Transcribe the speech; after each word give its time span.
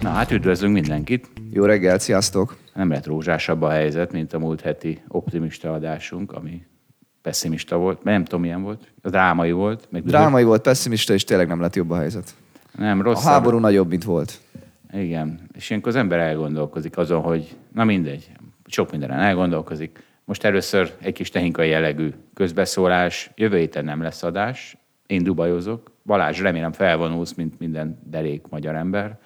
Na 0.00 0.08
hát 0.08 0.30
üdvözlünk 0.30 0.72
mindenkit! 0.72 1.30
Jó 1.50 1.64
reggelt, 1.64 2.00
sziasztok! 2.00 2.56
Nem 2.74 2.90
lett 2.90 3.06
rózsásabb 3.06 3.62
a 3.62 3.70
helyzet, 3.70 4.12
mint 4.12 4.32
a 4.32 4.38
múlt 4.38 4.60
heti 4.60 5.02
optimista 5.08 5.72
adásunk, 5.72 6.32
ami 6.32 6.66
pessimista 7.22 7.76
volt, 7.76 8.02
nem 8.02 8.24
tudom 8.24 8.40
milyen 8.40 8.62
volt, 8.62 8.92
az 9.02 9.10
drámai 9.10 9.52
volt. 9.52 9.88
Meg 9.90 10.04
drámai 10.04 10.44
volt, 10.44 10.62
pessimista, 10.62 11.12
és 11.12 11.24
tényleg 11.24 11.48
nem 11.48 11.60
lett 11.60 11.76
jobb 11.76 11.90
a 11.90 11.96
helyzet. 11.96 12.34
Nem, 12.76 13.02
rossz. 13.02 13.24
A 13.24 13.28
háború 13.28 13.58
nagyobb, 13.58 13.88
mint 13.88 14.04
volt. 14.04 14.40
Igen, 14.92 15.40
és 15.52 15.70
ilyenkor 15.70 15.92
az 15.92 15.98
ember 15.98 16.18
elgondolkozik 16.18 16.96
azon, 16.96 17.20
hogy 17.20 17.56
na 17.72 17.84
mindegy, 17.84 18.30
sok 18.66 18.90
mindenen 18.90 19.18
elgondolkozik. 19.18 20.02
Most 20.24 20.44
először 20.44 20.94
egy 21.00 21.12
kis 21.12 21.30
technikai 21.30 21.68
jellegű 21.68 22.10
közbeszólás, 22.34 23.30
jövő 23.34 23.56
héten 23.56 23.84
nem 23.84 24.02
lesz 24.02 24.22
adás, 24.22 24.76
én 25.06 25.22
dubajozok, 25.22 25.90
Balázs, 26.04 26.40
remélem 26.40 26.72
felvonulsz, 26.72 27.34
mint 27.34 27.58
minden 27.58 27.98
derék 28.04 28.46
magyar 28.50 28.74
ember. 28.74 29.18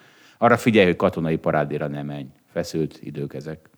Arra 0.43 0.57
figyelj, 0.57 0.85
hogy 0.85 0.95
katonai 0.95 1.35
parádéra 1.37 1.87
nem 1.87 2.05
menj. 2.05 2.25
Feszült 2.51 2.99
idők 3.01 3.33
ezek. 3.33 3.69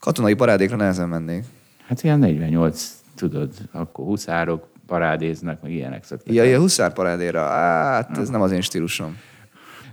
Katonai 0.00 0.34
parádékra 0.34 0.76
nehezen 0.76 1.08
mennék. 1.08 1.44
Hát 1.86 2.02
ilyen 2.02 2.18
48, 2.18 3.02
tudod, 3.14 3.52
akkor 3.72 4.04
huszárok 4.04 4.66
parádéznek, 4.86 5.62
meg 5.62 5.72
ilyenek 5.72 6.04
szoktak. 6.04 6.34
Ja, 6.34 6.44
ilyen 6.44 6.60
huszár 6.60 6.92
parádéra, 6.92 7.46
hát 7.46 8.18
ez 8.18 8.28
nem 8.28 8.40
az 8.40 8.52
én 8.52 8.60
stílusom. 8.60 9.18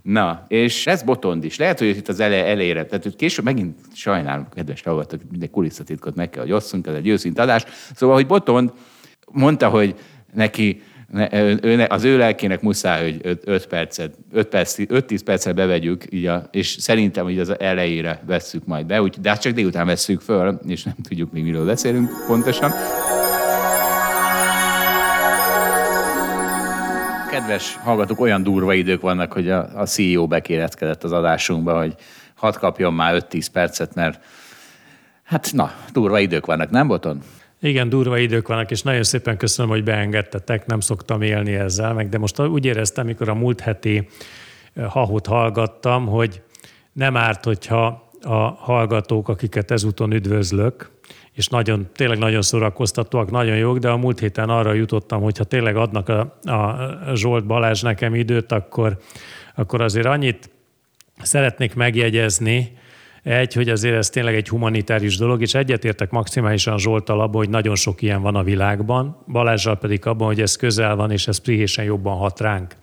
Na, 0.01 0.45
és 0.47 0.87
ez 0.87 1.03
Botond 1.03 1.43
is. 1.43 1.57
Lehet, 1.57 1.79
hogy 1.79 1.87
itt 1.87 2.07
az 2.07 2.19
ele, 2.19 2.45
elére, 2.45 2.85
tehát 2.85 3.03
hogy 3.03 3.15
később 3.15 3.45
megint 3.45 3.79
sajnálom, 3.93 4.47
kedves 4.49 4.81
hallgatók, 4.81 5.21
minden 5.29 5.51
kulisszatitkot 5.51 6.15
meg 6.15 6.29
kell, 6.29 6.41
hogy 6.41 6.51
osszunk, 6.51 6.87
ez 6.87 6.93
egy 6.95 7.07
őszint 7.07 7.39
adás. 7.39 7.65
Szóval, 7.95 8.15
hogy 8.15 8.27
Botond 8.27 8.71
mondta, 9.31 9.69
hogy 9.69 9.95
neki 10.33 10.81
ne, 11.11 11.85
az 11.89 12.03
ő 12.03 12.17
lelkének 12.17 12.61
muszáj, 12.61 13.01
hogy 13.03 13.39
5 13.43 13.67
percet, 13.67 14.13
5 14.31 14.47
perc, 14.47 14.75
5-10 14.77 15.19
percet 15.25 15.55
bevegyük, 15.55 16.03
így 16.09 16.25
a, 16.25 16.47
és 16.51 16.67
szerintem 16.67 17.23
hogy 17.23 17.39
az 17.39 17.59
elejére 17.59 18.21
vesszük 18.25 18.65
majd 18.65 18.85
be, 18.85 19.01
úgy, 19.01 19.15
de 19.21 19.29
hát 19.29 19.41
csak 19.41 19.53
délután 19.53 19.85
vesszük 19.85 20.21
föl, 20.21 20.59
és 20.67 20.83
nem 20.83 20.95
tudjuk 21.03 21.31
még 21.31 21.43
miről 21.43 21.65
beszélünk 21.65 22.09
pontosan. 22.27 22.71
Kedves 27.29 27.75
hallgatók, 27.75 28.19
olyan 28.19 28.43
durva 28.43 28.73
idők 28.73 29.01
vannak, 29.01 29.33
hogy 29.33 29.49
a, 29.49 29.69
a 29.75 29.85
CEO 29.85 30.27
bekéretkedett 30.27 31.03
az 31.03 31.11
adásunkba, 31.11 31.77
hogy 31.77 31.95
hadd 32.35 32.57
kapjon 32.57 32.93
már 32.93 33.25
5-10 33.29 33.45
percet, 33.51 33.95
mert 33.95 34.19
hát 35.23 35.49
na, 35.53 35.71
durva 35.91 36.19
idők 36.19 36.45
vannak, 36.45 36.69
nem 36.69 36.87
Boton? 36.87 37.21
Igen, 37.61 37.89
durva 37.89 38.17
idők 38.17 38.47
vannak, 38.47 38.71
és 38.71 38.81
nagyon 38.81 39.03
szépen 39.03 39.37
köszönöm, 39.37 39.71
hogy 39.71 39.83
beengedtetek, 39.83 40.65
nem 40.65 40.79
szoktam 40.79 41.21
élni 41.21 41.53
ezzel, 41.53 41.93
meg 41.93 42.09
de 42.09 42.17
most 42.17 42.39
úgy 42.39 42.65
éreztem, 42.65 43.05
mikor 43.05 43.29
a 43.29 43.33
múlt 43.33 43.59
heti 43.59 44.07
hahut 44.87 45.25
hallgattam, 45.27 46.07
hogy 46.07 46.41
nem 46.93 47.17
árt, 47.17 47.43
hogyha 47.43 48.11
a 48.21 48.35
hallgatók, 48.47 49.29
akiket 49.29 49.71
ezúton 49.71 50.13
üdvözlök, 50.13 50.91
és 51.33 51.47
nagyon, 51.47 51.87
tényleg 51.93 52.17
nagyon 52.17 52.41
szórakoztatóak, 52.41 53.31
nagyon 53.31 53.55
jók, 53.55 53.77
de 53.77 53.89
a 53.89 53.97
múlt 53.97 54.19
héten 54.19 54.49
arra 54.49 54.73
jutottam, 54.73 55.21
hogy 55.21 55.37
ha 55.37 55.43
tényleg 55.43 55.75
adnak 55.75 56.09
a, 56.09 56.39
a 56.51 57.15
Zsolt 57.15 57.45
Balázs 57.45 57.81
nekem 57.81 58.15
időt, 58.15 58.51
akkor, 58.51 58.97
akkor 59.55 59.81
azért 59.81 60.05
annyit 60.05 60.49
szeretnék 61.21 61.75
megjegyezni, 61.75 62.77
egy, 63.23 63.53
hogy 63.53 63.69
azért 63.69 63.95
ez 63.95 64.09
tényleg 64.09 64.35
egy 64.35 64.49
humanitárius 64.49 65.17
dolog, 65.17 65.41
és 65.41 65.53
egyetértek 65.53 66.09
maximálisan 66.09 66.77
Zsoltal 66.77 67.21
abban, 67.21 67.35
hogy 67.35 67.49
nagyon 67.49 67.75
sok 67.75 68.01
ilyen 68.01 68.21
van 68.21 68.35
a 68.35 68.43
világban, 68.43 69.23
Balázsral 69.27 69.77
pedig 69.77 70.05
abban, 70.05 70.27
hogy 70.27 70.41
ez 70.41 70.55
közel 70.55 70.95
van, 70.95 71.11
és 71.11 71.27
ez 71.27 71.37
prihésen 71.37 71.85
jobban 71.85 72.17
hat 72.17 72.39
ránk. 72.39 72.75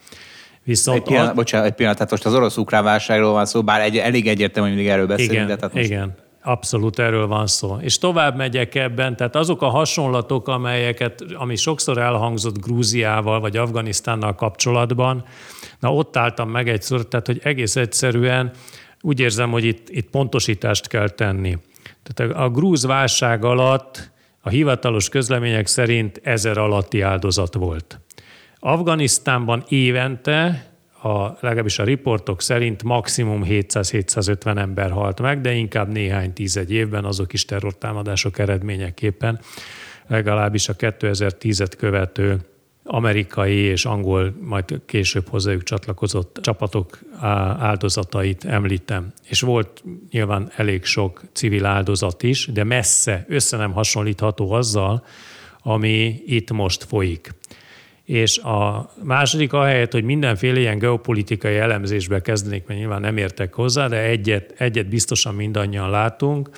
Viszont 0.65 0.99
egy 0.99 1.05
pillanat, 1.05 1.31
a... 1.31 1.35
bocsánat, 1.35 1.67
egy 1.67 1.75
pillanat, 1.75 1.97
tehát 1.97 2.13
most 2.13 2.27
az 2.27 2.35
orosz-ukrán 2.35 2.85
válságról 2.85 3.33
van 3.33 3.47
szó, 3.47 3.63
bár 3.63 3.81
egy, 3.81 3.97
elég 3.97 4.29
egyértelmű, 4.29 4.69
hogy 4.69 4.77
mindig 4.77 4.95
erről 4.95 5.07
beszélünk. 5.07 5.33
Igen, 5.33 5.47
de 5.47 5.57
tehát 5.57 5.75
most... 5.75 5.87
igen. 5.87 6.15
Abszolút 6.43 6.99
erről 6.99 7.27
van 7.27 7.47
szó. 7.47 7.77
És 7.81 7.99
tovább 7.99 8.37
megyek 8.37 8.75
ebben, 8.75 9.17
tehát 9.17 9.37
azok 9.37 9.63
a 9.63 9.69
hasonlatok, 9.69 10.49
amelyeket, 10.49 11.25
ami 11.35 11.57
sokszor 11.57 11.99
elhangzott 11.99 12.59
Grúziával 12.59 13.41
vagy 13.41 13.57
Afganisztánnal 13.57 14.35
kapcsolatban, 14.35 15.25
na 15.81 15.95
ott 15.95 16.17
álltam 16.17 16.51
meg 16.51 16.69
egyszer, 16.69 17.01
tehát 17.01 17.27
hogy 17.27 17.41
egész 17.43 17.77
egyszerűen 17.77 18.51
úgy 19.07 19.21
érzem, 19.21 19.51
hogy 19.51 19.65
itt, 19.65 19.89
itt 19.91 20.11
pontosítást 20.11 20.87
kell 20.89 21.09
tenni. 21.09 21.59
Tehát 22.03 22.33
a, 22.33 22.51
grúz 22.51 22.87
válság 22.87 23.45
alatt 23.45 24.11
a 24.41 24.49
hivatalos 24.49 25.09
közlemények 25.09 25.67
szerint 25.67 26.21
ezer 26.23 26.59
alatti 26.59 27.01
áldozat 27.01 27.55
volt. 27.55 28.01
Afganisztánban 28.59 29.65
évente 29.69 30.67
a, 31.03 31.29
legalábbis 31.41 31.79
a 31.79 31.85
riportok 31.85 32.43
szerint 32.43 32.83
maximum 32.83 33.43
700-750 33.45 34.59
ember 34.59 34.91
halt 34.91 35.21
meg, 35.21 35.41
de 35.41 35.53
inkább 35.53 35.89
néhány 35.89 36.33
tízegy 36.33 36.73
évben 36.73 37.05
azok 37.05 37.33
is 37.33 37.45
terrortámadások 37.45 38.39
eredményeképpen, 38.39 39.41
legalábbis 40.07 40.69
a 40.69 40.77
2010-et 40.77 41.73
követő 41.79 42.41
amerikai 42.87 43.57
és 43.57 43.85
angol, 43.85 44.35
majd 44.41 44.81
később 44.87 45.29
hozzájuk 45.29 45.63
csatlakozott 45.63 46.39
csapatok 46.43 46.99
áldozatait 47.59 48.45
említem. 48.45 49.13
És 49.29 49.41
volt 49.41 49.85
nyilván 50.11 50.51
elég 50.57 50.85
sok 50.85 51.23
civil 51.33 51.65
áldozat 51.65 52.23
is, 52.23 52.47
de 52.47 52.65
messze 52.65 53.25
össze 53.29 53.57
nem 53.57 53.73
hasonlítható 53.73 54.53
azzal, 54.53 55.05
ami 55.63 56.23
itt 56.27 56.51
most 56.51 56.85
folyik. 56.85 57.35
És 58.05 58.39
a 58.39 58.91
második 59.03 59.53
ahelyett, 59.53 59.93
hogy 59.93 60.05
mindenféle 60.05 60.59
ilyen 60.59 60.79
geopolitikai 60.79 61.57
elemzésbe 61.57 62.21
kezdenék, 62.21 62.67
mert 62.67 62.81
nyilván 62.81 63.01
nem 63.01 63.17
értek 63.17 63.55
hozzá, 63.55 63.89
de 63.89 64.01
egyet, 64.01 64.55
egyet 64.57 64.89
biztosan 64.89 65.35
mindannyian 65.35 65.91
látunk, 65.91 66.51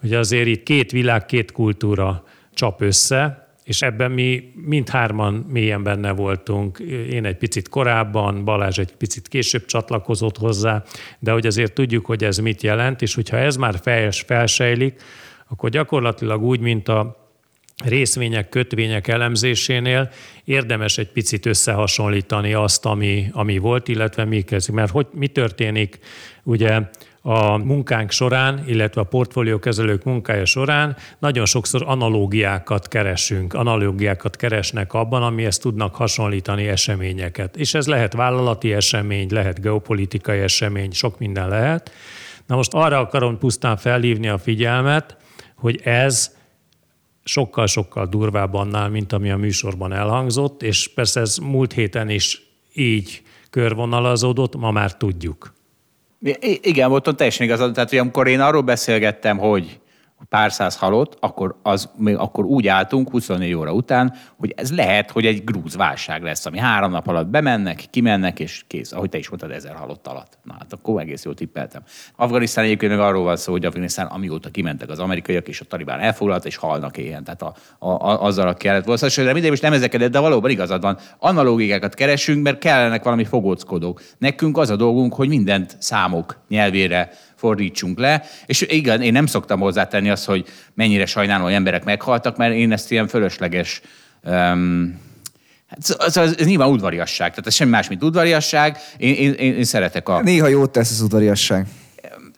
hogy 0.00 0.14
azért 0.14 0.46
itt 0.46 0.62
két 0.62 0.90
világ, 0.90 1.26
két 1.26 1.52
kultúra 1.52 2.24
csap 2.54 2.80
össze, 2.80 3.41
és 3.64 3.82
ebben 3.82 4.10
mi 4.10 4.52
mindhárman 4.54 5.34
mélyen 5.34 5.82
benne 5.82 6.12
voltunk. 6.12 6.78
Én 7.10 7.24
egy 7.24 7.36
picit 7.36 7.68
korábban, 7.68 8.44
Balázs 8.44 8.78
egy 8.78 8.92
picit 8.92 9.28
később 9.28 9.64
csatlakozott 9.64 10.38
hozzá, 10.38 10.82
de 11.18 11.32
hogy 11.32 11.46
azért 11.46 11.72
tudjuk, 11.72 12.06
hogy 12.06 12.24
ez 12.24 12.38
mit 12.38 12.62
jelent, 12.62 13.02
és 13.02 13.14
hogyha 13.14 13.36
ez 13.36 13.56
már 13.56 13.74
felsejlik, 14.26 15.02
akkor 15.48 15.70
gyakorlatilag 15.70 16.42
úgy, 16.42 16.60
mint 16.60 16.88
a 16.88 17.22
részvények, 17.84 18.48
kötvények 18.48 19.08
elemzésénél 19.08 20.10
érdemes 20.44 20.98
egy 20.98 21.08
picit 21.08 21.46
összehasonlítani 21.46 22.54
azt, 22.54 22.84
ami, 22.84 23.28
ami 23.32 23.58
volt, 23.58 23.88
illetve 23.88 24.24
mi 24.24 24.40
kezdjük. 24.40 24.76
Mert 24.76 24.90
hogy 24.90 25.06
mi 25.12 25.26
történik 25.26 25.98
ugye 26.42 26.80
a 27.22 27.56
munkánk 27.56 28.10
során, 28.10 28.62
illetve 28.66 29.00
a 29.00 29.04
portfóliókezelők 29.04 30.04
munkája 30.04 30.44
során 30.44 30.96
nagyon 31.18 31.46
sokszor 31.46 31.82
analógiákat 31.86 32.88
keresünk, 32.88 33.54
analógiákat 33.54 34.36
keresnek 34.36 34.92
abban, 34.92 35.22
amihez 35.22 35.58
tudnak 35.58 35.94
hasonlítani 35.94 36.68
eseményeket. 36.68 37.56
És 37.56 37.74
ez 37.74 37.86
lehet 37.86 38.12
vállalati 38.12 38.72
esemény, 38.72 39.28
lehet 39.30 39.60
geopolitikai 39.60 40.38
esemény, 40.38 40.90
sok 40.90 41.18
minden 41.18 41.48
lehet. 41.48 41.92
Na 42.46 42.56
most 42.56 42.74
arra 42.74 42.98
akarom 42.98 43.38
pusztán 43.38 43.76
felhívni 43.76 44.28
a 44.28 44.38
figyelmet, 44.38 45.16
hogy 45.56 45.80
ez 45.84 46.36
sokkal-sokkal 47.24 48.06
durvább 48.06 48.54
annál, 48.54 48.88
mint 48.88 49.12
ami 49.12 49.30
a 49.30 49.36
műsorban 49.36 49.92
elhangzott, 49.92 50.62
és 50.62 50.88
persze 50.94 51.20
ez 51.20 51.36
múlt 51.36 51.72
héten 51.72 52.08
is 52.08 52.42
így 52.74 53.22
körvonalazódott, 53.50 54.56
ma 54.56 54.70
már 54.70 54.96
tudjuk. 54.96 55.51
Igen, 56.60 56.88
volt 56.88 57.16
teljesen 57.16 57.46
igazad. 57.46 57.72
Tehát, 57.72 57.88
hogy 57.88 57.98
amikor 57.98 58.26
én 58.28 58.40
arról 58.40 58.62
beszélgettem, 58.62 59.38
hogy 59.38 59.80
pár 60.28 60.52
száz 60.52 60.76
halott, 60.76 61.16
akkor, 61.20 61.58
az, 61.62 61.90
még 61.96 62.16
akkor 62.16 62.44
úgy 62.44 62.66
álltunk 62.66 63.10
24 63.10 63.52
óra 63.54 63.72
után, 63.72 64.14
hogy 64.36 64.52
ez 64.56 64.74
lehet, 64.74 65.10
hogy 65.10 65.26
egy 65.26 65.44
grúz 65.44 65.76
válság 65.76 66.22
lesz, 66.22 66.46
ami 66.46 66.58
három 66.58 66.90
nap 66.90 67.08
alatt 67.08 67.26
bemennek, 67.26 67.84
kimennek, 67.90 68.40
és 68.40 68.64
kész. 68.66 68.92
Ahogy 68.92 69.08
te 69.08 69.18
is 69.18 69.28
mondtad, 69.28 69.50
ezer 69.50 69.74
halott 69.74 70.06
alatt. 70.06 70.38
Na 70.42 70.52
hát 70.58 70.72
akkor 70.72 71.00
egész 71.00 71.24
jól 71.24 71.34
tippeltem. 71.34 71.82
Afganisztán 72.16 72.64
egyébként 72.64 72.92
meg 72.92 73.00
arról 73.00 73.24
van 73.24 73.36
szó, 73.36 73.52
hogy 73.52 73.64
Afganisztán 73.64 74.06
amióta 74.06 74.50
kimentek 74.50 74.88
az 74.88 74.98
amerikaiak, 74.98 75.48
és 75.48 75.60
a 75.60 75.64
talibán 75.64 76.00
elfoglalt, 76.00 76.44
és 76.44 76.56
halnak 76.56 76.96
éhen. 76.96 77.24
Tehát 77.24 77.42
a, 77.42 77.54
a, 77.78 77.88
a, 77.88 78.22
azzal 78.22 78.48
a 78.48 78.54
kellett 78.54 78.84
volt. 78.84 78.98
Szóval 78.98 79.24
de 79.24 79.32
mindegy, 79.32 79.50
most 79.50 79.62
nem 79.62 79.72
ezeket, 79.72 80.10
de 80.10 80.18
valóban 80.18 80.50
igazad 80.50 80.82
van. 80.82 80.98
Analógiákat 81.18 81.94
keresünk, 81.94 82.42
mert 82.42 82.58
kellenek 82.58 83.02
valami 83.02 83.24
fogóckodók. 83.24 84.02
Nekünk 84.18 84.58
az 84.58 84.70
a 84.70 84.76
dolgunk, 84.76 85.14
hogy 85.14 85.28
mindent 85.28 85.76
számok 85.78 86.40
nyelvére 86.48 87.10
fordítsunk 87.42 87.98
le. 87.98 88.22
És 88.46 88.60
igen, 88.68 89.02
én 89.02 89.12
nem 89.12 89.26
szoktam 89.26 89.60
hozzátenni 89.60 90.10
azt, 90.10 90.24
hogy 90.24 90.44
mennyire 90.74 91.06
sajnálom, 91.06 91.44
hogy 91.44 91.52
emberek 91.52 91.84
meghaltak, 91.84 92.36
mert 92.36 92.54
én 92.54 92.72
ezt 92.72 92.90
ilyen 92.90 93.08
fölösleges 93.08 93.80
um, 94.24 95.00
ez, 95.78 96.16
ez, 96.16 96.34
ez 96.38 96.46
nyilván 96.46 96.68
udvariasság, 96.68 97.30
tehát 97.30 97.46
ez 97.46 97.54
semmi 97.54 97.70
más, 97.70 97.88
mint 97.88 98.02
udvariasság. 98.02 98.78
Én, 98.96 99.14
én, 99.14 99.32
én, 99.32 99.54
én 99.54 99.64
szeretek 99.64 100.08
a... 100.08 100.20
Néha 100.20 100.46
jót 100.48 100.70
tesz 100.70 100.90
az 100.90 101.00
udvariasság. 101.00 101.66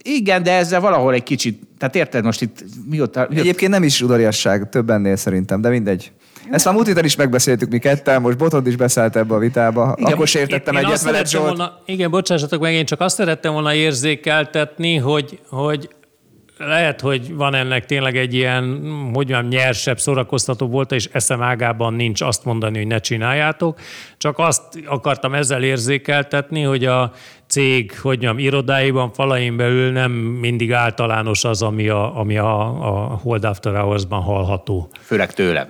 Igen, 0.03 0.43
de 0.43 0.53
ezzel 0.53 0.81
valahol 0.81 1.15
egy 1.15 1.23
kicsit, 1.23 1.63
tehát 1.79 1.95
érted 1.95 2.25
most 2.25 2.43
itt 2.43 2.65
mióta... 2.91 3.27
mióta... 3.29 3.41
Egyébként 3.41 3.71
nem 3.71 3.83
is 3.83 4.01
udvariasság, 4.01 4.69
több 4.69 4.91
ennél 4.91 5.17
szerintem, 5.17 5.61
de 5.61 5.69
mindegy. 5.69 6.13
Ezt 6.51 6.65
már 6.65 6.75
múlt 6.75 6.87
héten 6.87 7.05
is 7.05 7.17
megbeszéltük 7.17 7.71
mi 7.71 7.79
ketten, 7.79 8.21
most 8.21 8.37
Botond 8.37 8.67
is 8.67 8.77
beszélt 8.77 9.17
ebbe 9.17 9.35
a 9.35 9.39
vitába. 9.39 9.95
Igen, 9.97 10.13
Akkor 10.13 10.29
sértettem 10.29 10.77
egyet 10.77 11.03
veled, 11.03 11.29
Zsolt. 11.29 11.47
Volna, 11.47 11.81
igen, 11.87 12.11
bocsássatok 12.11 12.61
meg, 12.61 12.73
én 12.73 12.85
csak 12.85 13.01
azt 13.01 13.17
szerettem 13.17 13.53
volna 13.53 13.75
érzékeltetni, 13.75 14.97
hogy, 14.97 15.41
hogy 15.49 15.89
lehet, 16.59 17.01
hogy 17.01 17.35
van 17.35 17.55
ennek 17.55 17.85
tényleg 17.87 18.17
egy 18.17 18.35
ilyen, 18.35 18.81
hogy 19.13 19.13
mondjam, 19.13 19.47
nyersebb, 19.47 19.99
szórakoztató 19.99 20.67
volt, 20.67 20.93
és 20.93 21.09
eszem 21.13 21.43
ágában 21.43 21.95
nincs 21.95 22.21
azt 22.21 22.45
mondani, 22.45 22.79
hogy 22.79 22.87
ne 22.87 22.99
csináljátok. 22.99 23.79
Csak 24.19 24.39
azt 24.39 24.63
akartam 24.87 25.35
ezzel 25.35 25.63
érzékeltetni, 25.63 26.63
hogy 26.63 26.85
a 26.85 27.13
cég, 27.55 27.99
hogy 27.99 28.23
mondjam, 28.23 28.39
irodáiban, 28.39 29.13
falain 29.13 29.57
belül 29.57 29.93
nem 29.93 30.13
mindig 30.13 30.73
általános 30.73 31.45
az, 31.45 31.63
ami 31.63 31.89
a, 31.89 32.19
ami 32.19 32.39
a, 32.39 32.61
a 32.61 33.21
Hold 33.23 33.45
After 33.45 33.75
Hours-ban 33.75 34.21
hallható. 34.21 34.89
Főleg 35.01 35.33
tőlem. 35.33 35.67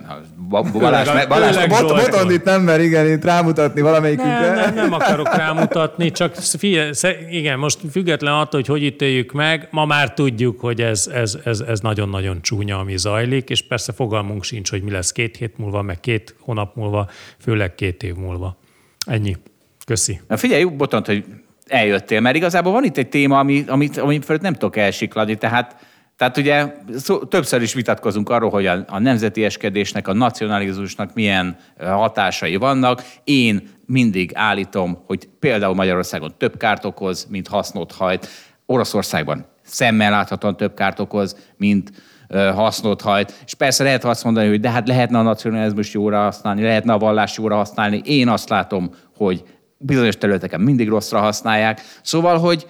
Balázs, 0.49 0.71
Balázs, 0.73 1.27
Balázs 1.27 1.67
bot, 1.67 1.87
boton 1.87 2.31
itt 2.31 2.43
nem 2.43 2.61
mer, 2.61 2.81
igen, 2.81 3.11
itt 3.11 3.23
rámutatni 3.23 3.81
valamelyikünkre. 3.81 4.53
Nem, 4.53 4.55
nem, 4.55 4.75
nem 4.75 4.93
akarok 4.93 5.35
rámutatni, 5.35 6.11
csak 6.11 6.35
figyelj, 6.35 6.91
igen, 7.29 7.59
most 7.59 7.79
független 7.91 8.33
attól, 8.33 8.59
hogy 8.59 8.67
hogy 8.67 8.83
ítéljük 8.83 9.31
meg, 9.31 9.67
ma 9.71 9.85
már 9.85 10.13
tudjuk, 10.13 10.59
hogy 10.59 10.81
ez, 10.81 11.07
ez, 11.13 11.37
ez, 11.43 11.59
ez 11.59 11.79
nagyon-nagyon 11.79 12.41
csúnya, 12.41 12.79
ami 12.79 12.97
zajlik, 12.97 13.49
és 13.49 13.67
persze 13.67 13.91
fogalmunk 13.91 14.43
sincs, 14.43 14.69
hogy 14.69 14.83
mi 14.83 14.91
lesz 14.91 15.11
két 15.11 15.37
hét 15.37 15.57
múlva, 15.57 15.81
meg 15.81 15.99
két 15.99 16.35
hónap 16.39 16.75
múlva, 16.75 17.09
főleg 17.39 17.75
két 17.75 18.03
év 18.03 18.15
múlva. 18.15 18.57
Ennyi. 19.05 19.37
Köszi. 19.85 20.21
Na 20.27 20.37
figyelj, 20.37 20.63
Botont, 20.63 21.05
hogy 21.05 21.23
eljöttél, 21.69 22.19
mert 22.19 22.35
igazából 22.35 22.71
van 22.71 22.83
itt 22.83 22.97
egy 22.97 23.09
téma, 23.09 23.39
ami, 23.39 23.63
amit, 23.67 23.97
amit 23.97 24.25
fölött 24.25 24.41
nem 24.41 24.53
tudok 24.53 24.75
elsikladni, 24.77 25.35
tehát 25.35 25.75
tehát 26.17 26.37
ugye 26.37 26.73
szó, 26.95 27.17
többször 27.17 27.61
is 27.61 27.73
vitatkozunk 27.73 28.29
arról, 28.29 28.49
hogy 28.49 28.65
a, 28.65 28.85
a 28.87 28.99
nemzeti 28.99 29.43
eskedésnek, 29.43 30.07
a 30.07 30.13
nacionalizmusnak 30.13 31.13
milyen 31.13 31.57
hatásai 31.79 32.55
vannak. 32.55 33.03
Én 33.23 33.69
mindig 33.85 34.31
állítom, 34.33 35.03
hogy 35.05 35.29
például 35.39 35.73
Magyarországon 35.73 36.33
több 36.37 36.57
kárt 36.57 36.85
okoz, 36.85 37.27
mint 37.29 37.47
hasznot 37.47 37.91
hajt. 37.91 38.27
Oroszországban 38.65 39.45
szemmel 39.61 40.11
láthatóan 40.11 40.57
több 40.57 40.73
kárt 40.73 40.99
okoz, 40.99 41.37
mint 41.57 41.91
hasznot 42.33 43.01
hajt. 43.01 43.41
És 43.45 43.53
persze 43.53 43.83
lehet 43.83 44.03
azt 44.03 44.23
mondani, 44.23 44.47
hogy 44.47 44.59
de 44.59 44.69
hát 44.69 44.87
lehetne 44.87 45.17
a 45.17 45.21
nacionalizmus 45.21 45.93
jóra 45.93 46.19
használni, 46.21 46.61
lehetne 46.61 46.93
a 46.93 46.97
vallás 46.97 47.37
jóra 47.37 47.55
használni. 47.55 48.01
Én 48.05 48.27
azt 48.27 48.49
látom, 48.49 48.89
hogy 49.15 49.43
bizonyos 49.77 50.17
területeken 50.17 50.61
mindig 50.61 50.89
rosszra 50.89 51.19
használják. 51.19 51.81
Szóval, 52.01 52.37
hogy 52.37 52.67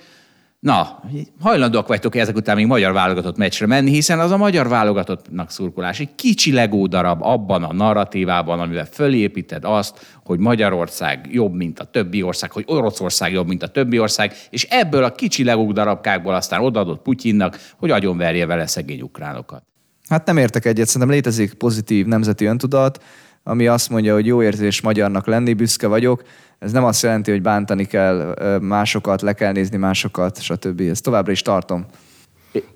na, 0.66 1.00
hajlandóak 1.40 1.88
vagytok 1.88 2.16
ezek 2.16 2.36
után 2.36 2.56
még 2.56 2.66
magyar 2.66 2.94
válogatott 2.94 3.38
meccsre 3.38 3.66
menni, 3.66 3.92
hiszen 3.92 4.20
az 4.20 4.32
a 4.32 4.38
magyar 4.38 4.68
válogatottnak 4.68 5.52
szurkolás 5.52 6.00
egy 6.00 6.16
kicsi 6.16 6.52
legó 6.52 6.88
darab 6.88 7.24
abban 7.24 7.64
a 7.64 7.74
narratívában, 7.74 8.60
amivel 8.60 8.86
fölépíted 8.86 9.64
azt, 9.66 10.18
hogy 10.24 10.40
Magyarország 10.40 11.28
jobb, 11.32 11.54
mint 11.54 11.80
a 11.80 11.84
többi 11.84 12.22
ország, 12.24 12.52
hogy 12.52 12.64
Oroszország 12.68 13.32
jobb, 13.32 13.48
mint 13.48 13.64
a 13.64 13.68
többi 13.68 14.00
ország, 14.00 14.34
és 14.50 14.68
ebből 14.70 15.04
a 15.04 15.12
kicsi 15.12 15.44
legó 15.44 15.72
darabkákból 15.72 16.34
aztán 16.34 16.62
odaadott 16.62 17.02
Putyinnak, 17.02 17.60
hogy 17.78 17.92
agyonverje 17.92 18.46
vele 18.46 18.68
szegény 18.68 19.02
ukránokat. 19.02 19.64
Hát 20.10 20.26
nem 20.26 20.38
értek 20.38 20.66
egyet, 20.66 20.88
szerintem 20.88 21.10
létezik 21.10 21.54
pozitív 21.54 22.06
nemzeti 22.06 22.46
öntudat, 22.46 23.04
ami 23.44 23.68
azt 23.68 23.90
mondja, 23.90 24.14
hogy 24.14 24.26
jó 24.26 24.44
érzés 24.44 24.82
magyarnak 24.82 25.28
lenni, 25.28 25.54
büszke 25.54 25.88
vagyok. 25.88 26.24
Ez 26.60 26.72
nem 26.72 26.84
azt 26.84 27.04
jelenti, 27.04 27.32
hogy 27.32 27.42
bántani 27.42 27.86
kell 27.86 28.36
másokat, 28.62 29.22
le 29.22 29.34
kell 29.34 29.52
nézni 29.52 29.78
másokat, 29.78 30.42
stb. 30.42 30.82
Ezt 30.82 31.04
továbbra 31.04 31.32
is 31.32 31.42
tartom. 31.42 31.86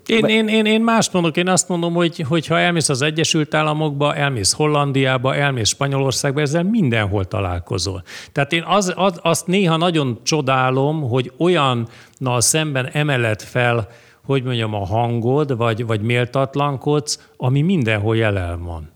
Én, 0.06 0.24
én, 0.24 0.48
én, 0.48 0.64
én 0.64 0.80
más 0.80 1.10
mondok, 1.10 1.36
én 1.36 1.48
azt 1.48 1.68
mondom, 1.68 1.94
hogy, 1.94 2.24
hogy 2.28 2.46
ha 2.46 2.58
elmész 2.58 2.88
az 2.88 3.02
Egyesült 3.02 3.54
Államokba, 3.54 4.14
elmész 4.14 4.52
Hollandiába, 4.52 5.34
elmész 5.34 5.68
Spanyolországba, 5.68 6.40
ezzel 6.40 6.62
mindenhol 6.62 7.24
találkozol. 7.24 8.02
Tehát 8.32 8.52
én 8.52 8.62
az, 8.66 8.92
az, 8.96 9.18
azt 9.22 9.46
néha 9.46 9.76
nagyon 9.76 10.20
csodálom, 10.22 11.08
hogy 11.08 11.32
olyannal 11.38 12.40
szemben 12.40 12.88
emelet 12.92 13.42
fel, 13.42 13.88
hogy 14.24 14.42
mondjam, 14.42 14.74
a 14.74 14.86
hangod, 14.86 15.56
vagy, 15.56 15.86
vagy 15.86 16.00
méltatlankodsz, 16.00 17.28
ami 17.36 17.62
mindenhol 17.62 18.16
jelen 18.16 18.64
van. 18.64 18.90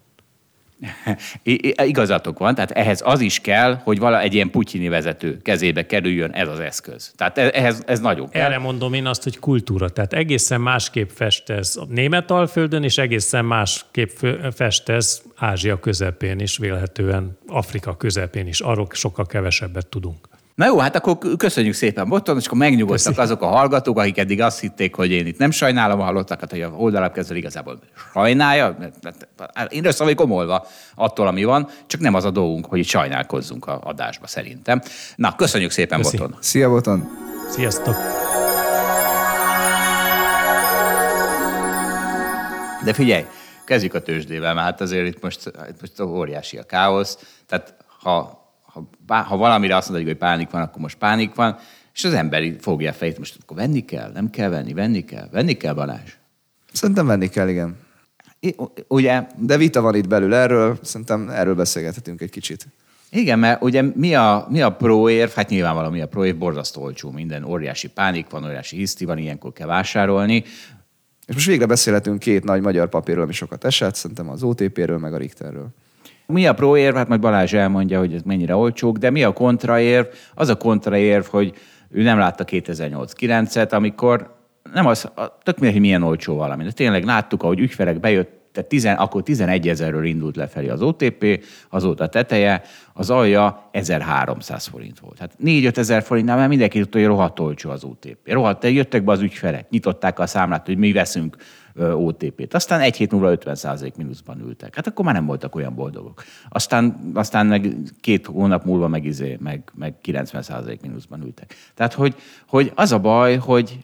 Igazatok 1.86 2.38
van, 2.38 2.54
tehát 2.54 2.70
ehhez 2.70 3.02
az 3.04 3.20
is 3.20 3.40
kell, 3.40 3.80
hogy 3.82 3.98
vala 3.98 4.20
egy 4.20 4.34
ilyen 4.34 4.50
putyini 4.50 4.88
vezető 4.88 5.38
kezébe 5.42 5.86
kerüljön 5.86 6.30
ez 6.30 6.48
az 6.48 6.60
eszköz. 6.60 7.12
Tehát 7.16 7.38
e- 7.38 7.50
ehhez 7.54 7.82
ez 7.86 8.00
nagyon 8.00 8.28
kell. 8.28 8.42
Erre 8.42 8.58
mondom 8.58 8.92
én 8.92 9.06
azt, 9.06 9.22
hogy 9.22 9.38
kultúra. 9.38 9.88
Tehát 9.88 10.12
egészen 10.12 10.60
másképp 10.60 11.08
festez 11.08 11.76
a 11.76 11.86
német 11.88 12.30
alföldön, 12.30 12.82
és 12.82 12.98
egészen 12.98 13.44
másképp 13.44 14.10
festez 14.54 15.22
Ázsia 15.36 15.78
közepén 15.78 16.38
is, 16.38 16.56
vélhetően 16.56 17.38
Afrika 17.46 17.96
közepén 17.96 18.46
is. 18.46 18.60
Arról 18.60 18.86
sokkal 18.90 19.26
kevesebbet 19.26 19.86
tudunk. 19.86 20.33
Na 20.54 20.66
jó, 20.66 20.78
hát 20.78 20.96
akkor 20.96 21.18
köszönjük 21.36 21.74
szépen 21.74 22.08
Botton, 22.08 22.38
és 22.38 22.46
akkor 22.46 22.58
megnyugodtak 22.58 22.96
Köszönjük. 22.96 23.20
azok 23.20 23.42
a 23.42 23.46
hallgatók, 23.46 23.98
akik 23.98 24.18
eddig 24.18 24.40
azt 24.40 24.60
hitték, 24.60 24.94
hogy 24.94 25.10
én 25.10 25.26
itt 25.26 25.38
nem 25.38 25.50
sajnálom 25.50 26.00
a 26.00 26.04
hallottakat, 26.04 26.50
hogy 26.50 26.62
a 26.62 26.68
oldalapkezdő 26.68 27.36
igazából 27.36 27.78
sajnálja. 28.12 28.76
Én 29.68 29.84
össze 29.84 30.02
vagyok 30.02 30.18
komolva 30.18 30.66
attól, 30.94 31.26
ami 31.26 31.44
van, 31.44 31.68
csak 31.86 32.00
nem 32.00 32.14
az 32.14 32.24
a 32.24 32.30
dolgunk, 32.30 32.66
hogy 32.66 32.78
itt 32.78 32.86
sajnálkozzunk 32.86 33.66
a 33.66 33.80
adásba 33.84 34.26
szerintem. 34.26 34.80
Na, 35.16 35.34
köszönjük 35.36 35.70
szépen, 35.70 36.00
Köszi. 36.00 36.16
Botton. 36.16 36.36
Szia, 36.40 36.68
Botton. 36.68 37.08
Sziasztok. 37.50 37.94
De 42.84 42.92
figyelj, 42.92 43.24
kezdjük 43.64 43.94
a 43.94 44.02
tőzsdével, 44.02 44.54
mert 44.54 44.66
hát 44.66 44.80
azért 44.80 45.06
itt 45.06 45.22
most, 45.22 45.52
itt 45.68 45.80
most 45.80 46.00
óriási 46.00 46.56
a 46.56 46.62
káosz. 46.62 47.18
Tehát 47.46 47.74
ha 48.02 48.43
ha, 48.74 49.14
ha 49.22 49.36
valamire 49.36 49.76
azt 49.76 49.88
mondod, 49.88 50.06
hogy 50.06 50.16
pánik 50.16 50.50
van, 50.50 50.62
akkor 50.62 50.80
most 50.80 50.98
pánik 50.98 51.34
van, 51.34 51.56
és 51.94 52.04
az 52.04 52.12
ember 52.12 52.56
fogja 52.60 52.90
a 52.90 52.92
fejét, 52.92 53.18
most 53.18 53.38
akkor 53.42 53.56
venni 53.56 53.84
kell, 53.84 54.10
nem 54.12 54.30
kell 54.30 54.48
venni, 54.48 54.72
venni 54.72 55.04
kell, 55.04 55.28
venni 55.32 55.52
kell 55.52 55.74
Balázs. 55.74 56.16
Szerintem 56.72 57.06
venni 57.06 57.28
kell, 57.28 57.48
igen. 57.48 57.76
I, 58.40 58.54
ugye? 58.88 59.26
De 59.36 59.56
vita 59.56 59.80
van 59.80 59.94
itt 59.94 60.08
belül 60.08 60.34
erről, 60.34 60.78
szerintem 60.82 61.28
erről 61.28 61.54
beszélgethetünk 61.54 62.20
egy 62.20 62.30
kicsit. 62.30 62.66
Igen, 63.10 63.38
mert 63.38 63.62
ugye 63.62 63.82
mi 63.82 64.14
a, 64.14 64.46
mi 64.50 64.60
a 64.60 64.70
proérv? 64.70 65.30
Hát 65.30 65.48
nyilvánvalóan 65.48 65.92
mi 65.92 66.00
a 66.00 66.08
proérv, 66.08 66.36
borzasztó 66.36 66.82
olcsó 66.82 67.10
minden, 67.10 67.44
óriási 67.44 67.88
pánik 67.88 68.30
van, 68.30 68.44
óriási 68.44 68.76
hiszti 68.76 69.04
van, 69.04 69.18
ilyenkor 69.18 69.52
kell 69.52 69.66
vásárolni. 69.66 70.44
És 71.26 71.34
most 71.34 71.46
végre 71.46 71.66
beszélhetünk 71.66 72.18
két 72.18 72.44
nagy 72.44 72.60
magyar 72.60 72.88
papírról, 72.88 73.22
ami 73.22 73.32
sokat 73.32 73.64
esett, 73.64 73.94
szerintem 73.94 74.28
az 74.28 74.42
OTP-ről, 74.42 74.98
meg 74.98 75.12
a 75.12 75.16
Richterről. 75.16 75.68
Mi 76.26 76.46
a 76.46 76.54
proérv? 76.54 76.96
Hát 76.96 77.08
majd 77.08 77.20
Balázs 77.20 77.52
elmondja, 77.52 77.98
hogy 77.98 78.14
ez 78.14 78.22
mennyire 78.22 78.56
olcsók, 78.56 78.96
de 78.96 79.10
mi 79.10 79.22
a 79.22 79.32
kontraérv? 79.32 80.06
Az 80.34 80.48
a 80.48 80.56
kontraérv, 80.56 81.24
hogy 81.24 81.52
ő 81.90 82.02
nem 82.02 82.18
látta 82.18 82.44
2008-9-et, 82.46 83.72
amikor 83.72 84.34
nem 84.72 84.86
az, 84.86 85.10
tök 85.42 85.54
mindegy, 85.54 85.72
hogy 85.72 85.80
milyen 85.80 86.02
olcsó 86.02 86.36
valami. 86.36 86.64
De 86.64 86.70
tényleg 86.70 87.04
láttuk, 87.04 87.42
ahogy 87.42 87.58
ügyfelek 87.58 88.00
bejött, 88.00 88.42
tehát 88.52 88.68
tizen, 88.68 88.96
akkor 88.96 89.22
11 89.22 89.68
ezerről 89.68 90.04
indult 90.04 90.36
lefelé 90.36 90.68
az 90.68 90.82
OTP, 90.82 91.44
azóta 91.68 92.06
teteje, 92.06 92.62
az 92.92 93.10
alja 93.10 93.68
1300 93.70 94.66
forint 94.66 95.00
volt. 95.00 95.18
Hát 95.18 95.32
4-5 95.44 95.76
ezer 95.76 96.02
forintnál 96.02 96.36
már 96.36 96.48
mindenki 96.48 96.78
tudta, 96.80 96.98
hogy 96.98 97.06
rohadt 97.06 97.40
olcsó 97.40 97.70
az 97.70 97.84
OTP. 97.84 98.18
Rohadt, 98.24 98.64
jöttek 98.64 99.04
be 99.04 99.12
az 99.12 99.20
ügyfelek, 99.20 99.70
nyitották 99.70 100.18
a 100.18 100.26
számlát, 100.26 100.66
hogy 100.66 100.76
mi 100.76 100.92
veszünk 100.92 101.36
OTP-t. 101.76 102.54
Aztán 102.54 102.80
egy 102.80 102.96
hét 102.96 103.12
múlva 103.12 103.30
50 103.30 103.92
mínuszban 103.96 104.40
ültek. 104.40 104.74
Hát 104.74 104.86
akkor 104.86 105.04
már 105.04 105.14
nem 105.14 105.26
voltak 105.26 105.54
olyan 105.54 105.74
boldogok. 105.74 106.24
Aztán, 106.48 107.10
aztán 107.14 107.46
meg 107.46 107.76
két 108.00 108.26
hónap 108.26 108.64
múlva 108.64 108.88
meg, 108.88 109.04
izé, 109.04 109.36
meg, 109.40 109.70
meg 109.74 109.94
90 110.00 110.78
mínuszban 110.82 111.22
ültek. 111.22 111.54
Tehát, 111.74 111.92
hogy, 111.92 112.14
hogy 112.48 112.72
az 112.74 112.92
a 112.92 112.98
baj, 112.98 113.36
hogy, 113.36 113.78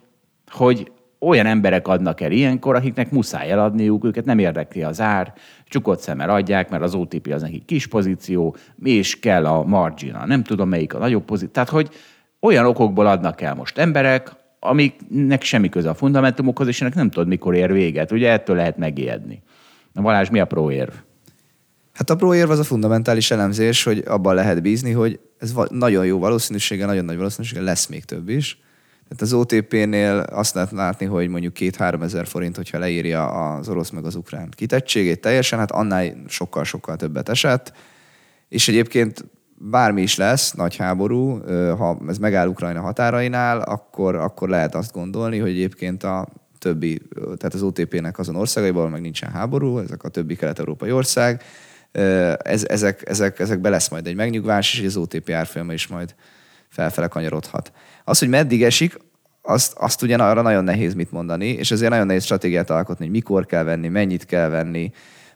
hogy 0.51 0.91
olyan 1.19 1.45
emberek 1.45 1.87
adnak 1.87 2.21
el 2.21 2.31
ilyenkor, 2.31 2.75
akiknek 2.75 3.11
muszáj 3.11 3.51
eladniuk, 3.51 4.05
őket 4.05 4.25
nem 4.25 4.39
érdekli 4.39 4.83
az 4.83 5.01
ár, 5.01 5.33
csukott 5.65 5.99
szemmel 5.99 6.29
adják, 6.29 6.69
mert 6.69 6.83
az 6.83 6.95
OTP 6.95 7.27
az 7.33 7.41
neki 7.41 7.63
kis 7.65 7.87
pozíció, 7.87 8.55
és 8.83 9.19
kell 9.19 9.45
a 9.45 9.63
margina, 9.63 10.25
nem 10.25 10.43
tudom 10.43 10.69
melyik 10.69 10.93
a 10.93 10.97
nagyobb 10.97 11.23
pozíció. 11.23 11.53
Tehát, 11.53 11.69
hogy 11.69 11.89
olyan 12.39 12.65
okokból 12.65 13.07
adnak 13.07 13.41
el 13.41 13.55
most 13.55 13.77
emberek, 13.77 14.31
amiknek 14.63 15.43
semmi 15.43 15.69
köze 15.69 15.89
a 15.89 15.93
fundamentumokhoz, 15.93 16.67
és 16.67 16.81
ennek 16.81 16.95
nem 16.95 17.09
tudod, 17.09 17.27
mikor 17.27 17.55
ér 17.55 17.71
véget. 17.71 18.11
Ugye 18.11 18.29
ettől 18.29 18.55
lehet 18.55 18.77
megijedni. 18.77 19.41
Na 19.93 20.01
Balázs, 20.01 20.29
mi 20.29 20.39
a 20.39 20.45
pro-érv? 20.45 20.93
Hát 21.93 22.09
a 22.09 22.15
pro-érv 22.15 22.49
az 22.49 22.59
a 22.59 22.63
fundamentális 22.63 23.31
elemzés, 23.31 23.83
hogy 23.83 24.03
abban 24.07 24.35
lehet 24.35 24.61
bízni, 24.61 24.91
hogy 24.91 25.19
ez 25.37 25.53
nagyon 25.69 26.05
jó 26.05 26.19
valószínűsége, 26.19 26.85
nagyon 26.85 27.05
nagy 27.05 27.17
valószínűsége 27.17 27.61
lesz 27.61 27.87
még 27.87 28.05
több 28.05 28.29
is. 28.29 28.59
Tehát 29.03 29.21
az 29.21 29.33
OTP-nél 29.33 30.17
azt 30.17 30.53
lehet 30.53 30.71
látni, 30.71 31.05
hogy 31.05 31.27
mondjuk 31.27 31.53
két-három 31.53 32.01
ezer 32.01 32.27
forint, 32.27 32.55
hogyha 32.55 32.79
leírja 32.79 33.27
az 33.55 33.69
orosz 33.69 33.89
meg 33.89 34.05
az 34.05 34.15
ukrán 34.15 34.49
kitettségét 34.49 35.21
teljesen, 35.21 35.59
hát 35.59 35.71
annál 35.71 36.13
sokkal-sokkal 36.27 36.95
többet 36.95 37.29
esett. 37.29 37.73
És 38.49 38.67
egyébként 38.67 39.25
bármi 39.69 40.01
is 40.01 40.15
lesz, 40.15 40.51
nagy 40.51 40.75
háború, 40.75 41.41
ha 41.77 41.97
ez 42.07 42.17
megáll 42.17 42.47
Ukrajna 42.47 42.81
határainál, 42.81 43.59
akkor, 43.59 44.15
akkor 44.15 44.49
lehet 44.49 44.75
azt 44.75 44.93
gondolni, 44.93 45.37
hogy 45.37 45.49
egyébként 45.49 46.03
a 46.03 46.27
többi, 46.59 47.01
tehát 47.19 47.53
az 47.53 47.61
OTP-nek 47.61 48.19
azon 48.19 48.35
országaiból 48.35 48.89
meg 48.89 49.01
nincsen 49.01 49.31
háború, 49.31 49.77
ezek 49.77 50.03
a 50.03 50.09
többi 50.09 50.35
kelet-európai 50.35 50.91
ország, 50.91 51.43
ez, 52.37 52.65
ezek, 52.67 53.09
ezek, 53.09 53.39
ezekbe 53.39 53.69
lesz 53.69 53.89
majd 53.89 54.07
egy 54.07 54.15
megnyugvás, 54.15 54.79
és 54.79 54.85
az 54.85 54.97
OTP 54.97 55.29
árfolyama 55.29 55.73
is 55.73 55.87
majd 55.87 56.15
felfele 56.67 57.07
kanyarodhat. 57.07 57.71
Az, 58.03 58.19
hogy 58.19 58.29
meddig 58.29 58.63
esik, 58.63 58.97
azt, 59.41 59.73
azt 59.77 60.01
ugyan 60.01 60.19
arra 60.19 60.41
nagyon 60.41 60.63
nehéz 60.63 60.93
mit 60.93 61.11
mondani, 61.11 61.47
és 61.47 61.71
ezért 61.71 61.91
nagyon 61.91 62.05
nehéz 62.05 62.23
stratégiát 62.23 62.69
alkotni, 62.69 63.05
hogy 63.05 63.13
mikor 63.13 63.45
kell 63.45 63.63
venni, 63.63 63.87
mennyit 63.87 64.25
kell 64.25 64.49
venni, 64.49 64.91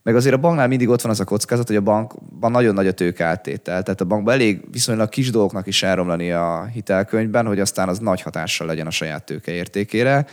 meg 0.05 0.15
azért 0.15 0.35
a 0.35 0.37
banknál 0.37 0.67
mindig 0.67 0.89
ott 0.89 1.01
van 1.01 1.11
az 1.11 1.19
a 1.19 1.23
kockázat, 1.23 1.67
hogy 1.67 1.75
a 1.75 1.81
bankban 1.81 2.51
nagyon 2.51 2.73
nagy 2.73 2.87
a 2.87 2.91
tőkeáttétel. 2.91 3.83
Tehát 3.83 4.01
a 4.01 4.05
bankban 4.05 4.33
elég 4.33 4.61
viszonylag 4.71 5.09
kis 5.09 5.31
dolgoknak 5.31 5.67
is 5.67 5.83
elromlani 5.83 6.31
a 6.31 6.69
hitelkönyvben, 6.73 7.45
hogy 7.45 7.59
aztán 7.59 7.89
az 7.89 7.99
nagy 7.99 8.21
hatással 8.21 8.67
legyen 8.67 8.87
a 8.87 8.91
saját 8.91 9.23
tőke 9.23 9.51
értékére. 9.51 10.25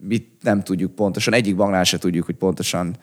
Mit 0.00 0.28
nem 0.40 0.62
tudjuk 0.62 0.94
pontosan, 0.94 1.34
egyik 1.34 1.56
banknál 1.56 1.84
se 1.84 1.98
tudjuk, 1.98 2.24
hogy 2.24 2.34
pontosan 2.34 2.96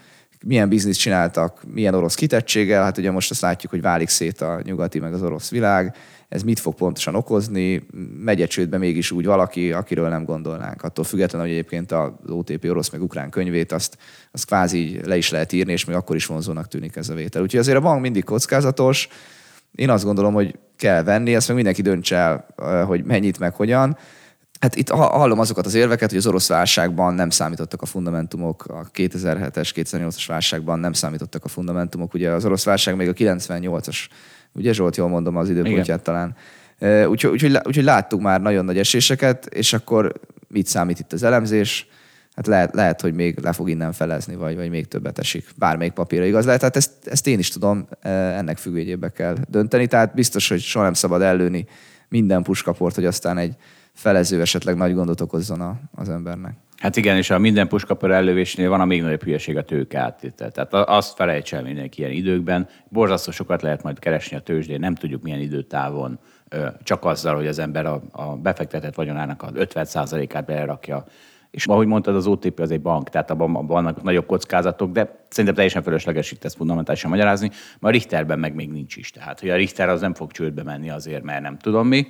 milyen 0.46 0.70
bizniszt 0.70 1.00
csináltak, 1.00 1.63
milyen 1.74 1.93
orosz 1.93 2.15
kitettséggel. 2.15 2.84
Hát 2.84 2.98
ugye 2.98 3.12
most 3.12 3.31
azt 3.31 3.41
látjuk, 3.41 3.72
hogy 3.72 3.81
válik 3.81 4.10
szét 4.10 4.41
a 4.41 4.62
nyugati 4.63 5.00
meg 5.00 5.13
az 5.13 5.24
orosz 5.24 5.50
világ 5.50 5.96
ez 6.32 6.44
mit 6.44 6.60
fog 6.60 6.74
pontosan 6.74 7.16
okozni, 7.16 7.86
megy 8.24 8.48
csődbe 8.48 8.78
mégis 8.78 9.12
úgy 9.12 9.26
valaki, 9.26 9.72
akiről 9.72 10.10
nem 10.10 10.24
gondolnánk. 10.24 10.84
Attól 10.84 11.06
függetlenül, 11.06 11.48
hogy 11.48 11.56
egyébként 11.56 11.92
az 11.92 12.10
OTP 12.28 12.66
orosz 12.70 12.90
meg 12.90 13.02
ukrán 13.02 13.30
könyvét 13.30 13.72
azt, 13.72 13.98
azt 14.32 14.46
kvázi 14.46 15.00
le 15.06 15.18
is 15.18 15.30
lehet 15.30 15.52
írni, 15.52 15.72
és 15.72 15.86
még 15.86 15.96
akkor 15.96 16.16
is 16.16 16.26
vonzónak 16.26 16.68
tűnik 16.68 16.96
ez 16.96 17.10
a 17.10 17.14
vétel. 17.14 17.42
Úgyhogy 17.42 17.60
azért 17.60 17.78
a 17.78 17.82
bank 17.82 18.02
mindig 18.02 18.24
kockázatos. 18.24 19.08
Én 19.76 19.90
azt 19.90 20.04
gondolom, 20.04 20.34
hogy 20.34 20.60
kell 20.76 21.04
venni, 21.04 21.36
ezt 21.36 21.48
meg 21.48 21.56
mindenki 21.56 21.82
döntse 21.82 22.16
el, 22.56 22.86
hogy 22.86 23.04
mennyit, 23.04 23.40
meg 23.40 23.56
hogyan. 23.56 23.98
Hát 24.60 24.76
itt 24.76 24.90
hallom 24.90 25.40
azokat 25.40 25.66
az 25.66 25.74
érveket, 25.74 26.10
hogy 26.10 26.18
az 26.18 26.28
orosz 26.28 26.48
válságban 26.48 27.14
nem 27.14 27.30
számítottak 27.30 27.82
a 27.82 27.86
fundamentumok, 27.86 28.66
a 28.66 28.90
2007-es, 28.94 29.70
2008-as 29.76 30.24
válságban 30.28 30.80
nem 30.80 30.94
számítottak 30.94 31.46
a 31.46 31.48
fundamentumok. 31.48 32.14
Ugye 32.14 32.30
az 32.30 32.46
orosz 32.46 32.64
válság 32.64 32.96
még 32.96 33.08
a 33.08 33.14
98-as 33.14 33.98
Ugye 34.53 34.74
Zsolt, 34.74 34.96
jól 34.96 35.08
mondom 35.08 35.38
az 35.38 35.50
időpontját 35.50 35.86
Igen. 35.86 36.03
talán. 36.03 36.36
Úgyhogy, 37.08 37.31
úgyhogy, 37.31 37.60
úgyhogy 37.63 37.84
láttuk 37.84 38.22
már 38.22 38.41
nagyon 38.41 38.65
nagy 38.65 38.77
eséseket, 38.77 39.46
és 39.46 39.74
akkor 39.74 40.13
mit 40.48 40.67
számít 40.67 41.00
itt 41.00 41.13
az 41.13 41.24
elemzés? 41.24 41.88
Hát 42.36 42.48
lehet, 42.48 42.74
lehet 42.74 43.01
hogy 43.01 43.13
még 43.13 43.39
le 43.39 43.51
fog 43.51 43.70
innen 43.70 43.91
felezni, 43.91 44.36
vagy, 44.36 44.55
vagy 44.55 44.70
még 44.70 44.88
többet 44.88 45.20
esik. 45.20 45.46
Bármelyik 45.55 45.93
papírra 45.93 46.25
igaz 46.25 46.46
lehet. 46.46 46.60
Tehát 46.60 46.75
ezt, 46.75 46.91
ezt 47.03 47.27
én 47.27 47.39
is 47.39 47.50
tudom, 47.50 47.88
ennek 48.01 48.58
függvényébe 48.58 49.10
kell 49.10 49.36
dönteni. 49.50 49.88
Tehát 49.88 50.13
biztos, 50.13 50.50
hogy 50.50 50.60
soha 50.60 50.84
nem 50.84 50.93
szabad 50.93 51.22
ellőni 51.22 51.65
minden 52.10 52.43
puskaport, 52.43 52.96
hogy 52.96 53.05
aztán 53.05 53.38
egy 53.38 53.55
felező 53.93 54.41
esetleg 54.41 54.75
nagy 54.75 54.93
gondot 54.93 55.22
okozzon 55.22 55.62
a, 55.62 55.79
az 55.96 56.10
embernek. 56.10 56.53
Hát 56.82 56.96
igen, 56.96 57.18
és 57.18 57.30
a 57.30 57.40
minden 57.40 57.68
puskapör 57.68 58.12
ellövésnél 58.12 58.70
van 58.70 58.82
a 58.82 58.86
még 58.86 59.02
nagyobb 59.02 59.24
hülyeség 59.24 59.58
a 59.58 59.64
tőke 59.64 60.00
áttétel. 60.00 60.52
Tehát 60.52 60.74
azt 60.74 61.16
felejts 61.16 61.54
el 61.54 61.64
mindenki 61.64 62.00
ilyen 62.00 62.12
időkben. 62.12 62.68
Borzasztó 62.90 63.32
sokat 63.32 63.62
lehet 63.62 63.84
majd 63.84 64.00
keresni 64.00 64.38
a 64.38 64.40
tőzsdén, 64.40 64.80
nem 64.80 64.96
tudjuk 64.96 65.22
milyen 65.22 65.40
időtávon, 65.40 66.20
csak 66.84 67.06
azzal, 67.06 67.36
hogy 67.36 67.48
az 67.48 67.60
ember 67.60 67.86
a, 67.86 68.02
a 68.12 68.36
befektetett 68.36 68.96
vagyonának 68.96 69.44
az 69.44 69.52
50%-át 69.56 70.46
belerakja. 70.46 71.06
És 71.52 71.66
ahogy 71.66 71.88
mondtad, 71.88 72.16
az 72.16 72.28
OTP 72.28 72.60
az 72.60 72.72
egy 72.72 72.82
bank, 72.82 73.10
tehát 73.10 73.32
abban 73.32 73.68
vannak 73.68 74.04
nagyobb 74.04 74.26
kockázatok, 74.26 74.92
de 74.92 75.26
szerintem 75.30 75.56
teljesen 75.56 75.84
fölösleges 75.84 76.32
itt 76.32 76.44
ezt 76.44 76.56
fundamentálisan 76.56 77.10
magyarázni, 77.10 77.48
mert 77.48 77.96
a 77.96 77.98
Richterben 77.98 78.40
meg 78.40 78.56
még 78.56 78.72
nincs 78.72 78.96
is. 78.96 79.12
Tehát, 79.12 79.40
hogy 79.40 79.50
a 79.50 79.56
Richter 79.56 79.90
az 79.90 80.02
nem 80.02 80.14
fog 80.14 80.32
csődbe 80.32 80.64
menni 80.64 80.90
azért, 80.90 81.24
mert 81.24 81.42
nem 81.42 81.58
tudom 81.58 81.88
mi 81.88 82.08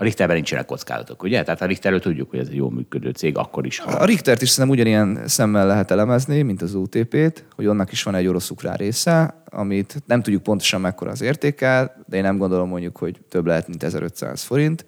a 0.00 0.02
Richterben 0.02 0.36
nincsenek 0.36 0.66
kockázatok, 0.66 1.22
ugye? 1.22 1.42
Tehát 1.42 1.62
a 1.62 1.66
Richterről 1.66 2.00
tudjuk, 2.00 2.30
hogy 2.30 2.38
ez 2.38 2.48
egy 2.48 2.54
jó 2.54 2.68
működő 2.68 3.10
cég, 3.10 3.36
akkor 3.36 3.66
is. 3.66 3.78
Ha... 3.78 3.90
A 3.90 4.04
Richtert 4.04 4.42
is 4.42 4.48
szerintem 4.48 4.80
ugyanilyen 4.80 5.28
szemmel 5.28 5.66
lehet 5.66 5.90
elemezni, 5.90 6.42
mint 6.42 6.62
az 6.62 6.74
OTP-t, 6.74 7.44
hogy 7.54 7.66
annak 7.66 7.92
is 7.92 8.02
van 8.02 8.14
egy 8.14 8.26
orosz-ukrán 8.26 8.76
része, 8.76 9.42
amit 9.44 10.02
nem 10.06 10.22
tudjuk 10.22 10.42
pontosan 10.42 10.80
mekkora 10.80 11.10
az 11.10 11.22
értéke, 11.22 11.96
de 12.06 12.16
én 12.16 12.22
nem 12.22 12.36
gondolom 12.36 12.68
mondjuk, 12.68 12.96
hogy 12.96 13.20
több 13.28 13.46
lehet, 13.46 13.68
mint 13.68 13.82
1500 13.82 14.42
forint. 14.42 14.86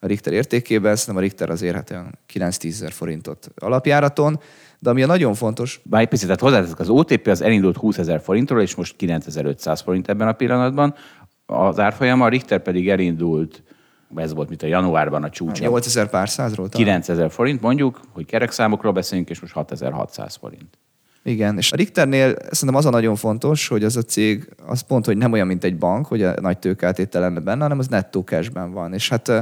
A 0.00 0.06
Richter 0.06 0.32
értékében 0.32 0.96
szerintem 0.96 1.16
a 1.16 1.26
Richter 1.26 1.50
az 1.50 1.62
érhet 1.62 1.90
olyan 1.90 2.18
9-10 2.34 2.64
ezer 2.64 2.92
forintot 2.92 3.50
alapjáraton, 3.56 4.40
de 4.78 4.90
ami 4.90 5.02
a 5.02 5.06
nagyon 5.06 5.34
fontos... 5.34 5.80
Bár 5.84 6.00
egy 6.00 6.08
picit, 6.08 6.26
tehát 6.26 6.40
hozzáteszek, 6.40 6.78
az 6.78 6.88
OTP 6.88 7.26
az 7.26 7.40
elindult 7.42 7.76
20 7.76 7.98
ezer 7.98 8.20
forintról, 8.20 8.60
és 8.60 8.74
most 8.74 8.96
9500 8.96 9.80
forint 9.80 10.08
ebben 10.08 10.28
a 10.28 10.32
pillanatban. 10.32 10.94
Az 11.46 11.78
árfolyama, 11.78 12.24
a 12.24 12.28
Richter 12.28 12.62
pedig 12.62 12.88
elindult 12.88 13.62
ez 14.14 14.34
volt, 14.34 14.48
mint 14.48 14.62
a 14.62 14.66
januárban 14.66 15.24
a 15.24 15.30
csúcs. 15.30 15.60
8000 15.60 16.08
pár 16.08 16.28
százról? 16.28 16.68
9000 16.68 17.30
forint 17.30 17.60
mondjuk, 17.60 18.00
hogy 18.12 18.26
kerekszámokról 18.26 18.92
beszélünk, 18.92 19.30
és 19.30 19.40
most 19.40 19.52
6600 19.52 20.36
forint. 20.36 20.78
Igen, 21.22 21.56
és 21.56 21.72
a 21.72 21.76
Richternél 21.76 22.34
szerintem 22.50 22.74
az 22.74 22.86
a 22.86 22.90
nagyon 22.90 23.16
fontos, 23.16 23.68
hogy 23.68 23.84
az 23.84 23.96
a 23.96 24.02
cég 24.02 24.48
az 24.66 24.80
pont, 24.80 25.06
hogy 25.06 25.16
nem 25.16 25.32
olyan, 25.32 25.46
mint 25.46 25.64
egy 25.64 25.78
bank, 25.78 26.06
hogy 26.06 26.22
a 26.22 26.34
nagy 26.40 26.58
tőkeltétel 26.58 27.20
lenne 27.20 27.40
benne, 27.40 27.62
hanem 27.62 27.78
az 27.78 27.88
nettó 27.88 28.20
cashben 28.20 28.72
van. 28.72 28.92
És 28.94 29.08
hát 29.08 29.32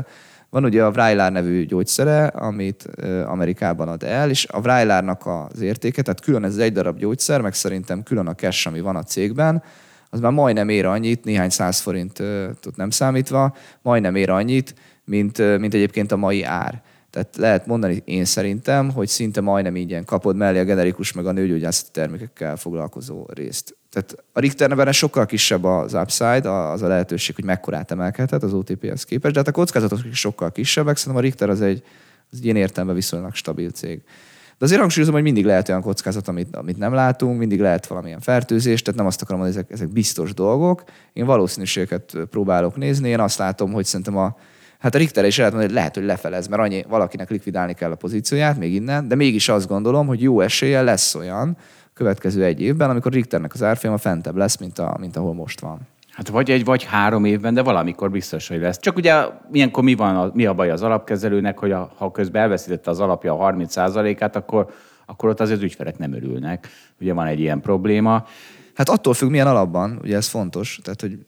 van 0.50 0.64
ugye 0.64 0.84
a 0.84 0.90
Vraylar 0.90 1.32
nevű 1.32 1.66
gyógyszere, 1.66 2.26
amit 2.26 2.88
Amerikában 3.26 3.88
ad 3.88 4.02
el, 4.02 4.30
és 4.30 4.46
a 4.50 4.60
Vraylarnak 4.60 5.26
az 5.26 5.60
értéke, 5.60 6.02
tehát 6.02 6.20
külön 6.20 6.44
ez 6.44 6.56
egy 6.56 6.72
darab 6.72 6.98
gyógyszer, 6.98 7.40
meg 7.40 7.54
szerintem 7.54 8.02
külön 8.02 8.26
a 8.26 8.34
cash, 8.34 8.66
ami 8.66 8.80
van 8.80 8.96
a 8.96 9.02
cégben, 9.02 9.62
az 10.10 10.20
már 10.20 10.32
majdnem 10.32 10.68
ér 10.68 10.86
annyit, 10.86 11.24
néhány 11.24 11.50
száz 11.50 11.80
forintot 11.80 12.76
nem 12.76 12.90
számítva, 12.90 13.56
majdnem 13.82 14.14
ér 14.14 14.30
annyit, 14.30 14.74
mint, 15.04 15.58
mint 15.58 15.74
egyébként 15.74 16.12
a 16.12 16.16
mai 16.16 16.42
ár. 16.42 16.82
Tehát 17.10 17.36
lehet 17.36 17.66
mondani 17.66 18.02
én 18.04 18.24
szerintem, 18.24 18.90
hogy 18.90 19.08
szinte 19.08 19.40
majdnem 19.40 19.76
így 19.76 20.04
kapod 20.04 20.36
mellé 20.36 20.58
a 20.58 20.64
generikus 20.64 21.12
meg 21.12 21.26
a 21.26 21.32
nőgyógyászati 21.32 21.90
termékekkel 21.92 22.56
foglalkozó 22.56 23.26
részt. 23.32 23.76
Tehát 23.90 24.24
a 24.32 24.40
Richter 24.40 24.68
neveren 24.68 24.92
sokkal 24.92 25.26
kisebb 25.26 25.64
az 25.64 25.94
upside, 25.94 26.50
az 26.50 26.82
a 26.82 26.86
lehetőség, 26.86 27.34
hogy 27.34 27.44
mekkorát 27.44 27.90
emelkedhet 27.90 28.42
az 28.42 28.52
OTP-hez 28.52 29.04
képest, 29.04 29.32
de 29.34 29.38
hát 29.38 29.48
a 29.48 29.52
kockázatok 29.52 30.04
is 30.10 30.18
sokkal 30.18 30.52
kisebbek, 30.52 30.96
szerintem 30.96 31.22
a 31.22 31.26
Richter 31.26 31.48
az 31.48 31.60
egy, 31.60 31.82
az 32.30 32.38
egy 32.38 32.44
ilyen 32.44 32.56
értelme 32.56 32.92
viszonylag 32.92 33.34
stabil 33.34 33.70
cég. 33.70 34.02
De 34.58 34.64
azért 34.64 34.80
hangsúlyozom, 34.80 35.14
hogy 35.14 35.22
mindig 35.22 35.44
lehet 35.44 35.68
olyan 35.68 35.82
kockázat, 35.82 36.28
amit, 36.28 36.56
amit 36.56 36.78
nem 36.78 36.92
látunk, 36.92 37.38
mindig 37.38 37.60
lehet 37.60 37.86
valamilyen 37.86 38.20
fertőzés, 38.20 38.82
tehát 38.82 38.98
nem 38.98 39.08
azt 39.08 39.22
akarom, 39.22 39.40
hogy 39.40 39.50
ezek, 39.50 39.70
ezek 39.70 39.88
biztos 39.88 40.34
dolgok. 40.34 40.84
Én 41.12 41.26
valószínűségeket 41.26 42.16
próbálok 42.30 42.76
nézni, 42.76 43.08
én 43.08 43.20
azt 43.20 43.38
látom, 43.38 43.72
hogy 43.72 43.84
szerintem 43.84 44.16
a, 44.16 44.36
Hát 44.78 44.94
a 44.94 44.98
Richter 44.98 45.24
is 45.24 45.36
lehet 45.36 45.52
mondani, 45.52 45.72
hogy 45.72 45.80
lehet, 45.82 45.96
hogy 45.96 46.06
lefelez, 46.06 46.46
mert 46.46 46.62
annyi, 46.62 46.84
valakinek 46.88 47.30
likvidálni 47.30 47.74
kell 47.74 47.90
a 47.90 47.94
pozícióját, 47.94 48.58
még 48.58 48.74
innen, 48.74 49.08
de 49.08 49.14
mégis 49.14 49.48
azt 49.48 49.68
gondolom, 49.68 50.06
hogy 50.06 50.22
jó 50.22 50.40
esélye 50.40 50.82
lesz 50.82 51.14
olyan 51.14 51.56
következő 51.94 52.44
egy 52.44 52.60
évben, 52.60 52.90
amikor 52.90 53.12
Richternek 53.12 53.54
az 53.54 53.62
árfolyama 53.62 53.98
fentebb 53.98 54.36
lesz, 54.36 54.56
mint, 54.56 54.78
a, 54.78 54.96
mint 55.00 55.16
ahol 55.16 55.34
most 55.34 55.60
van. 55.60 55.78
Hát 56.18 56.28
vagy 56.28 56.50
egy, 56.50 56.64
vagy 56.64 56.84
három 56.84 57.24
évben, 57.24 57.54
de 57.54 57.62
valamikor 57.62 58.10
biztos, 58.10 58.48
hogy 58.48 58.60
lesz. 58.60 58.78
Csak 58.78 58.96
ugye 58.96 59.24
ilyenkor 59.52 59.82
mi, 59.82 59.94
van, 59.94 60.16
a, 60.16 60.30
mi 60.34 60.46
a 60.46 60.54
baj 60.54 60.70
az 60.70 60.82
alapkezelőnek, 60.82 61.58
hogy 61.58 61.72
a, 61.72 61.92
ha 61.96 62.10
közben 62.10 62.42
elveszítette 62.42 62.90
az 62.90 63.00
alapja 63.00 63.38
a 63.38 63.52
30%-át, 63.52 64.36
akkor, 64.36 64.70
akkor 65.06 65.28
ott 65.28 65.40
azért 65.40 65.58
az 65.58 65.64
ügyfelek 65.64 65.98
nem 65.98 66.12
örülnek. 66.12 66.68
Ugye 67.00 67.12
van 67.12 67.26
egy 67.26 67.40
ilyen 67.40 67.60
probléma. 67.60 68.24
Hát 68.74 68.88
attól 68.88 69.14
függ, 69.14 69.30
milyen 69.30 69.46
alapban, 69.46 69.98
ugye 70.02 70.16
ez 70.16 70.26
fontos. 70.26 70.80
Tehát, 70.82 71.00
hogy 71.00 71.18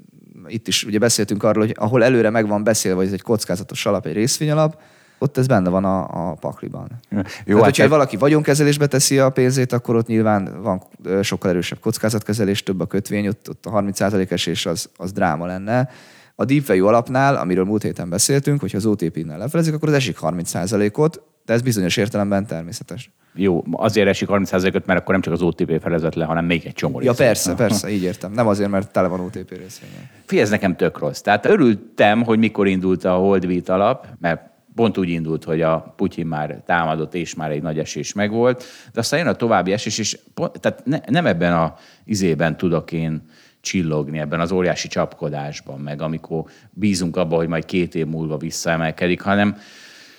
itt 0.47 0.69
is 0.69 0.85
ugye 0.85 0.99
beszéltünk 0.99 1.43
arról, 1.43 1.65
hogy 1.65 1.75
ahol 1.79 2.05
előre 2.05 2.31
meg 2.31 2.49
van 2.49 2.65
beszélve, 2.65 2.97
hogy 2.97 3.07
ez 3.07 3.13
egy 3.13 3.23
kockázatos 3.23 3.87
alap, 3.87 4.07
egy 4.07 4.15
részvényalap, 4.15 4.81
ott 5.23 5.37
ez 5.37 5.47
benne 5.47 5.69
van 5.69 5.85
a, 5.85 6.31
a 6.31 6.35
pakliban. 6.35 6.89
Jó, 7.11 7.23
Tehát, 7.23 7.47
hát 7.47 7.63
hogyha 7.65 7.89
valaki 7.89 8.17
vagyonkezelésbe 8.17 8.87
teszi 8.87 9.19
a 9.19 9.31
pénzét, 9.31 9.73
akkor 9.73 9.97
ott 9.97 10.07
nyilván 10.07 10.63
van 10.63 10.83
sokkal 11.23 11.51
erősebb 11.51 11.79
kockázatkezelés, 11.81 12.63
több 12.63 12.81
a 12.81 12.87
kötvény, 12.87 13.27
ott, 13.29 13.49
ott 13.49 13.67
a 13.67 13.71
30% 13.71 14.31
esés 14.31 14.67
az, 14.67 14.91
az 14.97 15.13
dráma 15.13 15.47
lenne. 15.47 15.89
A 16.35 16.45
deep 16.45 16.67
value 16.67 16.89
alapnál, 16.89 17.37
amiről 17.37 17.65
múlt 17.65 17.83
héten 17.83 18.09
beszéltünk, 18.09 18.61
hogyha 18.61 18.77
az 18.77 18.87
OTP-nál 18.87 19.39
lefelezik, 19.39 19.75
akkor 19.75 19.89
az 19.89 19.95
esik 19.95 20.19
30%-ot, 20.21 21.23
De 21.45 21.53
ez 21.53 21.63
bizonyos 21.63 21.97
értelemben 21.97 22.47
természetes. 22.47 23.11
Jó, 23.35 23.65
azért 23.73 24.09
esik 24.09 24.29
30%-ot, 24.33 24.87
mert 24.87 25.01
akkor 25.01 25.13
nem 25.13 25.21
csak 25.21 25.33
az 25.33 25.43
OTP 25.43 25.81
felezett 25.81 26.15
le, 26.15 26.25
hanem 26.25 26.45
még 26.45 26.67
egy 26.67 26.73
csomó 26.73 27.01
Ja, 27.01 27.13
persze, 27.13 27.55
persze, 27.55 27.91
így 27.91 28.03
értem. 28.03 28.33
Nem 28.33 28.47
azért, 28.47 28.71
mert 28.71 28.93
tele 28.93 29.09
van 29.09 29.21
OTP 29.21 29.51
részvényen. 29.51 30.09
Figyelj, 30.25 30.45
ez 30.45 30.51
nekem 30.51 30.77
tök 30.77 30.99
rossz. 30.99 31.21
Tehát 31.21 31.47
örültem, 31.47 32.23
hogy 32.23 32.39
mikor 32.39 32.67
indult 32.67 33.05
a 33.05 33.13
Holdvít 33.13 33.69
alap, 33.69 34.07
mert 34.21 34.51
pont 34.75 34.99
úgy 34.99 35.09
indult, 35.09 35.45
hogy 35.45 35.63
a 35.63 35.95
Putyin 35.97 36.27
már 36.27 36.63
támadott, 36.67 37.15
és 37.15 37.35
már 37.35 37.51
egy 37.51 37.63
nagy 37.63 37.79
esés 37.79 38.13
megvolt, 38.13 38.65
de 38.93 39.01
aztán 39.01 39.19
jön 39.19 39.29
a 39.29 39.35
további 39.35 39.73
esés, 39.73 39.99
és 39.99 40.19
pont, 40.35 40.61
tehát 40.61 40.83
ne, 40.85 40.99
nem 41.07 41.27
ebben 41.27 41.53
a 41.53 41.75
izében 42.05 42.57
tudok 42.57 42.93
én 42.93 43.23
csillogni, 43.61 44.19
ebben 44.19 44.41
az 44.41 44.53
óriási 44.53 44.89
csapkodásban, 44.89 45.81
meg 45.81 46.03
amikor 46.03 46.45
bízunk 46.71 47.17
abba, 47.17 47.37
hogy 47.37 47.49
majd 47.49 47.65
két 47.65 47.95
év 47.95 48.07
múlva 48.07 48.37
visszaemelkedik, 48.37 49.21
hanem, 49.21 49.57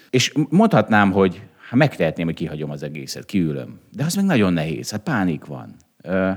és 0.09 0.33
mondhatnám, 0.49 1.11
hogy 1.11 1.41
hát 1.69 1.79
megtehetném, 1.79 2.25
hogy 2.25 2.35
kihagyom 2.35 2.71
az 2.71 2.83
egészet, 2.83 3.25
kiülöm. 3.25 3.79
De 3.91 4.03
az 4.03 4.15
meg 4.15 4.25
nagyon 4.25 4.53
nehéz, 4.53 4.91
hát 4.91 5.01
pánik 5.01 5.45
van. 5.45 5.75
Ö, 6.01 6.31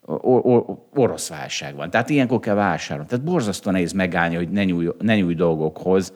or- 0.00 0.44
or- 0.44 0.78
orosz 0.94 1.28
válság 1.28 1.74
van. 1.74 1.90
Tehát 1.90 2.10
ilyenkor 2.10 2.40
kell 2.40 2.54
vásárolni. 2.54 3.08
Tehát 3.08 3.24
borzasztó 3.24 3.70
nehéz 3.70 3.92
megállni, 3.92 4.34
hogy 4.34 4.50
ne 4.50 4.64
nyúj, 4.64 4.88
ne 4.98 5.16
nyúj 5.16 5.34
dolgokhoz, 5.34 6.12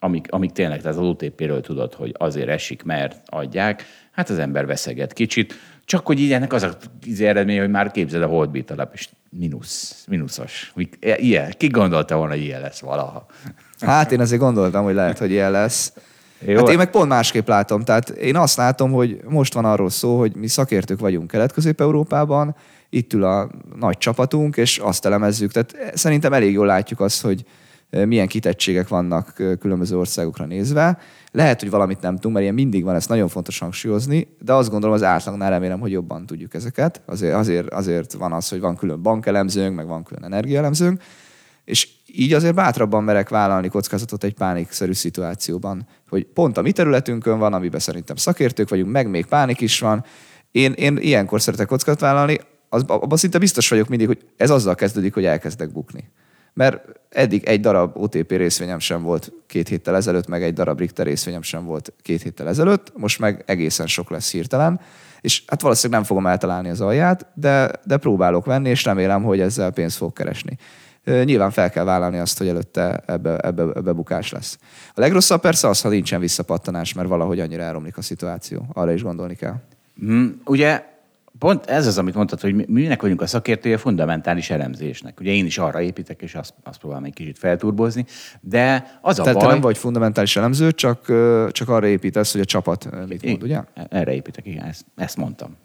amik, 0.00 0.26
amik 0.30 0.52
tényleg, 0.52 0.82
tehát 0.82 0.96
az 0.96 1.02
OTP-ről 1.02 1.60
tudod, 1.60 1.94
hogy 1.94 2.14
azért 2.18 2.48
esik, 2.48 2.82
mert 2.82 3.16
adják. 3.26 3.84
Hát 4.10 4.30
az 4.30 4.38
ember 4.38 4.66
veszeget 4.66 5.12
kicsit. 5.12 5.54
Csak 5.84 6.06
hogy 6.06 6.20
így 6.20 6.32
ennek 6.32 6.52
az 6.52 6.62
a 6.62 6.76
az 7.10 7.20
eredmény, 7.20 7.58
hogy 7.58 7.70
már 7.70 7.90
képzeld 7.90 8.22
a 8.22 8.26
Holdbit 8.26 8.70
alap, 8.70 8.94
és 8.94 9.08
mínusz, 9.30 10.04
mínuszos. 10.08 10.72
Ilyen. 11.00 11.54
Ki 11.56 11.66
gondolta 11.66 12.16
volna, 12.16 12.32
hogy 12.32 12.42
ilyen 12.42 12.60
lesz 12.60 12.80
valaha? 12.80 13.26
Hát 13.80 14.12
én 14.12 14.20
azért 14.20 14.40
gondoltam, 14.40 14.84
hogy 14.84 14.94
lehet, 14.94 15.18
hogy 15.18 15.30
ilyen 15.30 15.50
lesz. 15.50 15.92
Jó. 16.38 16.56
Hát 16.56 16.68
én 16.68 16.76
meg 16.76 16.90
pont 16.90 17.08
másképp 17.08 17.48
látom. 17.48 17.84
Tehát 17.84 18.08
én 18.08 18.36
azt 18.36 18.56
látom, 18.56 18.92
hogy 18.92 19.20
most 19.28 19.54
van 19.54 19.64
arról 19.64 19.90
szó, 19.90 20.18
hogy 20.18 20.34
mi 20.34 20.46
szakértők 20.46 21.00
vagyunk 21.00 21.30
Kelet-Közép-Európában, 21.30 22.56
itt 22.88 23.12
ül 23.12 23.24
a 23.24 23.50
nagy 23.78 23.98
csapatunk, 23.98 24.56
és 24.56 24.78
azt 24.78 25.06
elemezzük. 25.06 25.52
Tehát 25.52 25.96
szerintem 25.96 26.32
elég 26.32 26.52
jól 26.52 26.66
látjuk 26.66 27.00
azt, 27.00 27.22
hogy 27.22 27.44
milyen 27.90 28.26
kitettségek 28.26 28.88
vannak 28.88 29.32
különböző 29.58 29.98
országokra 29.98 30.44
nézve. 30.44 30.98
Lehet, 31.32 31.60
hogy 31.60 31.70
valamit 31.70 32.00
nem 32.00 32.14
tudunk, 32.14 32.32
mert 32.32 32.42
ilyen 32.42 32.54
mindig 32.54 32.84
van, 32.84 32.94
ezt 32.94 33.08
nagyon 33.08 33.28
fontos 33.28 33.58
hangsúlyozni, 33.58 34.36
de 34.40 34.52
azt 34.52 34.70
gondolom 34.70 34.94
az 34.94 35.02
átlagnál 35.02 35.50
remélem, 35.50 35.80
hogy 35.80 35.90
jobban 35.90 36.26
tudjuk 36.26 36.54
ezeket. 36.54 37.02
Azért, 37.06 37.34
azért, 37.34 37.68
azért 37.68 38.12
van 38.12 38.32
az, 38.32 38.48
hogy 38.48 38.60
van 38.60 38.76
külön 38.76 39.02
bankelemzőnk, 39.02 39.76
meg 39.76 39.86
van 39.86 40.04
külön 40.04 40.24
energiaelemzőnk, 40.24 41.02
és 41.64 41.88
így 42.06 42.32
azért 42.32 42.54
bátrabban 42.54 43.04
merek 43.04 43.28
vállalni 43.28 43.68
kockázatot 43.68 44.24
egy 44.24 44.34
pánikszerű 44.34 44.92
szituációban, 44.92 45.86
hogy 46.08 46.24
pont 46.24 46.56
a 46.56 46.62
mi 46.62 46.72
területünkön 46.72 47.38
van, 47.38 47.52
amiben 47.52 47.80
szerintem 47.80 48.16
szakértők 48.16 48.68
vagyunk, 48.68 48.90
meg 48.90 49.10
még 49.10 49.26
pánik 49.26 49.60
is 49.60 49.80
van. 49.80 50.04
Én, 50.50 50.72
én 50.72 50.96
ilyenkor 50.96 51.40
szeretek 51.40 51.66
kockázatot 51.66 52.08
vállalni, 52.08 52.40
az, 52.68 52.84
abban 52.86 53.18
szinte 53.18 53.38
biztos 53.38 53.68
vagyok 53.68 53.88
mindig, 53.88 54.06
hogy 54.06 54.26
ez 54.36 54.50
azzal 54.50 54.74
kezdődik, 54.74 55.14
hogy 55.14 55.24
elkezdek 55.24 55.72
bukni. 55.72 56.10
Mert 56.60 56.82
eddig 57.08 57.44
egy 57.44 57.60
darab 57.60 57.96
OTP 57.96 58.30
részvényem 58.30 58.78
sem 58.78 59.02
volt 59.02 59.32
két 59.46 59.68
héttel 59.68 59.96
ezelőtt, 59.96 60.26
meg 60.26 60.42
egy 60.42 60.52
darab 60.52 60.78
Richter 60.78 61.06
részvényem 61.06 61.42
sem 61.42 61.64
volt 61.64 61.92
két 62.02 62.22
héttel 62.22 62.48
ezelőtt, 62.48 62.92
most 62.96 63.18
meg 63.18 63.42
egészen 63.46 63.86
sok 63.86 64.10
lesz 64.10 64.32
hirtelen, 64.32 64.80
és 65.20 65.42
hát 65.46 65.60
valószínűleg 65.60 66.00
nem 66.00 66.08
fogom 66.08 66.26
eltalálni 66.26 66.68
az 66.68 66.80
alját, 66.80 67.26
de, 67.34 67.70
de 67.84 67.96
próbálok 67.96 68.44
venni, 68.44 68.68
és 68.68 68.84
remélem, 68.84 69.22
hogy 69.22 69.40
ezzel 69.40 69.70
pénzt 69.70 69.96
fog 69.96 70.12
keresni. 70.12 70.58
Nyilván 71.04 71.50
fel 71.50 71.70
kell 71.70 71.84
vállalni 71.84 72.18
azt, 72.18 72.38
hogy 72.38 72.48
előtte 72.48 73.02
ebbe, 73.06 73.38
ebbe, 73.38 73.62
ebbe 73.62 73.92
bukás 73.92 74.32
lesz. 74.32 74.58
A 74.94 75.00
legrosszabb 75.00 75.40
persze 75.40 75.68
az, 75.68 75.80
ha 75.80 75.88
nincsen 75.88 76.20
visszapattanás, 76.20 76.92
mert 76.92 77.08
valahogy 77.08 77.40
annyira 77.40 77.62
elromlik 77.62 77.96
a 77.96 78.02
szituáció. 78.02 78.66
Arra 78.72 78.92
is 78.92 79.02
gondolni 79.02 79.34
kell. 79.34 79.54
Mm, 80.04 80.28
ugye 80.44 80.84
pont 81.40 81.66
ez 81.66 81.86
az, 81.86 81.98
amit 81.98 82.14
mondtad, 82.14 82.40
hogy 82.40 82.54
mi 82.54 82.64
minek 82.66 83.02
vagyunk 83.02 83.20
a 83.20 83.26
szakértője 83.26 83.76
fundamentális 83.76 84.50
elemzésnek. 84.50 85.20
Ugye 85.20 85.30
én 85.30 85.46
is 85.46 85.58
arra 85.58 85.80
építek, 85.80 86.22
és 86.22 86.34
azt, 86.34 86.54
azt 86.64 86.78
próbálom 86.78 87.04
egy 87.04 87.12
kicsit 87.12 87.38
felturbozni, 87.38 88.04
de 88.40 88.98
az 89.00 89.18
a 89.18 89.22
Tehát 89.22 89.38
baj... 89.38 89.46
te 89.46 89.52
nem 89.52 89.60
vagy 89.60 89.78
fundamentális 89.78 90.36
elemző, 90.36 90.72
csak, 90.72 91.04
csak 91.50 91.68
arra 91.68 91.86
építesz, 91.86 92.32
hogy 92.32 92.40
a 92.40 92.44
csapat 92.44 92.88
mit 93.08 93.26
mond, 93.26 93.42
ugye? 93.42 93.60
Erre 93.88 94.12
építek, 94.12 94.46
igen, 94.46 94.64
ezt, 94.64 94.84
ezt 94.96 95.16
mondtam. 95.16 95.56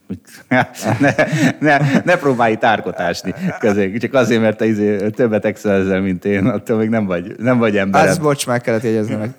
ne, 0.99 1.13
ne, 1.59 1.77
ne 2.03 2.17
próbálj 2.17 2.57
közé, 3.59 3.97
csak 3.97 4.13
azért, 4.13 4.41
mert 4.41 4.57
te 4.57 4.65
izé, 4.65 5.09
többet 5.09 5.45
excelzel, 5.45 6.01
mint 6.01 6.25
én, 6.25 6.45
attól 6.45 6.77
még 6.77 6.89
nem 6.89 7.05
vagy, 7.05 7.35
nem 7.37 7.57
vagy 7.57 7.77
ember. 7.77 8.07
Ez 8.07 8.17
bocs, 8.17 8.47
meg 8.47 8.61
kellett 8.61 8.83
jegyezni 8.83 9.15
meg. 9.15 9.35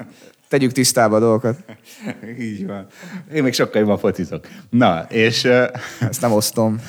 Tegyük 0.49 0.73
tisztába 0.73 1.17
a 1.17 1.21
dolgokat. 1.21 1.59
Így 2.41 2.67
van. 2.67 2.87
Én 3.35 3.43
még 3.43 3.53
sokkal 3.53 3.81
jobban 3.81 3.99
focizok. 3.99 4.47
Na, 4.71 5.07
és... 5.09 5.45
Ezt 6.11 6.21
nem 6.21 6.33
osztom. 6.33 6.81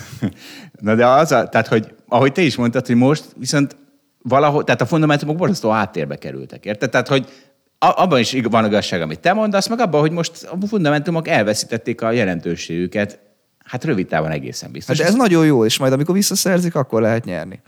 Na 0.80 0.96
de 0.96 1.08
az 1.08 1.32
a, 1.32 1.50
tehát, 1.50 1.68
hogy 1.68 1.94
ahogy 2.08 2.32
te 2.32 2.42
is 2.42 2.56
mondtad, 2.56 2.86
hogy 2.86 2.96
most 2.96 3.24
viszont 3.36 3.76
valahol, 4.22 4.64
tehát 4.64 4.82
a 4.82 4.86
fundamentumok 4.86 5.36
borzasztó 5.36 5.72
áttérbe 5.72 6.16
kerültek, 6.16 6.66
érted? 6.66 6.90
Tehát, 6.90 7.08
hogy 7.08 7.28
abban 7.80 8.20
is 8.20 8.38
van 8.50 8.66
igazság, 8.66 9.02
amit 9.02 9.20
te 9.20 9.34
mondasz, 9.34 9.68
meg 9.68 9.80
abban, 9.80 10.00
hogy 10.00 10.12
most 10.12 10.44
a 10.44 10.68
fundamentumok 10.68 11.28
elveszítették 11.28 12.02
a 12.02 12.12
jelentőségüket, 12.12 13.20
hát 13.64 13.84
rövid 13.84 14.08
távon 14.08 14.32
egészen 14.32 14.72
biztos. 14.72 15.00
Hát 15.00 15.08
ez 15.08 15.16
nagyon 15.16 15.46
jó, 15.46 15.66
és 15.66 15.78
majd 15.78 15.94
amikor 15.94 16.16
visszaszerzik, 16.16 16.76
akkor 16.76 17.02
lehet 17.02 17.26
nyerni. 17.26 17.62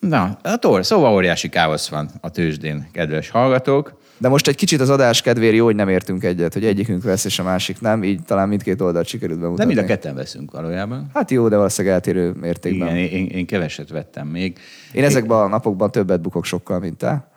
Na, 0.00 0.38
a 0.42 0.56
tor, 0.56 0.86
szóval 0.86 1.12
óriási 1.12 1.48
káosz 1.48 1.88
van 1.88 2.10
a 2.20 2.30
tőzsdén, 2.30 2.88
kedves 2.92 3.30
hallgatók. 3.30 4.00
De 4.18 4.28
most 4.28 4.48
egy 4.48 4.54
kicsit 4.54 4.80
az 4.80 4.90
adás 4.90 5.22
kedvéért 5.22 5.54
jó, 5.54 5.64
hogy 5.64 5.74
nem 5.74 5.88
értünk 5.88 6.24
egyet, 6.24 6.52
hogy 6.52 6.64
egyikünk 6.64 7.02
vesz 7.02 7.24
és 7.24 7.38
a 7.38 7.42
másik 7.42 7.80
nem, 7.80 8.04
így 8.04 8.22
talán 8.22 8.48
mindkét 8.48 8.80
oldalt 8.80 9.06
sikerült 9.06 9.40
bemutatni. 9.40 9.74
De 9.74 9.80
mind 9.80 9.90
a 9.90 9.94
ketten 9.94 10.14
veszünk 10.14 10.50
valójában. 10.50 11.10
Hát 11.14 11.30
jó, 11.30 11.48
de 11.48 11.56
valószínűleg 11.56 11.96
eltérő 11.96 12.32
mértékben. 12.40 12.96
Igen, 12.96 13.10
én, 13.10 13.26
én 13.26 13.46
keveset 13.46 13.88
vettem 13.88 14.26
még. 14.26 14.58
Én 14.92 15.04
ezekben 15.04 15.38
a 15.38 15.46
napokban 15.46 15.90
többet 15.90 16.20
bukok 16.20 16.44
sokkal, 16.44 16.78
mint 16.78 16.96
te. 16.96 17.28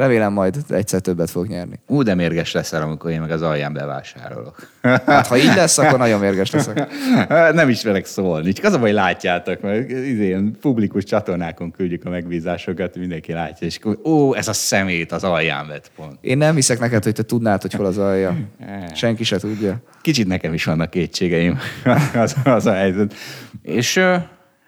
Remélem 0.00 0.32
majd 0.32 0.56
egyszer 0.68 1.00
többet 1.00 1.30
fog 1.30 1.46
nyerni. 1.46 1.80
Ú, 1.86 2.02
de 2.02 2.14
mérges 2.14 2.52
leszel, 2.52 2.82
amikor 2.82 3.10
én 3.10 3.20
meg 3.20 3.30
az 3.30 3.42
alján 3.42 3.72
bevásárolok. 3.72 4.70
Hát 4.82 5.26
ha 5.26 5.36
így 5.36 5.54
lesz, 5.54 5.78
akkor 5.78 5.98
nagyon 5.98 6.20
mérges 6.20 6.50
leszek. 6.50 6.90
Nem 7.52 7.68
ismerek 7.68 8.04
szólni. 8.04 8.52
Csak 8.52 8.64
az 8.64 8.72
a 8.72 8.78
baj, 8.78 8.92
látjátok, 8.92 9.60
mert 9.60 9.90
ilyen 9.90 10.56
publikus 10.60 11.04
csatornákon 11.04 11.70
küldjük 11.70 12.04
a 12.04 12.10
megbízásokat, 12.10 12.96
mindenki 12.96 13.32
látja, 13.32 13.66
és 13.66 13.76
akkor, 13.76 13.98
ó, 14.04 14.34
ez 14.36 14.48
a 14.48 14.52
szemét 14.52 15.12
az 15.12 15.24
alján 15.24 15.66
vett 15.66 15.90
pont. 15.96 16.18
Én 16.20 16.38
nem 16.38 16.54
hiszek 16.54 16.78
neked, 16.78 17.04
hogy 17.04 17.14
te 17.14 17.22
tudnád, 17.22 17.62
hogy 17.62 17.72
hol 17.72 17.86
az 17.86 17.98
alja. 17.98 18.36
Senki 18.94 19.24
se 19.24 19.38
tudja. 19.38 19.82
Kicsit 20.00 20.26
nekem 20.26 20.54
is 20.54 20.64
vannak 20.64 20.90
kétségeim, 20.90 21.58
az, 22.14 22.36
az 22.44 22.66
a 22.66 22.72
helyzet. 22.72 23.14
És 23.62 23.98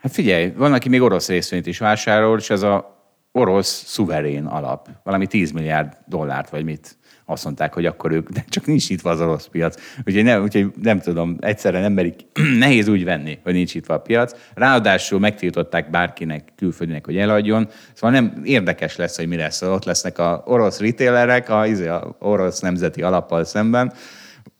hát 0.00 0.12
figyelj, 0.12 0.52
van, 0.56 0.72
aki 0.72 0.88
még 0.88 1.02
orosz 1.02 1.28
részvényt 1.28 1.66
is 1.66 1.78
vásárol, 1.78 2.38
és 2.38 2.50
ez 2.50 2.62
a 2.62 3.00
orosz 3.32 3.84
szuverén 3.86 4.44
alap, 4.46 4.88
valami 5.02 5.26
10 5.26 5.50
milliárd 5.50 5.96
dollárt, 6.06 6.50
vagy 6.50 6.64
mit 6.64 6.96
azt 7.24 7.44
mondták, 7.44 7.74
hogy 7.74 7.86
akkor 7.86 8.12
ők, 8.12 8.28
de 8.28 8.44
csak 8.48 8.66
nincs 8.66 8.90
itt 8.90 9.02
az 9.02 9.20
orosz 9.20 9.46
piac. 9.46 9.76
Úgyhogy 10.04 10.24
nem, 10.24 10.42
úgyhogy 10.42 10.70
nem 10.82 11.00
tudom, 11.00 11.36
egyszerre 11.40 11.80
nem 11.80 11.92
merik, 11.92 12.20
nehéz 12.58 12.88
úgy 12.88 13.04
venni, 13.04 13.38
hogy 13.42 13.52
nincs 13.52 13.74
itt 13.74 13.88
a 13.88 13.98
piac. 13.98 14.34
Ráadásul 14.54 15.18
megtiltották 15.18 15.90
bárkinek, 15.90 16.52
külföldinek, 16.56 17.04
hogy 17.04 17.16
eladjon. 17.16 17.68
Szóval 17.94 18.20
nem 18.20 18.40
érdekes 18.44 18.96
lesz, 18.96 19.16
hogy 19.16 19.28
mi 19.28 19.36
lesz. 19.36 19.62
Ott 19.62 19.84
lesznek 19.84 20.18
a 20.18 20.42
orosz 20.46 20.80
retailerek, 20.80 21.48
a, 21.48 21.66
izé, 21.66 21.86
a 21.86 22.16
orosz 22.18 22.60
nemzeti 22.60 23.02
alappal 23.02 23.44
szemben, 23.44 23.92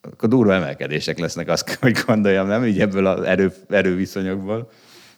akkor 0.01 0.29
durva 0.29 0.55
emelkedések 0.55 1.19
lesznek, 1.19 1.49
azt, 1.49 1.79
hogy 1.81 1.99
gondoljam, 2.07 2.47
nem? 2.47 2.65
Így 2.65 2.81
ebből 2.81 3.07
az 3.07 3.23
erő, 3.23 3.53
erőviszonyokból. 3.69 4.71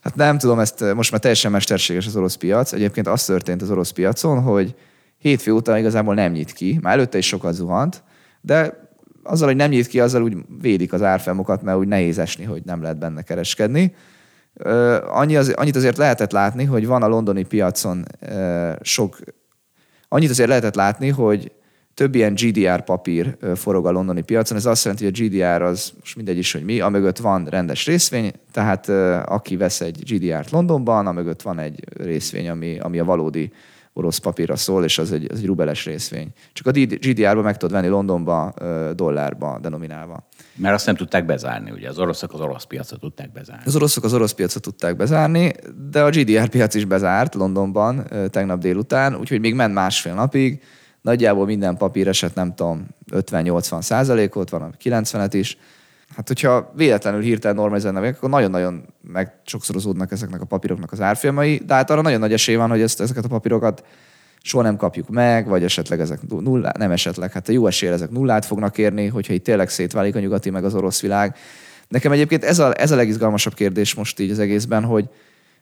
Hát 0.05 0.15
nem 0.15 0.39
tudom, 0.39 0.59
ezt 0.59 0.95
most 0.95 1.11
már 1.11 1.21
teljesen 1.21 1.51
mesterséges 1.51 2.07
az 2.07 2.17
orosz 2.17 2.35
piac. 2.35 2.73
Egyébként 2.73 3.09
az 3.09 3.25
történt 3.25 3.63
az 3.63 3.71
orosz 3.71 3.91
piacon, 3.91 4.43
hogy 4.43 4.75
hétfő 5.19 5.51
után 5.51 5.79
igazából 5.79 6.15
nem 6.15 6.33
nyit 6.33 6.53
ki. 6.53 6.79
Már 6.83 6.95
előtte 6.95 7.19
is 7.19 7.27
sokat 7.27 7.53
zuhant, 7.53 8.03
de 8.41 8.89
azzal, 9.23 9.47
hogy 9.47 9.57
nem 9.57 9.71
nyit 9.71 9.87
ki, 9.87 10.01
azzal 10.01 10.23
úgy 10.23 10.37
védik 10.61 10.93
az 10.93 11.03
árfolyamokat, 11.03 11.63
mert 11.63 11.79
úgy 11.79 11.89
nehéz 11.89 12.19
esni, 12.19 12.45
hogy 12.45 12.63
nem 12.65 12.83
lehet 12.83 12.99
benne 12.99 13.23
kereskedni. 13.23 13.95
Annyi 15.07 15.37
az, 15.37 15.49
annyit 15.49 15.77
azért 15.77 15.97
lehetett 15.97 16.33
látni, 16.33 16.65
hogy 16.65 16.87
van 16.87 17.03
a 17.03 17.09
londoni 17.09 17.43
piacon 17.43 18.05
sok... 18.81 19.19
Annyit 20.09 20.31
azért 20.31 20.49
lehetett 20.49 20.75
látni, 20.75 21.09
hogy 21.09 21.53
több 21.95 22.15
ilyen 22.15 22.35
GDR 22.35 22.85
papír 22.85 23.37
forog 23.55 23.87
a 23.87 23.91
londoni 23.91 24.23
piacon. 24.23 24.57
Ez 24.57 24.67
azt 24.67 24.85
jelenti, 24.85 25.05
hogy 25.05 25.21
a 25.21 25.25
GDR 25.25 25.63
az 25.63 25.93
most 26.01 26.17
mindegy 26.17 26.39
is, 26.39 26.53
hogy 26.53 26.65
mi, 26.65 26.81
amögött 26.81 27.19
van 27.19 27.45
rendes 27.45 27.87
részvény, 27.87 28.33
tehát 28.53 28.89
aki 29.29 29.57
vesz 29.57 29.81
egy 29.81 29.99
GDR-t 30.13 30.51
Londonban, 30.51 31.07
amögött 31.07 31.43
van 31.43 31.59
egy 31.59 31.85
részvény, 31.97 32.49
ami, 32.49 32.79
ami 32.79 32.99
a 32.99 33.05
valódi 33.05 33.53
orosz 33.97 34.19
papírra 34.19 34.57
szól, 34.57 34.85
és 34.85 34.99
az 34.99 35.13
egy, 35.13 35.29
az 35.31 35.39
egy 35.39 35.47
rubeles 35.47 35.85
részvény. 35.85 36.29
Csak 36.53 36.67
a 36.67 36.71
GDR-ba 36.71 37.43
meg 37.43 37.57
tudod 37.57 37.75
venni 37.75 37.89
Londonba 37.89 38.55
dollárba 38.95 39.59
denominálva. 39.63 40.29
Mert 40.55 40.75
azt 40.75 40.87
nem 40.87 40.95
tudták 40.95 41.25
bezárni, 41.25 41.71
ugye 41.71 41.89
az 41.89 41.99
oroszok 41.99 42.33
az 42.33 42.41
orosz 42.41 42.65
piacot 42.65 43.01
tudták 43.01 43.33
bezárni. 43.33 43.63
Az 43.67 43.77
oroszok 43.77 44.05
az 44.05 44.15
orosz 44.15 44.33
piacot 44.33 44.63
tudták 44.63 44.97
bezárni, 44.97 45.53
de 45.91 46.03
a 46.03 46.11
GDR 46.11 46.49
piac 46.49 46.75
is 46.75 46.85
bezárt 46.85 47.35
Londonban 47.35 48.07
tegnap 48.31 48.61
délután, 48.61 49.17
úgyhogy 49.17 49.41
még 49.41 49.55
ment 49.55 49.75
másfél 49.75 50.15
napig, 50.15 50.63
nagyjából 51.05 51.47
minden 51.47 51.77
papír 51.77 52.09
eset, 52.09 52.35
nem 52.35 52.55
tudom, 52.55 52.87
50-80 53.13 53.83
százalékot, 53.83 54.51
van 54.51 54.75
90-et 54.85 55.29
is. 55.33 55.57
Hát, 56.17 56.29
hogyha 56.29 56.73
véletlenül 56.77 57.21
hirtelen 57.21 57.57
normalizálnak, 57.57 58.05
akkor 58.05 58.31
nagyon-nagyon 58.31 58.85
meg 59.01 59.33
sokszorozódnak 59.45 60.13
ezeknek 60.13 60.41
a 60.41 60.45
papíroknak 60.45 60.93
az 60.93 61.01
árfolyamai, 61.01 61.63
de 61.67 61.75
hát 61.75 61.91
arra 61.91 62.01
nagyon 62.01 62.21
nagy 62.21 62.33
esély 62.33 62.55
van, 62.55 62.71
hogy 62.71 62.81
ezt, 62.81 63.01
ezeket 63.01 63.25
a 63.25 63.29
papírokat 63.29 63.85
soha 64.43 64.63
nem 64.63 64.77
kapjuk 64.77 65.09
meg, 65.09 65.49
vagy 65.49 65.65
esetleg 65.65 66.01
ezek 66.01 66.21
nullá, 66.29 66.73
nem 66.79 66.91
esetleg, 66.91 67.33
hát 67.33 67.49
a 67.49 67.53
jó 67.53 67.67
esélye 67.67 67.93
ezek 67.93 68.11
nullát 68.11 68.45
fognak 68.45 68.79
érni, 68.79 69.07
hogyha 69.07 69.33
itt 69.33 69.45
tényleg 69.45 69.69
szétválik 69.69 70.15
a 70.15 70.21
nyugati 70.21 70.51
meg 70.51 70.65
az 70.65 70.75
orosz 70.75 71.01
világ. 71.01 71.37
Nekem 71.89 72.13
egyébként 72.13 72.45
ez 72.45 72.59
a, 72.59 72.81
ez 72.81 72.91
a 72.91 72.97
legizgalmasabb 72.97 73.55
kérdés 73.55 73.95
most 73.95 74.21
így 74.21 74.31
az 74.31 74.39
egészben, 74.39 74.85
hogy 74.85 75.09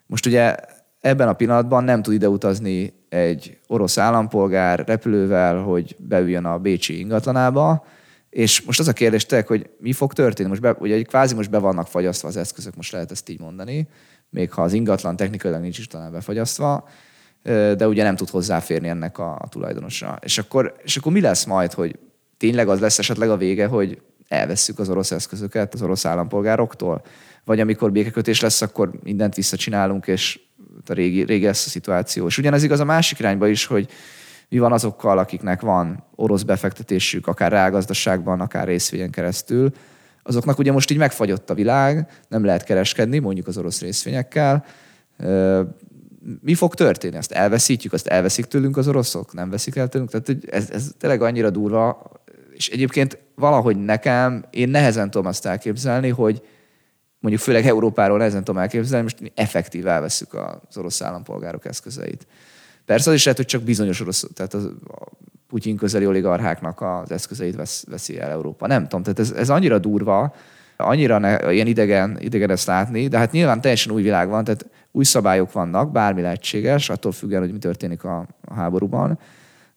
most 0.07 0.27
ugye 0.27 0.55
ebben 1.03 1.29
a 1.29 1.33
pillanatban 1.33 1.85
nem 1.85 2.03
tud 2.03 2.15
ide 2.15 2.29
utazni 2.29 2.93
egy 3.09 3.59
orosz 3.67 3.99
állampolgár 3.99 4.85
repülővel, 4.87 5.57
hogy 5.57 5.97
beüljön 5.99 6.45
a 6.45 6.59
Bécsi 6.59 6.99
ingatlanába, 6.99 7.85
és 8.31 8.63
most 8.63 8.81
az 8.81 8.89
a 8.89 8.93
kérdés 8.93 9.27
tényleg, 9.27 9.47
hogy 9.47 9.71
mi 9.79 9.93
fog 9.93 10.13
történni? 10.13 10.49
Most 10.49 10.61
be, 10.61 10.77
ugye 10.79 11.03
kvázi 11.03 11.35
most 11.35 11.51
be 11.51 11.59
vannak 11.59 11.87
fagyasztva 11.87 12.29
az 12.29 12.37
eszközök, 12.37 12.77
most 12.77 12.93
lehet 12.93 13.11
ezt 13.11 13.29
így 13.29 13.41
mondani, 13.41 13.89
még 14.31 14.53
ha 14.53 14.63
az 14.63 14.73
ingatlan 14.73 15.17
technikailag 15.17 15.61
nincs 15.61 15.79
is 15.79 15.87
talán 15.87 16.13
befagyasztva, 16.13 16.89
de 17.77 17.89
ugye 17.89 18.03
nem 18.03 18.17
tud 18.17 18.29
hozzáférni 18.31 18.89
ennek 18.89 19.19
a, 19.19 19.35
a 19.35 19.49
tulajdonosa. 19.49 20.19
És 20.23 20.39
akkor, 20.39 20.75
és 20.83 20.97
akkor 20.97 21.13
mi 21.13 21.21
lesz 21.21 21.45
majd, 21.45 21.73
hogy 21.73 21.99
tényleg 22.37 22.69
az 22.69 22.81
lesz 22.81 22.99
esetleg 22.99 23.31
a 23.31 23.37
vége, 23.37 23.67
hogy 23.67 24.01
elvesszük 24.29 24.79
az 24.79 24.89
orosz 24.89 25.11
eszközöket 25.11 25.75
az 25.75 25.83
orosz 25.83 26.05
állampolgároktól? 26.05 27.03
Vagy 27.45 27.61
amikor 27.61 27.93
békekötés 27.93 28.41
lesz, 28.41 28.63
akkor 28.63 28.91
mindent 29.03 29.35
visszacsinálunk, 29.35 30.07
és 30.07 30.41
a 30.87 30.93
régi, 30.93 31.23
régi 31.23 31.45
lesz 31.45 31.67
a 31.67 31.69
szituáció. 31.69 32.27
És 32.27 32.39
ugyanez 32.39 32.63
igaz 32.63 32.81
a 32.81 32.85
másik 32.85 33.19
irányba 33.19 33.49
is, 33.49 33.67
hogy 33.67 33.89
mi 34.49 34.59
van 34.59 34.73
azokkal, 34.73 35.19
akiknek 35.19 35.61
van 35.61 36.05
orosz 36.15 36.43
befektetésük, 36.43 37.27
akár 37.27 37.51
reálgazdaságban, 37.51 38.41
akár 38.41 38.67
részvényen 38.67 39.11
keresztül, 39.11 39.73
azoknak 40.23 40.59
ugye 40.59 40.73
most 40.73 40.91
így 40.91 40.99
megfagyott 40.99 41.51
a 41.51 41.55
világ, 41.55 42.09
nem 42.29 42.45
lehet 42.45 42.65
kereskedni, 42.65 43.19
mondjuk 43.19 43.47
az 43.47 43.59
orosz 43.59 43.81
részvényekkel. 43.81 44.65
Mi 46.41 46.55
fog 46.55 46.75
történni? 46.75 47.17
Azt 47.17 47.33
elveszítjük, 47.33 47.93
azt 47.93 48.07
elveszik 48.07 48.45
tőlünk 48.45 48.77
az 48.77 48.89
oroszok? 48.89 49.33
Nem 49.33 49.51
veszik 49.51 49.77
el 49.77 49.89
tőlünk? 49.89 50.11
Tehát 50.11 50.45
ez, 50.51 50.71
ez 50.71 50.91
tényleg 50.99 51.23
annyira 51.23 51.51
durva, 51.51 52.11
és 52.53 52.69
egyébként 52.69 53.19
valahogy 53.35 53.77
nekem, 53.77 54.45
én 54.51 54.69
nehezen 54.69 55.11
tudom 55.11 55.27
azt 55.27 55.47
elképzelni, 55.47 56.09
hogy 56.09 56.43
mondjuk 57.23 57.45
főleg 57.45 57.67
Európáról 57.67 58.19
nehezen 58.19 58.45
tudom 58.45 58.61
elképzelni, 58.61 59.03
most 59.03 59.33
effektív 59.35 59.87
elveszük 59.87 60.35
az 60.35 60.77
orosz 60.77 61.03
állampolgárok 61.03 61.65
eszközeit. 61.65 62.27
Persze 62.85 63.11
az 63.11 63.17
is 63.17 63.25
lehet, 63.25 63.39
hogy 63.39 63.49
csak 63.49 63.63
bizonyos 63.63 64.01
orosz, 64.01 64.27
tehát 64.35 64.55
az, 64.55 64.65
a 64.89 65.07
Putyin 65.49 65.77
közeli 65.77 66.07
oligarcháknak 66.07 66.81
az 66.81 67.11
eszközeit 67.11 67.57
vesz, 67.57 67.85
veszi 67.91 68.21
el 68.21 68.31
Európa. 68.31 68.67
Nem 68.67 68.83
tudom, 68.83 69.03
tehát 69.03 69.19
ez, 69.19 69.31
ez 69.31 69.51
annyira 69.51 69.79
durva, 69.79 70.35
annyira 70.77 71.19
ne, 71.19 71.53
ilyen 71.53 71.67
idegen, 71.67 72.17
idegen 72.21 72.51
ezt 72.51 72.67
látni, 72.67 73.09
de 73.09 73.19
hát 73.19 73.33
nyilván 73.33 73.61
teljesen 73.61 73.93
új 73.93 74.03
világ 74.03 74.29
van, 74.29 74.45
tehát 74.45 74.67
új 74.91 75.05
szabályok 75.05 75.53
vannak, 75.53 75.93
bármi 75.93 76.21
lehetséges, 76.21 76.89
attól 76.89 77.13
függően, 77.13 77.41
hogy 77.41 77.53
mi 77.53 77.59
történik 77.59 78.05
a, 78.05 78.27
a 78.45 78.55
háborúban, 78.55 79.19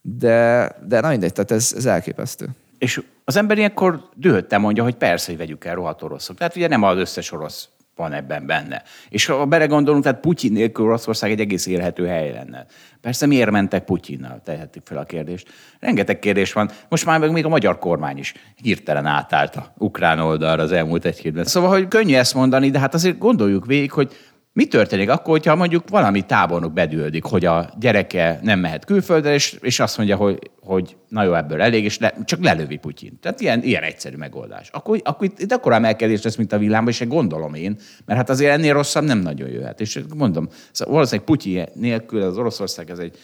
de, 0.02 0.70
de 0.88 1.00
na 1.00 1.10
mindegy, 1.10 1.34
tehát 1.34 1.52
ez, 1.52 1.74
ez 1.78 1.86
elképesztő. 1.86 2.50
És 2.78 3.02
az 3.26 3.36
ember 3.36 3.58
ilyenkor 3.58 4.10
dühötten 4.16 4.62
mondja, 4.62 4.84
hogy 4.84 4.96
persze, 4.96 5.30
hogy 5.30 5.38
vegyük 5.38 5.66
el 5.66 5.76
rohadt 5.76 6.02
oroszok. 6.02 6.38
Tehát 6.38 6.56
ugye 6.56 6.68
nem 6.68 6.84
az 6.84 6.98
összes 6.98 7.32
orosz 7.32 7.70
van 7.96 8.14
ebben 8.14 8.46
benne. 8.46 8.84
És 9.10 9.26
ha 9.26 9.46
belegondolunk, 9.46 10.04
tehát 10.04 10.20
Putyin 10.20 10.52
nélkül 10.52 10.86
Oroszország 10.86 11.32
egy 11.32 11.40
egész 11.40 11.66
élhető 11.66 12.08
hely 12.08 12.32
lenne. 12.32 12.66
Persze 13.02 13.26
miért 13.26 13.52
mentek 13.52 13.84
Putyinnal, 13.84 14.42
tehetik 14.44 14.82
fel 14.86 14.98
a 14.98 15.04
kérdést. 15.04 15.48
Rengeteg 15.80 16.20
kérdés 16.20 16.54
van. 16.54 16.70
Most 16.90 17.06
már 17.06 17.20
meg 17.20 17.32
még 17.32 17.46
a 17.46 17.50
magyar 17.50 17.80
kormány 17.80 18.18
is 18.18 18.34
hirtelen 18.62 19.06
átállt 19.06 19.56
a 19.56 19.74
ukrán 19.78 20.20
oldalra 20.20 20.64
az 20.64 20.72
elmúlt 20.72 21.06
egy 21.06 21.20
hétben. 21.20 21.44
Szóval, 21.44 21.70
hogy 21.70 21.88
könnyű 21.88 22.16
ezt 22.16 22.34
mondani, 22.34 22.70
de 22.70 22.80
hát 22.80 22.94
azért 22.94 23.18
gondoljuk 23.18 23.66
végig, 23.66 23.92
hogy 23.92 24.16
mi 24.56 24.66
történik 24.66 25.10
akkor, 25.10 25.30
hogyha 25.30 25.56
mondjuk 25.56 25.90
valami 25.90 26.22
tábornok 26.22 26.74
bedődik, 26.74 27.24
hogy 27.24 27.46
a 27.46 27.70
gyereke 27.80 28.40
nem 28.42 28.60
mehet 28.60 28.86
külföldre, 28.86 29.34
és, 29.34 29.58
és 29.62 29.80
azt 29.80 29.98
mondja, 29.98 30.16
hogy, 30.16 30.40
hogy 30.60 30.98
na 31.08 31.24
jó, 31.24 31.34
ebből 31.34 31.62
elég, 31.62 31.84
és 31.84 32.00
le, 32.00 32.14
csak 32.26 32.44
lelövi 32.44 32.78
Putyin. 32.78 33.20
Tehát 33.22 33.42
ilyen, 33.42 33.64
ilyen 33.64 33.84
egyszerű 33.84 34.16
megoldás. 34.16 34.70
Akkor, 34.72 35.02
akkor 35.04 35.26
itt, 35.26 35.40
itt 35.40 35.52
akkor 35.52 35.74
emelkedés 35.74 36.22
lesz, 36.22 36.36
mint 36.36 36.54
a 36.54 36.58
villámban, 36.58 36.94
és 36.94 37.08
gondolom 37.08 37.54
én, 37.54 37.78
mert 38.06 38.20
hát 38.20 38.30
azért 38.30 38.52
ennél 38.52 38.74
rosszabb 38.74 39.04
nem 39.04 39.20
nagyon 39.20 39.50
jöhet. 39.50 39.82
És 39.82 40.00
mondom, 40.16 40.48
szóval 40.72 40.94
valószínűleg 40.94 41.28
Putyin 41.28 41.66
nélkül 41.74 42.22
az 42.22 42.38
Oroszország 42.38 42.90
ez 42.90 43.00
egy 43.00 43.18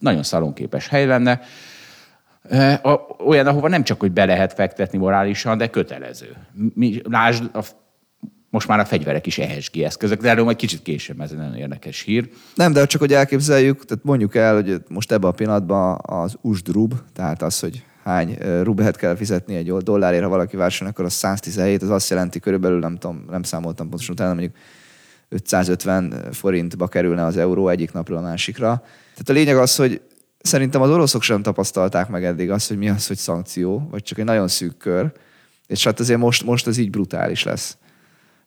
nagyon 0.00 0.22
szalonképes 0.22 0.88
hely 0.88 1.06
lenne, 1.06 1.40
olyan, 3.26 3.46
ahova 3.46 3.68
nem 3.68 3.84
csak, 3.84 4.00
hogy 4.00 4.12
be 4.12 4.24
lehet 4.24 4.52
fektetni 4.52 4.98
morálisan, 4.98 5.58
de 5.58 5.66
kötelező. 5.66 6.36
Mi, 6.74 7.00
lásd 7.04 7.44
a 7.52 7.64
most 8.50 8.68
már 8.68 8.78
a 8.78 8.84
fegyverek 8.84 9.26
is 9.26 9.38
ESG 9.38 9.78
eszközök, 9.78 10.20
de 10.20 10.28
erről 10.28 10.44
majd 10.44 10.56
kicsit 10.56 10.82
később, 10.82 11.20
ez 11.20 11.30
egy 11.30 11.36
nagyon 11.36 11.56
érdekes 11.56 12.00
hír. 12.00 12.30
Nem, 12.54 12.72
de 12.72 12.86
csak 12.86 13.00
hogy 13.00 13.12
elképzeljük, 13.12 13.84
tehát 13.84 14.04
mondjuk 14.04 14.34
el, 14.34 14.54
hogy 14.54 14.82
most 14.88 15.12
ebben 15.12 15.30
a 15.30 15.32
pillanatban 15.32 15.98
az 16.02 16.36
USD 16.40 16.70
tehát 17.14 17.42
az, 17.42 17.60
hogy 17.60 17.84
hány 18.04 18.38
rubelt 18.62 18.96
kell 18.96 19.16
fizetni 19.16 19.54
egy 19.54 19.72
dollárért, 19.72 20.22
ha 20.22 20.28
valaki 20.28 20.56
vásárol, 20.56 20.88
akkor 20.88 21.04
az 21.04 21.12
117, 21.12 21.82
az 21.82 21.90
azt 21.90 22.10
jelenti 22.10 22.40
körülbelül, 22.40 22.78
nem 22.78 22.96
tudom, 22.96 23.24
nem 23.30 23.42
számoltam 23.42 23.88
pontosan 23.88 24.14
utána, 24.14 24.34
mondjuk 24.34 24.54
550 25.28 26.32
forintba 26.32 26.88
kerülne 26.88 27.24
az 27.24 27.36
euró 27.36 27.68
egyik 27.68 27.92
napról 27.92 28.18
a 28.18 28.20
másikra. 28.20 28.82
Tehát 29.12 29.28
a 29.28 29.32
lényeg 29.32 29.56
az, 29.56 29.76
hogy 29.76 30.00
szerintem 30.40 30.80
az 30.80 30.90
oroszok 30.90 31.22
sem 31.22 31.42
tapasztalták 31.42 32.08
meg 32.08 32.24
eddig 32.24 32.50
azt, 32.50 32.68
hogy 32.68 32.78
mi 32.78 32.88
az, 32.88 33.06
hogy 33.06 33.16
szankció, 33.16 33.88
vagy 33.90 34.02
csak 34.02 34.18
egy 34.18 34.24
nagyon 34.24 34.48
szűk 34.48 34.76
kör, 34.76 35.12
és 35.66 35.84
hát 35.84 36.00
azért 36.00 36.18
most, 36.18 36.44
most 36.44 36.66
ez 36.66 36.76
így 36.76 36.90
brutális 36.90 37.42
lesz. 37.42 37.76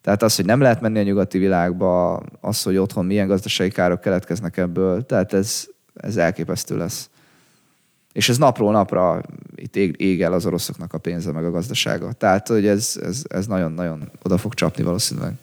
Tehát 0.04 0.24
az, 0.24 0.36
hogy 0.36 0.46
nem 0.46 0.62
lehet 0.62 0.82
menni 0.82 1.00
a 1.00 1.04
nyugati 1.04 1.38
világba, 1.38 2.22
az, 2.42 2.64
hogy 2.64 2.78
otthon 2.78 3.06
milyen 3.06 3.28
gazdasági 3.28 3.70
károk 3.70 4.02
keletkeznek 4.02 4.58
ebből, 4.58 5.06
tehát 5.06 5.34
ez, 5.34 5.68
ez 5.94 6.18
elképesztő 6.18 6.78
lesz. 6.78 7.10
És 8.14 8.30
ez 8.30 8.38
napról 8.38 8.72
napra 8.72 9.22
itt 9.56 9.76
ég, 9.76 9.96
ég 9.98 10.22
el 10.22 10.34
az 10.34 10.46
oroszoknak 10.46 10.94
a 10.94 10.98
pénze, 10.98 11.32
meg 11.32 11.46
a 11.46 11.52
gazdasága. 11.52 12.14
Tehát, 12.14 12.48
hogy 12.48 12.68
ez, 12.68 13.00
ez, 13.04 13.24
ez 13.30 13.48
nagyon-nagyon 13.48 14.12
oda 14.24 14.38
fog 14.38 14.54
csapni 14.54 14.84
valószínűleg. 14.84 15.34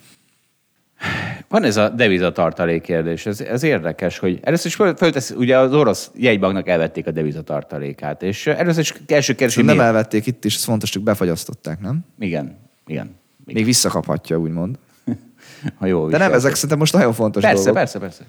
Van 1.49 1.65
ez 1.65 1.77
a 1.77 1.89
devizatartalék 1.89 2.83
kérdés, 2.83 3.27
ez, 3.27 3.41
ez 3.41 3.63
érdekes, 3.63 4.19
hogy 4.19 4.39
először 4.43 4.67
is 4.67 4.75
föl, 4.75 4.97
föltesz, 4.97 5.31
ugye 5.31 5.59
az 5.59 5.73
orosz 5.73 6.11
jegybanknak 6.15 6.69
elvették 6.69 7.07
a 7.07 7.11
devizatartalékát, 7.11 8.23
és 8.23 8.47
először 8.47 8.81
is 8.81 8.95
első 9.07 9.35
kérdés, 9.35 9.55
hogy 9.55 9.65
Nem 9.65 9.75
miért? 9.75 9.89
elvették 9.89 10.27
itt 10.27 10.45
is, 10.45 10.55
ez 10.55 10.65
fontos, 10.65 10.93
hogy 10.93 11.03
befagyasztották, 11.03 11.81
nem? 11.81 12.05
Igen, 12.19 12.57
igen. 12.87 13.20
Még 13.53 13.65
visszakaphatja, 13.65 14.39
úgymond. 14.39 14.79
ha 15.79 15.87
jó 15.87 16.09
De 16.09 16.19
nem, 16.19 16.33
ezek 16.33 16.55
szerintem 16.55 16.79
most 16.79 16.93
nagyon 16.93 17.13
fontos 17.13 17.43
persze, 17.43 17.57
dolgok. 17.57 17.75
Persze, 17.75 17.99
persze, 17.99 18.25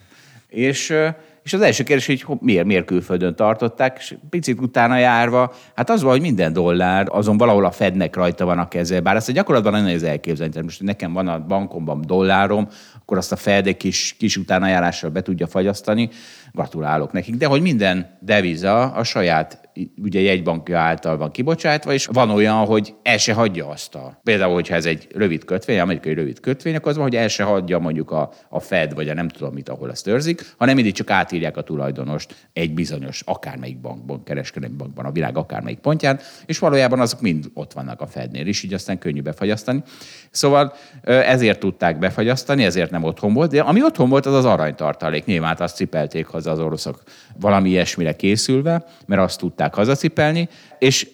És, 0.47 0.95
és 1.43 1.53
az 1.53 1.62
első 1.62 1.84
kérdés, 1.84 2.05
hogy 2.05 2.38
miért, 2.39 2.65
miért 2.65 2.86
külföldön 2.86 3.36
tartották, 3.36 3.97
és 3.99 4.15
picit 4.29 4.60
utána 4.60 4.97
járva, 4.97 5.53
hát 5.75 5.89
az 5.89 6.01
van, 6.01 6.12
hogy 6.12 6.21
minden 6.21 6.53
dollár, 6.53 7.07
azon 7.10 7.38
valahol 7.38 7.65
a 7.65 7.71
Fednek 7.71 8.15
rajta 8.15 8.45
van 8.45 8.60
a 8.60 8.67
keze, 8.67 8.99
bár 8.99 9.15
ezt 9.15 9.29
a 9.29 9.31
gyakorlatban 9.31 9.71
nagyon 9.71 9.88
nehéz 9.88 10.03
elképzelni. 10.03 10.51
Tehát 10.51 10.67
most 10.67 10.81
nekem 10.81 11.13
van 11.13 11.27
a 11.27 11.45
bankomban 11.45 12.01
dollárom, 12.07 12.67
akkor 13.01 13.17
azt 13.17 13.31
a 13.31 13.36
Fed 13.36 13.67
egy 13.67 13.77
kis, 13.77 14.15
kis 14.19 14.38
utánajárással 14.38 15.10
be 15.10 15.21
tudja 15.21 15.47
fagyasztani, 15.47 16.10
gratulálok 16.52 17.12
nekik. 17.12 17.36
De 17.36 17.46
hogy 17.46 17.62
minden 17.62 18.18
deviza 18.22 18.92
a 18.92 19.04
saját 19.04 19.62
ugye 20.02 20.20
jegybankja 20.20 20.80
által 20.80 21.18
van 21.18 21.32
kibocsátva, 21.32 21.94
és 21.94 22.06
van 22.06 22.30
olyan, 22.30 22.66
hogy 22.66 22.94
el 23.04 23.18
se 23.18 23.34
hagyja 23.34 23.68
azt 23.68 23.96
a... 23.96 24.20
Például, 24.24 24.54
hogyha 24.54 24.76
ez 24.76 24.86
egy 24.86 25.08
rövid 25.16 25.46
kötvény, 25.46 25.80
amerikai 25.80 26.14
rövid 26.14 26.40
kötvény, 26.40 26.76
akkor 26.76 26.90
az 26.90 26.96
van, 26.96 27.06
hogy 27.06 27.16
el 27.16 27.28
se 27.28 27.44
hagyja 27.44 27.80
mondjuk 27.80 28.12
a, 28.12 28.32
a 28.50 28.60
Fed, 28.60 28.94
vagy 28.94 29.10
a 29.10 29.14
nem 29.14 29.28
tudom 29.28 29.54
mit, 29.54 29.70
ahol 29.70 29.92
ezt 29.92 30.08
őrzik, 30.08 30.54
hanem 30.58 30.76
mindig 30.76 30.94
csak 30.94 31.10
átírják 31.10 31.58
a 31.58 31.62
tulajdonost 31.62 32.50
egy 32.54 32.74
bizonyos 32.74 33.22
akármelyik 33.26 33.82
bankban, 33.82 34.24
kereskedelmi 34.24 34.76
bankban, 34.76 35.06
a 35.06 35.12
világ 35.12 35.38
akármelyik 35.38 35.80
pontján, 35.80 36.20
és 36.46 36.60
valójában 36.60 37.00
azok 37.00 37.22
mind 37.22 37.46
ott 37.54 37.74
vannak 37.74 38.02
a 38.02 38.08
Fednél 38.08 38.48
is, 38.48 38.64
így 38.64 38.74
aztán 38.74 38.98
könnyű 38.98 39.22
befagyasztani. 39.22 39.84
Szóval 40.32 40.74
ezért 41.04 41.60
tudták 41.60 42.00
befagyasztani, 42.00 42.64
ezért 42.64 42.92
nem 42.92 43.04
otthon 43.04 43.34
volt, 43.34 43.52
de 43.52 43.62
ami 43.62 43.84
otthon 43.84 44.10
volt, 44.10 44.26
az 44.26 44.34
az 44.34 44.46
aranytartalék. 44.46 45.26
Nyilván 45.26 45.56
azt 45.60 45.76
cipelték 45.76 46.26
haza 46.26 46.40
az 46.45 46.60
oroszok 46.60 47.04
valami 47.39 47.69
ilyesmire 47.69 48.15
készülve, 48.15 48.86
mert 49.06 49.21
azt 49.21 49.39
tudták 49.39 49.73
hazacipelni, 49.73 50.49
és 50.80 51.10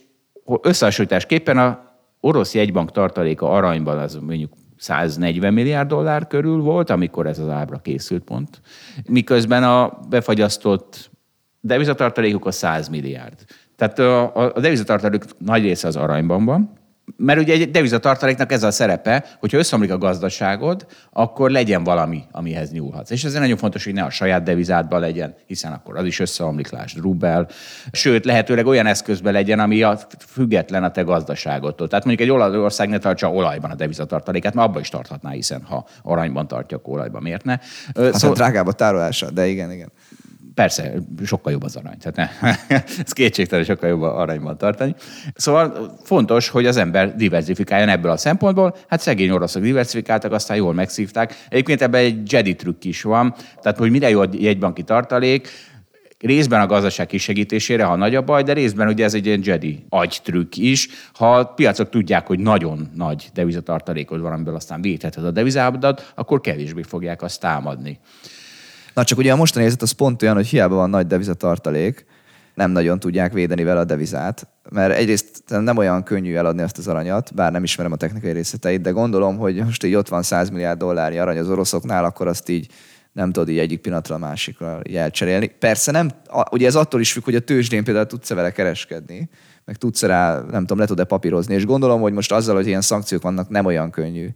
összehasonlításképpen 0.61 1.57
a 1.57 1.87
orosz 2.19 2.53
jegybank 2.53 2.91
tartaléka 2.91 3.51
aranyban 3.51 3.97
az 3.97 4.15
mondjuk 4.15 4.53
140 4.77 5.53
milliárd 5.53 5.87
dollár 5.87 6.27
körül 6.27 6.61
volt, 6.61 6.89
amikor 6.89 7.27
ez 7.27 7.39
az 7.39 7.49
ábra 7.49 7.77
készült 7.77 8.23
pont, 8.23 8.61
miközben 9.09 9.63
a 9.63 9.99
befagyasztott 10.09 11.09
devizatartalékuk 11.59 12.45
a 12.45 12.51
100 12.51 12.87
milliárd. 12.87 13.45
Tehát 13.75 13.99
a, 13.99 14.35
a 14.55 14.59
devizatartalék 14.59 15.23
nagy 15.37 15.61
része 15.61 15.87
az 15.87 15.95
aranyban 15.95 16.45
van, 16.45 16.77
mert 17.15 17.39
ugye 17.39 17.53
egy 17.53 17.71
devizatartaléknak 17.71 18.51
ez 18.51 18.63
a 18.63 18.71
szerepe, 18.71 19.25
hogyha 19.39 19.57
összeomlik 19.57 19.91
a 19.91 19.97
gazdaságod, 19.97 20.85
akkor 21.11 21.51
legyen 21.51 21.83
valami, 21.83 22.23
amihez 22.31 22.71
nyúlhatsz. 22.71 23.09
És 23.09 23.23
ez 23.23 23.33
nagyon 23.33 23.57
fontos, 23.57 23.83
hogy 23.83 23.93
ne 23.93 24.03
a 24.03 24.09
saját 24.09 24.43
devizádban 24.43 24.99
legyen, 24.99 25.35
hiszen 25.45 25.71
akkor 25.71 25.97
az 25.97 26.05
is 26.05 26.19
összeomlik, 26.19 26.69
lásd 26.69 26.97
rubel. 26.97 27.47
Sőt, 27.91 28.25
lehetőleg 28.25 28.65
olyan 28.65 28.85
eszközben 28.85 29.33
legyen, 29.33 29.59
ami 29.59 29.83
a 29.83 29.99
független 30.27 30.83
a 30.83 30.91
te 30.91 31.01
gazdaságodtól. 31.01 31.87
Tehát 31.87 32.05
mondjuk 32.05 32.29
egy 32.29 32.35
ország 32.55 32.89
ne 32.89 32.97
tartsa 32.97 33.31
olajban 33.31 33.71
a 33.71 33.75
devizatartalékát, 33.75 34.53
mert 34.53 34.67
abban 34.67 34.81
is 34.81 34.89
tarthatná, 34.89 35.29
hiszen 35.29 35.63
ha 35.63 35.87
aranyban 36.03 36.47
tartja, 36.47 36.77
akkor 36.77 36.93
olajban 36.93 37.21
miért 37.21 37.43
ne? 37.43 37.57
Hát 37.95 38.13
szóval... 38.13 38.35
drágább 38.35 38.67
a 38.67 38.71
tárolása, 38.71 39.31
de 39.31 39.47
igen, 39.47 39.71
igen. 39.71 39.91
Persze, 40.57 40.93
sokkal 41.25 41.51
jobb 41.51 41.63
az 41.63 41.75
arany. 41.75 41.97
Tehát 42.01 42.15
ne, 42.41 42.75
ez 43.05 43.11
kétségtelen, 43.11 43.65
sokkal 43.65 43.89
jobb 43.89 44.01
aranyban 44.01 44.57
tartani. 44.57 44.95
Szóval 45.35 45.97
fontos, 46.03 46.49
hogy 46.49 46.65
az 46.65 46.77
ember 46.77 47.15
diversifikáljon 47.15 47.89
ebből 47.89 48.11
a 48.11 48.17
szempontból. 48.17 48.75
Hát 48.87 48.99
szegény 48.99 49.29
oroszok 49.29 49.61
diversifikáltak, 49.61 50.31
aztán 50.31 50.57
jól 50.57 50.73
megszívták. 50.73 51.45
Egyébként 51.49 51.81
ebben 51.81 52.01
egy 52.01 52.31
Jedi 52.31 52.55
trükk 52.55 52.83
is 52.83 53.01
van. 53.01 53.35
Tehát, 53.61 53.77
hogy 53.77 53.91
mire 53.91 54.09
jó 54.09 54.21
egy 54.21 54.41
jegybanki 54.41 54.83
tartalék, 54.83 55.49
részben 56.19 56.61
a 56.61 56.65
gazdaság 56.65 57.07
kisegítésére, 57.07 57.83
ha 57.83 57.95
nagy 57.95 58.15
a 58.15 58.21
baj, 58.21 58.43
de 58.43 58.53
részben 58.53 58.87
ugye 58.87 59.03
ez 59.03 59.13
egy 59.13 59.25
ilyen 59.25 59.41
Jedi 59.43 59.85
agytrükk 59.89 60.55
is. 60.55 60.87
Ha 61.13 61.35
a 61.35 61.45
piacok 61.45 61.89
tudják, 61.89 62.27
hogy 62.27 62.39
nagyon 62.39 62.89
nagy 62.95 63.29
devizatartalékod 63.33 64.21
van, 64.21 64.31
amiből 64.31 64.55
aztán 64.55 64.81
védheted 64.81 65.25
a 65.25 65.31
devizádat, 65.31 66.11
akkor 66.15 66.41
kevésbé 66.41 66.81
fogják 66.81 67.21
azt 67.21 67.39
támadni. 67.39 67.99
Na 68.97 69.03
csak 69.03 69.17
ugye 69.17 69.31
a 69.31 69.36
mostani 69.36 69.63
helyzet 69.63 69.81
az 69.81 69.91
pont 69.91 70.21
olyan, 70.21 70.36
hogy 70.36 70.47
hiába 70.47 70.75
van 70.75 70.89
nagy 70.89 71.07
devizatartalék, 71.07 72.05
nem 72.53 72.71
nagyon 72.71 72.99
tudják 72.99 73.33
védeni 73.33 73.63
vele 73.63 73.79
a 73.79 73.83
devizát, 73.83 74.47
mert 74.69 74.93
egyrészt 74.93 75.43
nem 75.47 75.77
olyan 75.77 76.03
könnyű 76.03 76.36
eladni 76.36 76.62
azt 76.62 76.77
az 76.77 76.88
aranyat, 76.88 77.33
bár 77.36 77.51
nem 77.51 77.63
ismerem 77.63 77.91
a 77.91 77.95
technikai 77.95 78.31
részleteit, 78.31 78.81
de 78.81 78.89
gondolom, 78.89 79.38
hogy 79.38 79.55
most 79.55 79.83
így 79.83 79.95
ott 79.95 80.07
van 80.07 80.23
100 80.23 80.49
milliárd 80.49 80.79
dollárnyi 80.79 81.17
arany 81.17 81.38
az 81.38 81.49
oroszoknál, 81.49 82.05
akkor 82.05 82.27
azt 82.27 82.49
így 82.49 82.67
nem 83.12 83.31
tudod 83.31 83.49
így 83.49 83.57
egyik 83.57 83.79
pillanatra 83.79 84.15
a 84.15 84.17
másikra 84.17 84.81
elcserélni. 84.93 85.47
Persze 85.60 85.91
nem, 85.91 86.10
ugye 86.51 86.67
ez 86.67 86.75
attól 86.75 86.99
is 86.99 87.12
függ, 87.12 87.23
hogy 87.23 87.36
a 87.36 87.39
tőzsdén 87.39 87.83
például 87.83 88.05
tudsz-e 88.05 88.36
vele 88.36 88.51
kereskedni, 88.51 89.29
meg 89.65 89.75
tudsz 89.75 90.01
rá, 90.01 90.41
nem 90.51 90.62
tudom, 90.62 90.79
le 90.79 90.86
tud-e 90.86 91.03
papírozni, 91.03 91.53
és 91.53 91.65
gondolom, 91.65 92.01
hogy 92.01 92.13
most 92.13 92.31
azzal, 92.31 92.55
hogy 92.55 92.67
ilyen 92.67 92.81
szankciók 92.81 93.21
vannak, 93.21 93.49
nem 93.49 93.65
olyan 93.65 93.91
könnyű 93.91 94.27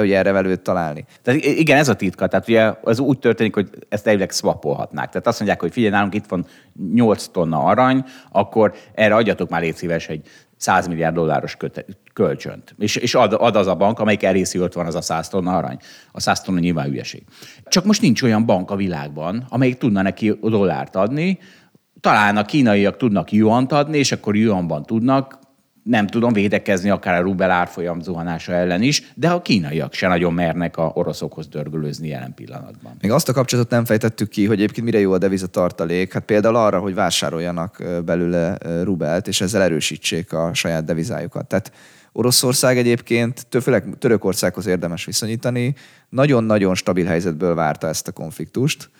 ugye 0.00 0.16
erre 0.16 0.32
velőt 0.32 0.60
találni. 0.60 1.04
Tehát 1.22 1.44
igen, 1.44 1.78
ez 1.78 1.88
a 1.88 1.94
titka. 1.94 2.26
Tehát 2.26 2.48
ugye 2.48 2.72
az 2.82 2.98
úgy 2.98 3.18
történik, 3.18 3.54
hogy 3.54 3.68
ezt 3.88 4.06
elvileg 4.06 4.30
swapolhatnák. 4.30 5.08
Tehát 5.08 5.26
azt 5.26 5.38
mondják, 5.38 5.60
hogy 5.60 5.72
figyelj, 5.72 5.92
nálunk 5.92 6.14
itt 6.14 6.26
van 6.26 6.46
8 6.92 7.26
tonna 7.26 7.64
arany, 7.64 8.04
akkor 8.32 8.74
erre 8.94 9.14
adjatok 9.14 9.48
már 9.48 9.60
légy 9.60 9.76
szíves 9.76 10.08
egy 10.08 10.28
100 10.56 10.86
milliárd 10.86 11.14
dolláros 11.14 11.56
köte, 11.56 11.84
kölcsönt. 12.12 12.74
És, 12.78 12.96
és 12.96 13.14
ad, 13.14 13.32
ad, 13.32 13.56
az 13.56 13.66
a 13.66 13.74
bank, 13.74 13.98
amelyik 13.98 14.22
elrészi, 14.22 14.60
ott 14.60 14.72
van 14.72 14.86
az 14.86 14.94
a 14.94 15.00
100 15.00 15.28
tonna 15.28 15.56
arany. 15.56 15.78
A 16.12 16.20
100 16.20 16.40
tonna 16.40 16.58
nyilván 16.58 16.86
hülyeség. 16.86 17.22
Csak 17.64 17.84
most 17.84 18.02
nincs 18.02 18.22
olyan 18.22 18.46
bank 18.46 18.70
a 18.70 18.76
világban, 18.76 19.46
amelyik 19.48 19.78
tudna 19.78 20.02
neki 20.02 20.38
dollárt 20.42 20.96
adni, 20.96 21.38
talán 22.00 22.36
a 22.36 22.44
kínaiak 22.44 22.96
tudnak 22.96 23.32
juant 23.32 23.72
adni, 23.72 23.98
és 23.98 24.12
akkor 24.12 24.36
juanban 24.36 24.82
tudnak 24.82 25.38
nem 25.86 26.06
tudom 26.06 26.32
védekezni 26.32 26.90
akár 26.90 27.20
a 27.20 27.22
rubel 27.22 27.50
árfolyam 27.50 28.00
zuhanása 28.00 28.52
ellen 28.52 28.82
is, 28.82 29.12
de 29.14 29.30
a 29.30 29.42
kínaiak 29.42 29.94
se 29.94 30.08
nagyon 30.08 30.34
mernek 30.34 30.76
a 30.76 30.90
oroszokhoz 30.94 31.48
dörgölőzni 31.48 32.08
jelen 32.08 32.34
pillanatban. 32.34 32.96
Még 33.00 33.10
azt 33.10 33.28
a 33.28 33.32
kapcsolatot 33.32 33.70
nem 33.70 33.84
fejtettük 33.84 34.28
ki, 34.28 34.46
hogy 34.46 34.56
egyébként 34.56 34.86
mire 34.86 34.98
jó 34.98 35.12
a 35.12 35.18
deviza 35.18 35.46
tartalék. 35.46 36.12
Hát 36.12 36.24
például 36.24 36.56
arra, 36.56 36.78
hogy 36.78 36.94
vásároljanak 36.94 37.82
belőle 38.04 38.58
rubelt, 38.82 39.28
és 39.28 39.40
ezzel 39.40 39.62
erősítsék 39.62 40.32
a 40.32 40.54
saját 40.54 40.84
devizájukat. 40.84 41.46
Tehát 41.46 41.72
Oroszország 42.12 42.78
egyébként, 42.78 43.46
főleg 43.60 43.84
Törökországhoz 43.98 44.66
érdemes 44.66 45.04
viszonyítani, 45.04 45.74
nagyon-nagyon 46.08 46.74
stabil 46.74 47.06
helyzetből 47.06 47.54
várta 47.54 47.88
ezt 47.88 48.08
a 48.08 48.12
konfliktust. 48.12 48.90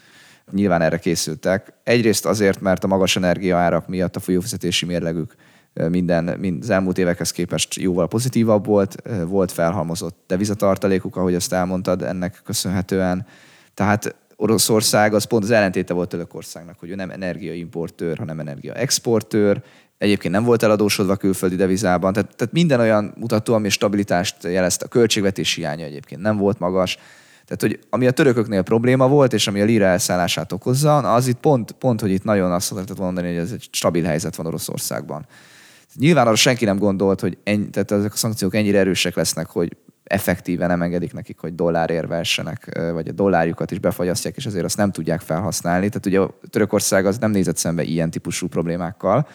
Nyilván 0.52 0.82
erre 0.82 0.98
készültek. 0.98 1.72
Egyrészt 1.84 2.26
azért, 2.26 2.60
mert 2.60 2.84
a 2.84 2.86
magas 2.86 3.16
energiaárak 3.16 3.88
miatt 3.88 4.16
a 4.16 4.20
folyófizetési 4.20 4.86
mérlegük 4.86 5.34
minden, 5.88 6.38
mind 6.38 6.62
az 6.62 6.70
elmúlt 6.70 6.98
évekhez 6.98 7.30
képest 7.30 7.74
jóval 7.74 8.08
pozitívabb 8.08 8.66
volt, 8.66 9.02
volt 9.26 9.52
felhalmozott 9.52 10.18
devizatartalékuk, 10.26 11.16
ahogy 11.16 11.34
azt 11.34 11.52
elmondtad, 11.52 12.02
ennek 12.02 12.40
köszönhetően. 12.44 13.26
Tehát 13.74 14.14
Oroszország 14.36 15.14
az 15.14 15.24
pont 15.24 15.42
az 15.42 15.50
ellentéte 15.50 15.94
volt 15.94 16.08
Törökországnak, 16.08 16.78
hogy 16.78 16.90
ő 16.90 16.94
nem 16.94 17.10
energiaimportőr, 17.10 18.18
hanem 18.18 18.40
energiaexportőr, 18.40 19.62
egyébként 19.98 20.34
nem 20.34 20.44
volt 20.44 20.62
eladósodva 20.62 21.16
külföldi 21.16 21.56
devizában, 21.56 22.12
tehát, 22.12 22.36
tehát 22.36 22.52
minden 22.52 22.80
olyan 22.80 23.14
mutató, 23.16 23.54
ami 23.54 23.68
stabilitást 23.68 24.36
jelezte, 24.42 24.84
a 24.84 24.88
költségvetési 24.88 25.60
hiánya 25.60 25.84
egyébként 25.84 26.20
nem 26.20 26.36
volt 26.36 26.58
magas, 26.58 26.98
tehát, 27.46 27.60
hogy 27.60 27.78
ami 27.90 28.06
a 28.06 28.10
törököknél 28.10 28.62
probléma 28.62 29.08
volt, 29.08 29.32
és 29.32 29.46
ami 29.46 29.60
a 29.60 29.64
lira 29.64 29.84
elszállását 29.84 30.52
okozza, 30.52 30.96
az 30.96 31.26
itt 31.26 31.36
pont, 31.36 31.72
pont 31.72 32.00
hogy 32.00 32.10
itt 32.10 32.24
nagyon 32.24 32.52
azt 32.52 32.70
lehetett 32.70 32.98
mondani, 32.98 33.26
hogy 33.26 33.36
ez 33.36 33.52
egy 33.52 33.68
stabil 33.70 34.04
helyzet 34.04 34.36
van 34.36 34.46
Oroszországban. 34.46 35.26
Nyilván 35.98 36.26
arra 36.26 36.36
senki 36.36 36.64
nem 36.64 36.78
gondolt, 36.78 37.20
hogy 37.20 37.38
ennyi, 37.44 37.70
tehát 37.70 37.90
ezek 37.90 38.12
a 38.12 38.16
szankciók 38.16 38.54
ennyire 38.54 38.78
erősek 38.78 39.14
lesznek, 39.14 39.46
hogy 39.46 39.76
effektíven 40.04 40.68
nem 40.68 40.82
engedik 40.82 41.12
nekik, 41.12 41.38
hogy 41.38 41.54
dollárért 41.54 42.06
versenek, 42.06 42.80
vagy 42.92 43.08
a 43.08 43.12
dollárjukat 43.12 43.70
is 43.70 43.78
befagyasztják, 43.78 44.36
és 44.36 44.46
azért 44.46 44.64
azt 44.64 44.76
nem 44.76 44.92
tudják 44.92 45.20
felhasználni. 45.20 45.88
Tehát 45.88 46.06
ugye 46.06 46.20
a 46.20 46.38
Törökország 46.50 47.06
az 47.06 47.18
nem 47.18 47.30
nézett 47.30 47.56
szembe 47.56 47.82
ilyen 47.82 48.10
típusú 48.10 48.46
problémákkal, 48.46 49.28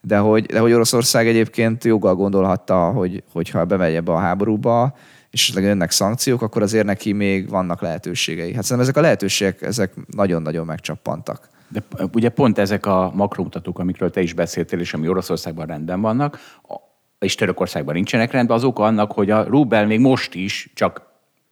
de 0.00 0.18
hogy, 0.18 0.46
de 0.46 0.58
hogy 0.58 0.72
Oroszország 0.72 1.28
egyébként 1.28 1.84
joggal 1.84 2.14
gondolhatta, 2.14 2.90
hogy, 2.90 3.22
hogyha 3.32 3.64
bemegy 3.64 3.94
ebbe 3.94 4.12
a 4.12 4.18
háborúba, 4.18 4.96
és 5.30 5.42
esetleg 5.42 5.64
jönnek 5.64 5.90
szankciók, 5.90 6.42
akkor 6.42 6.62
azért 6.62 6.86
neki 6.86 7.12
még 7.12 7.48
vannak 7.48 7.80
lehetőségei. 7.80 8.54
Hát 8.54 8.62
szerintem 8.62 8.80
ezek 8.80 8.96
a 8.96 9.00
lehetőségek, 9.00 9.62
ezek 9.62 9.92
nagyon-nagyon 10.06 10.66
megcsappantak. 10.66 11.48
De 11.72 11.82
ugye 12.12 12.28
pont 12.28 12.58
ezek 12.58 12.86
a 12.86 13.10
makromutatók, 13.14 13.78
amikről 13.78 14.10
te 14.10 14.20
is 14.20 14.32
beszéltél, 14.32 14.80
és 14.80 14.94
ami 14.94 15.08
Oroszországban 15.08 15.66
rendben 15.66 16.00
vannak, 16.00 16.38
és 17.18 17.34
Törökországban 17.34 17.94
nincsenek 17.94 18.32
rendben, 18.32 18.56
az 18.56 18.64
oka 18.64 18.82
annak, 18.82 19.12
hogy 19.12 19.30
a 19.30 19.42
rubel 19.42 19.86
még 19.86 20.00
most 20.00 20.34
is 20.34 20.70
csak 20.74 21.10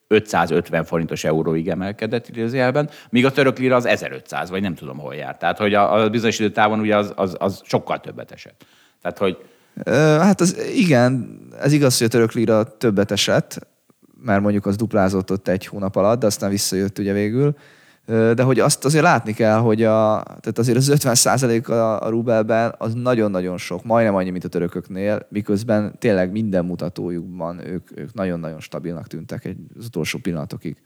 550 0.08 0.84
forintos 0.84 1.24
euróig 1.24 1.68
emelkedett 1.68 2.28
idézőjelben, 2.28 2.90
míg 3.10 3.24
a 3.24 3.32
török 3.32 3.58
lira 3.58 3.76
az 3.76 3.84
1500, 3.84 4.50
vagy 4.50 4.62
nem 4.62 4.74
tudom 4.74 4.98
hol 4.98 5.14
jár. 5.14 5.36
Tehát, 5.36 5.58
hogy 5.58 5.74
a, 5.74 5.94
a 5.94 6.10
bizonyos 6.10 6.38
időtávon 6.38 6.80
ugye 6.80 6.96
az, 6.96 7.12
az, 7.16 7.36
az 7.38 7.60
sokkal 7.64 8.00
többet 8.00 8.30
esett. 8.30 8.66
Tehát, 9.02 9.18
hogy... 9.18 9.38
Hát 10.20 10.40
az 10.40 10.56
igen, 10.74 11.38
ez 11.60 11.72
igaz, 11.72 11.98
hogy 11.98 12.06
a 12.06 12.10
török 12.10 12.32
lira 12.32 12.76
többet 12.76 13.10
esett, 13.10 13.66
mert 14.22 14.42
mondjuk 14.42 14.66
az 14.66 14.76
duplázott 14.76 15.30
ott 15.30 15.48
egy 15.48 15.66
hónap 15.66 15.96
alatt, 15.96 16.20
de 16.20 16.26
aztán 16.26 16.50
visszajött 16.50 16.98
ugye 16.98 17.12
végül 17.12 17.54
de 18.06 18.42
hogy 18.42 18.60
azt 18.60 18.84
azért 18.84 19.04
látni 19.04 19.32
kell, 19.32 19.58
hogy 19.58 19.82
a, 19.82 20.22
tehát 20.24 20.58
azért 20.58 20.76
az 20.76 20.88
50 20.88 21.60
a, 21.64 22.02
a 22.02 22.08
rubelben 22.08 22.74
az 22.78 22.94
nagyon-nagyon 22.94 23.58
sok, 23.58 23.84
majdnem 23.84 24.14
annyi, 24.14 24.30
mint 24.30 24.44
a 24.44 24.48
törököknél, 24.48 25.26
miközben 25.28 25.94
tényleg 25.98 26.30
minden 26.30 26.64
mutatójukban 26.64 27.66
ők, 27.66 27.98
ők 27.98 28.14
nagyon-nagyon 28.14 28.60
stabilnak 28.60 29.06
tűntek 29.06 29.44
egy, 29.44 29.56
az 29.78 29.86
utolsó 29.86 30.18
pillanatokig. 30.18 30.76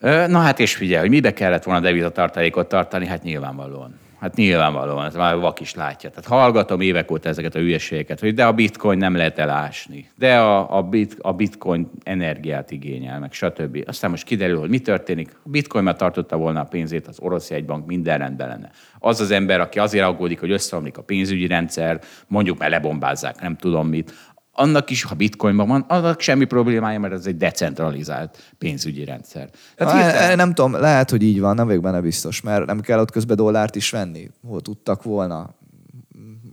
Na 0.00 0.38
hát 0.38 0.60
és 0.60 0.76
figyelj, 0.76 1.00
hogy 1.00 1.10
mibe 1.10 1.32
kellett 1.32 1.64
volna 1.64 1.80
devizatartalékot 1.80 2.68
tartani, 2.68 3.06
hát 3.06 3.22
nyilvánvalóan 3.22 3.94
Hát 4.20 4.34
nyilvánvalóan, 4.36 5.06
ez 5.06 5.14
már 5.14 5.36
vak 5.36 5.60
is 5.60 5.74
látja. 5.74 6.10
Tehát 6.10 6.26
hallgatom 6.26 6.80
évek 6.80 7.10
óta 7.10 7.28
ezeket 7.28 7.54
a 7.54 7.58
hülyeségeket, 7.58 8.20
hogy 8.20 8.34
de 8.34 8.44
a 8.44 8.52
bitcoin 8.52 8.98
nem 8.98 9.16
lehet 9.16 9.38
elásni, 9.38 10.08
de 10.18 10.38
a, 10.38 10.76
a, 10.76 10.82
bit, 10.82 11.16
a 11.20 11.32
bitcoin 11.32 11.90
energiát 12.02 12.70
igényel, 12.70 13.18
meg 13.18 13.32
stb. 13.32 13.82
Aztán 13.86 14.10
most 14.10 14.24
kiderül, 14.24 14.58
hogy 14.58 14.68
mi 14.68 14.78
történik. 14.78 15.36
A 15.44 15.48
bitcoin 15.48 15.84
már 15.84 15.96
tartotta 15.96 16.36
volna 16.36 16.60
a 16.60 16.64
pénzét, 16.64 17.06
az 17.06 17.18
orosz 17.20 17.50
jegybank 17.50 17.86
minden 17.86 18.18
rendben 18.18 18.48
lenne. 18.48 18.70
Az 18.98 19.20
az 19.20 19.30
ember, 19.30 19.60
aki 19.60 19.78
azért 19.78 20.04
aggódik, 20.04 20.40
hogy 20.40 20.50
összeomlik 20.50 20.98
a 20.98 21.02
pénzügyi 21.02 21.46
rendszer, 21.46 22.00
mondjuk 22.26 22.58
mert 22.58 22.70
lebombázzák, 22.70 23.40
nem 23.40 23.56
tudom 23.56 23.88
mit, 23.88 24.12
annak 24.56 24.90
is, 24.90 25.02
ha 25.02 25.14
bitcoinban 25.14 25.68
van, 25.68 25.84
annak 25.88 26.20
semmi 26.20 26.44
problémája, 26.44 26.98
mert 26.98 27.12
ez 27.12 27.26
egy 27.26 27.36
decentralizált 27.36 28.54
pénzügyi 28.58 29.04
rendszer. 29.04 29.50
Tehát 29.76 29.94
Na, 29.94 30.02
hirtelen... 30.02 30.36
Nem 30.36 30.54
tudom, 30.54 30.72
lehet, 30.72 31.10
hogy 31.10 31.22
így 31.22 31.40
van, 31.40 31.54
nem 31.54 31.66
vagyok 31.66 31.82
benne 31.82 32.00
biztos, 32.00 32.40
mert 32.40 32.66
nem 32.66 32.80
kell 32.80 32.98
ott 32.98 33.10
közben 33.10 33.36
dollárt 33.36 33.76
is 33.76 33.90
venni. 33.90 34.30
Hol 34.46 34.60
tudtak 34.60 35.02
volna? 35.02 35.54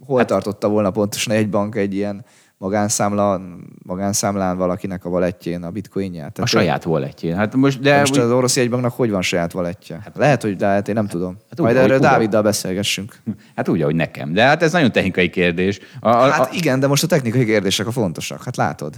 Hol 0.05 0.17
hát, 0.17 0.27
tartotta 0.27 0.67
volna 0.67 0.91
pontosan 0.91 1.35
egy 1.35 1.49
bank 1.49 1.75
egy 1.75 1.93
ilyen 1.93 2.25
magánszámla, 2.63 3.41
magánszámlán 3.85 4.57
valakinek 4.57 5.05
a 5.05 5.09
valettjén 5.09 5.63
a 5.63 5.69
bitcoinját. 5.69 6.33
Tehát 6.33 6.49
a 6.49 6.57
saját 6.57 6.83
valettjén. 6.83 7.35
Hát 7.35 7.55
most, 7.55 7.79
de, 7.79 7.99
most 7.99 8.17
az 8.17 8.31
orosz 8.31 8.55
jegybanknak 8.55 8.93
hogy 8.93 9.09
van 9.09 9.21
saját 9.21 9.51
valettje? 9.51 9.99
Hát, 10.03 10.17
lehet, 10.17 10.41
hogy 10.41 10.55
de 10.55 10.65
hát 10.65 10.87
én 10.87 10.93
nem 10.93 11.07
tudom. 11.07 11.37
Hát 11.49 11.59
Majd 11.59 11.75
erről 11.75 11.99
Dáviddal 11.99 12.41
beszélgessünk. 12.41 13.15
Hát 13.55 13.69
úgy, 13.69 13.81
ahogy 13.81 13.95
nekem. 13.95 14.33
De 14.33 14.43
hát 14.43 14.63
ez 14.63 14.71
nagyon 14.71 14.91
technikai 14.91 15.29
kérdés. 15.29 15.79
A, 15.99 16.09
a, 16.09 16.29
hát 16.29 16.39
a... 16.39 16.49
igen, 16.53 16.79
de 16.79 16.87
most 16.87 17.03
a 17.03 17.07
technikai 17.07 17.45
kérdések 17.45 17.87
a 17.87 17.91
fontosak. 17.91 18.43
Hát 18.43 18.55
látod. 18.55 18.93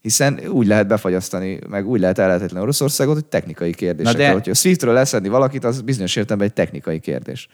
Hiszen 0.00 0.40
úgy 0.48 0.66
lehet 0.66 0.86
befagyasztani, 0.86 1.58
meg 1.68 1.86
úgy 1.88 2.00
lehet 2.00 2.18
ellehetetlen 2.18 2.62
Oroszországot, 2.62 3.14
hogy 3.14 3.24
technikai 3.24 3.74
kérdések. 3.74 4.16
De... 4.16 4.32
Hogyha 4.32 4.54
Swiftről 4.54 4.94
leszedni 4.94 5.28
valakit, 5.28 5.64
az 5.64 5.80
bizonyos 5.80 6.16
értelemben 6.16 6.48
egy 6.48 6.54
technikai 6.54 7.00
kérdés. 7.00 7.48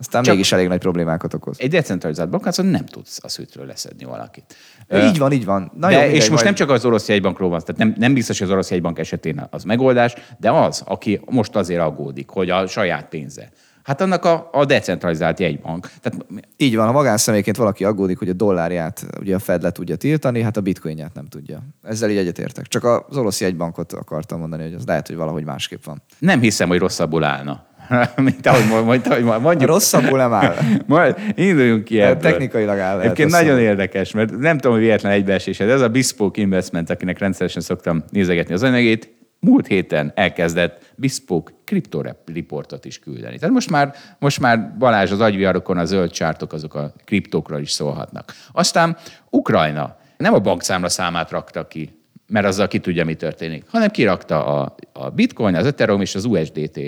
Aztán 0.00 0.22
Csak- 0.22 0.34
mégis 0.34 0.52
elég 0.52 0.68
nagy 0.68 0.78
problémákat 0.78 1.34
okoz. 1.34 1.56
Egy 1.60 1.70
decentralizált 1.70 2.30
bankházzon 2.30 2.66
nem 2.66 2.86
tudsz 2.86 3.18
a 3.22 3.28
szűtről 3.28 3.66
leszedni 3.66 4.04
valakit. 4.04 4.56
Így 4.94 5.18
van, 5.18 5.32
így 5.32 5.44
van. 5.44 5.72
Na 5.78 5.88
de, 5.88 6.06
jó, 6.06 6.12
és 6.12 6.18
most 6.18 6.30
majd- 6.30 6.44
nem 6.44 6.54
csak 6.54 6.70
az 6.70 6.84
orosz 6.84 7.08
jegybankról 7.08 7.48
van, 7.48 7.60
tehát 7.60 7.76
nem, 7.76 7.94
nem 7.96 8.14
biztos, 8.14 8.38
hogy 8.38 8.46
az 8.46 8.52
orosz 8.52 8.70
jegybank 8.70 8.98
esetén 8.98 9.46
az 9.50 9.64
megoldás, 9.64 10.14
de 10.38 10.50
az, 10.50 10.82
aki 10.86 11.20
most 11.26 11.56
azért 11.56 11.80
aggódik, 11.80 12.28
hogy 12.28 12.50
a 12.50 12.66
saját 12.66 13.08
pénze. 13.08 13.48
Hát 13.82 14.00
annak 14.00 14.24
a, 14.24 14.48
a 14.52 14.64
decentralizált 14.64 15.40
jegybank. 15.40 15.90
Tehát 16.00 16.26
Így 16.56 16.76
van, 16.76 16.86
ha 16.86 16.92
magánszemélyként 16.92 17.56
valaki 17.56 17.84
aggódik, 17.84 18.18
hogy 18.18 18.28
a 18.28 18.32
dollárját 18.32 19.06
ugye 19.20 19.34
a 19.34 19.38
Fed 19.38 19.62
le 19.62 19.70
tudja 19.70 19.96
tiltani, 19.96 20.42
hát 20.42 20.56
a 20.56 20.60
bitcoinját 20.60 21.14
nem 21.14 21.26
tudja. 21.26 21.62
Ezzel 21.82 22.10
így 22.10 22.16
egyetértek. 22.16 22.66
Csak 22.66 22.84
az 22.84 23.16
orosz 23.16 23.40
jegybankot 23.40 23.92
akartam 23.92 24.38
mondani, 24.38 24.62
hogy 24.62 24.74
az 24.74 24.86
lehet, 24.86 25.06
hogy 25.06 25.16
valahogy 25.16 25.44
másképp 25.44 25.84
van. 25.84 26.02
nem 26.18 26.40
hiszem, 26.40 26.68
hogy 26.68 26.78
rosszabbul 26.78 27.24
állna. 27.24 27.68
Mint 28.16 28.46
ahogy 28.46 28.68
mo- 28.68 28.84
mondta, 28.84 29.14
hogy 29.14 29.24
mondjuk. 29.24 29.70
Rosszabbul 29.70 30.18
nem 30.18 30.32
áll. 30.32 30.54
Majd 30.86 31.16
induljunk 31.34 31.84
ki 31.84 32.00
ebből. 32.00 32.30
technikailag 32.30 32.78
áll, 32.78 32.96
lehet 32.96 33.04
Egyébként 33.04 33.30
nagyon 33.30 33.58
érdekes, 33.58 34.12
mert 34.12 34.38
nem 34.38 34.56
tudom, 34.58 34.72
hogy 34.72 34.82
véletlen 34.84 35.12
egybeesés. 35.12 35.60
Ez 35.60 35.80
a 35.80 35.88
Bespoke 35.88 36.40
Investment, 36.40 36.90
akinek 36.90 37.18
rendszeresen 37.18 37.62
szoktam 37.62 38.04
nézegetni 38.10 38.54
az 38.54 38.62
anyagét, 38.62 39.14
múlt 39.40 39.66
héten 39.66 40.12
elkezdett 40.14 40.92
Bespoke 40.96 41.52
kriptoreportot 41.64 42.84
is 42.84 42.98
küldeni. 42.98 43.38
Tehát 43.38 43.54
most 43.54 43.70
már, 43.70 43.94
most 44.18 44.40
már 44.40 44.76
Balázs 44.78 45.10
az 45.10 45.20
agyviarokon 45.20 45.78
a 45.78 45.84
zöld 45.84 46.10
csártok 46.10 46.52
azok 46.52 46.74
a 46.74 46.92
kriptókról 47.04 47.60
is 47.60 47.70
szólhatnak. 47.70 48.34
Aztán 48.52 48.96
Ukrajna 49.30 49.96
nem 50.16 50.34
a 50.34 50.38
bankszámla 50.38 50.88
számát 50.88 51.30
rakta 51.30 51.66
ki, 51.66 51.98
mert 52.26 52.46
azzal 52.46 52.68
ki 52.68 52.78
tudja, 52.78 53.04
mi 53.04 53.14
történik, 53.14 53.64
hanem 53.68 53.88
kirakta 53.88 54.46
a, 54.46 54.74
a 54.92 55.10
bitcoin, 55.10 55.54
az 55.54 55.66
Ethereum 55.66 56.00
és 56.00 56.14
az 56.14 56.24
USDT 56.24 56.80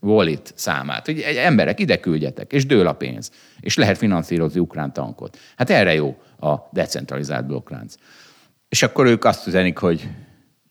wallet 0.00 0.52
számát. 0.56 1.06
Hogy 1.06 1.20
emberek 1.20 1.80
ide 1.80 2.00
küldjetek, 2.00 2.52
és 2.52 2.66
dől 2.66 2.86
a 2.86 2.92
pénz, 2.92 3.30
és 3.60 3.76
lehet 3.76 3.98
finanszírozni 3.98 4.60
ukrán 4.60 4.92
tankot. 4.92 5.38
Hát 5.56 5.70
erre 5.70 5.94
jó 5.94 6.16
a 6.40 6.54
decentralizált 6.72 7.46
blokklánc. 7.46 7.94
És 8.68 8.82
akkor 8.82 9.06
ők 9.06 9.24
azt 9.24 9.46
üzenik, 9.46 9.78
hogy 9.78 10.08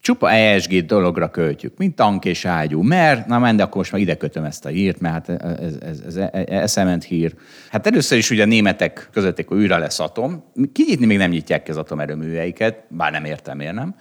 csupa 0.02 0.32
ESG 0.32 0.86
dologra 0.86 1.30
költjük, 1.30 1.78
mint 1.78 1.96
tank 1.96 2.26
és 2.26 2.46
ágyú, 2.46 2.82
mert, 2.82 3.28
na 3.28 3.40
menj, 3.40 3.58
de 3.58 3.64
akkor 3.64 3.78
most 3.78 3.92
már 3.92 4.02
ide 4.02 4.16
kötöm 4.16 4.44
ezt 4.44 4.66
a 4.66 4.70
hírt, 4.70 5.00
mert 5.00 5.28
hát 5.28 5.42
ez, 5.60 5.76
ez, 5.82 6.00
ez, 6.00 6.16
ez 6.16 6.46
eszement 6.48 7.04
hír. 7.04 7.34
Hát 7.70 7.88
először 7.88 8.18
is 8.18 8.30
ugye 8.30 8.44
a 8.44 8.46
németek 8.46 9.10
közötték, 9.12 9.48
hogy 9.48 9.58
újra 9.58 9.78
lesz 9.78 10.00
atom. 10.00 10.44
Kinyitni 10.74 11.06
még 11.06 11.18
nem 11.18 11.30
nyitják 11.30 11.64
ki 11.64 11.72
az 11.72 11.78
atomerőműveiket, 11.78 12.84
bár 12.90 13.12
nem 13.12 13.26
értem, 13.26 13.58
miért 13.58 13.74
nem. 13.74 13.96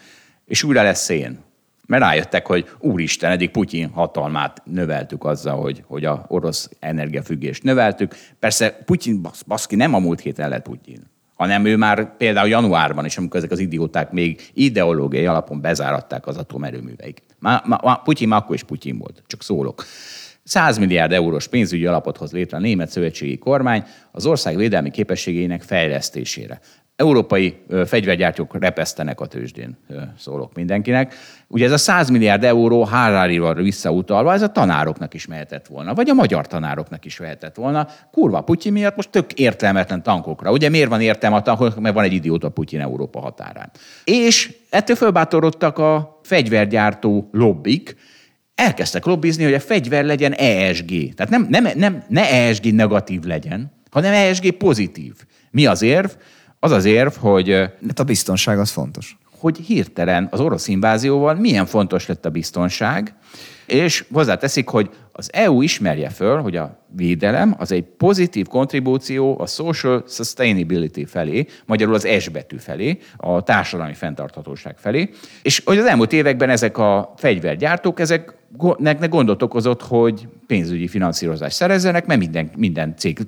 És 0.44 0.62
újra 0.62 0.82
lesz 0.82 1.04
szén. 1.04 1.46
Mert 1.88 2.02
rájöttek, 2.02 2.46
hogy 2.46 2.68
úristen, 2.78 3.30
eddig 3.30 3.50
Putyin 3.50 3.88
hatalmát 3.88 4.62
növeltük 4.64 5.24
azzal, 5.24 5.60
hogy, 5.60 5.82
hogy 5.86 6.04
a 6.04 6.24
orosz 6.28 6.70
energiafüggést 6.80 7.62
növeltük. 7.62 8.14
Persze 8.38 8.70
Putyin, 8.70 9.22
basz, 9.22 9.42
baszki, 9.42 9.76
nem 9.76 9.94
a 9.94 9.98
múlt 9.98 10.20
héten 10.20 10.48
lett 10.48 10.62
Putyin, 10.62 11.10
hanem 11.34 11.64
ő 11.64 11.76
már 11.76 12.16
például 12.16 12.48
januárban 12.48 13.04
is, 13.04 13.16
amikor 13.16 13.38
ezek 13.38 13.50
az 13.50 13.58
idióták 13.58 14.10
még 14.10 14.50
ideológiai 14.52 15.26
alapon 15.26 15.60
bezáratták 15.60 16.26
az 16.26 16.36
atomerőműveiket. 16.36 17.36
Má, 17.38 17.62
má, 17.66 17.80
má, 17.82 17.94
Putyin 17.94 18.28
már 18.28 18.40
akkor 18.40 18.54
is 18.54 18.62
Putyin 18.62 18.98
volt, 18.98 19.22
csak 19.26 19.42
szólok. 19.42 19.84
100 20.44 20.78
milliárd 20.78 21.12
eurós 21.12 21.48
pénzügyi 21.48 21.86
alapot 21.86 22.16
hoz 22.16 22.32
létre 22.32 22.56
a 22.56 22.60
német 22.60 22.90
szövetségi 22.90 23.38
kormány 23.38 23.84
az 24.12 24.26
ország 24.26 24.56
védelmi 24.56 24.90
képességeinek 24.90 25.62
fejlesztésére. 25.62 26.60
Európai 26.98 27.56
fegyvergyártók 27.86 28.58
repesztenek 28.58 29.20
a 29.20 29.26
tőzsdén, 29.26 29.76
szólok 30.18 30.54
mindenkinek. 30.54 31.14
Ugye 31.46 31.64
ez 31.64 31.72
a 31.72 31.78
100 31.78 32.10
milliárd 32.10 32.44
euró 32.44 32.82
Harari-val 32.82 33.54
visszautalva, 33.54 34.32
ez 34.32 34.42
a 34.42 34.52
tanároknak 34.52 35.14
is 35.14 35.26
mehetett 35.26 35.66
volna, 35.66 35.94
vagy 35.94 36.08
a 36.08 36.14
magyar 36.14 36.46
tanároknak 36.46 37.04
is 37.04 37.18
mehetett 37.18 37.54
volna. 37.54 37.88
Kurva 38.12 38.40
Putyin 38.40 38.72
miatt 38.72 38.96
most 38.96 39.10
tök 39.10 39.32
értelmetlen 39.32 40.02
tankokra. 40.02 40.50
Ugye 40.50 40.68
miért 40.68 40.88
van 40.88 41.00
értelme 41.00 41.36
a 41.36 41.42
tankoknak, 41.42 41.80
mert 41.80 41.94
van 41.94 42.04
egy 42.04 42.12
idióta 42.12 42.48
Putyin 42.48 42.80
Európa 42.80 43.20
határán. 43.20 43.70
És 44.04 44.56
ettől 44.70 44.96
fölbátorodtak 44.96 45.78
a 45.78 46.20
fegyvergyártó 46.22 47.28
lobbik, 47.32 47.96
elkezdtek 48.54 49.04
lobbizni, 49.04 49.44
hogy 49.44 49.54
a 49.54 49.60
fegyver 49.60 50.04
legyen 50.04 50.32
ESG. 50.32 51.14
Tehát 51.14 51.30
nem, 51.30 51.46
nem, 51.48 51.68
nem, 51.74 52.04
ne 52.08 52.30
ESG 52.30 52.74
negatív 52.74 53.22
legyen, 53.22 53.72
hanem 53.90 54.12
ESG 54.12 54.50
pozitív. 54.52 55.12
Mi 55.50 55.66
az 55.66 55.82
érv? 55.82 56.10
Az 56.60 56.70
az 56.70 56.84
érv, 56.84 57.12
hogy 57.12 57.50
Hát 57.86 57.98
a 57.98 58.04
biztonság 58.04 58.58
az 58.58 58.70
fontos. 58.70 59.16
hogy 59.38 59.56
hirtelen 59.56 60.28
az 60.30 60.40
orosz 60.40 60.68
invázióval 60.68 61.34
milyen 61.34 61.66
fontos 61.66 62.06
lett 62.06 62.24
a 62.24 62.30
biztonság, 62.30 63.14
és 63.66 64.04
hozzáteszik, 64.12 64.68
hogy 64.68 64.90
az 65.12 65.30
EU 65.32 65.62
ismerje 65.62 66.08
föl, 66.08 66.40
hogy 66.40 66.56
a 66.56 66.78
védelem 66.96 67.54
az 67.58 67.72
egy 67.72 67.84
pozitív 67.84 68.46
kontribúció 68.46 69.40
a 69.40 69.46
social 69.46 70.04
sustainability 70.06 71.04
felé, 71.04 71.46
magyarul 71.66 71.94
az 71.94 72.08
S 72.18 72.28
betű 72.28 72.56
felé, 72.56 72.98
a 73.16 73.42
társadalmi 73.42 73.94
fenntarthatóság 73.94 74.78
felé, 74.78 75.10
és 75.42 75.62
hogy 75.64 75.78
az 75.78 75.84
elmúlt 75.84 76.12
években 76.12 76.50
ezek 76.50 76.78
a 76.78 77.14
fegyvergyártók, 77.16 78.00
ezek 78.00 78.34
neknek 78.76 79.10
gondot 79.10 79.42
okozott, 79.42 79.82
hogy 79.82 80.28
pénzügyi 80.46 80.88
finanszírozást 80.88 81.56
szerezzenek, 81.56 82.06
mert 82.06 82.20
minden, 82.20 82.50
minden 82.56 82.94
cég, 82.96 83.18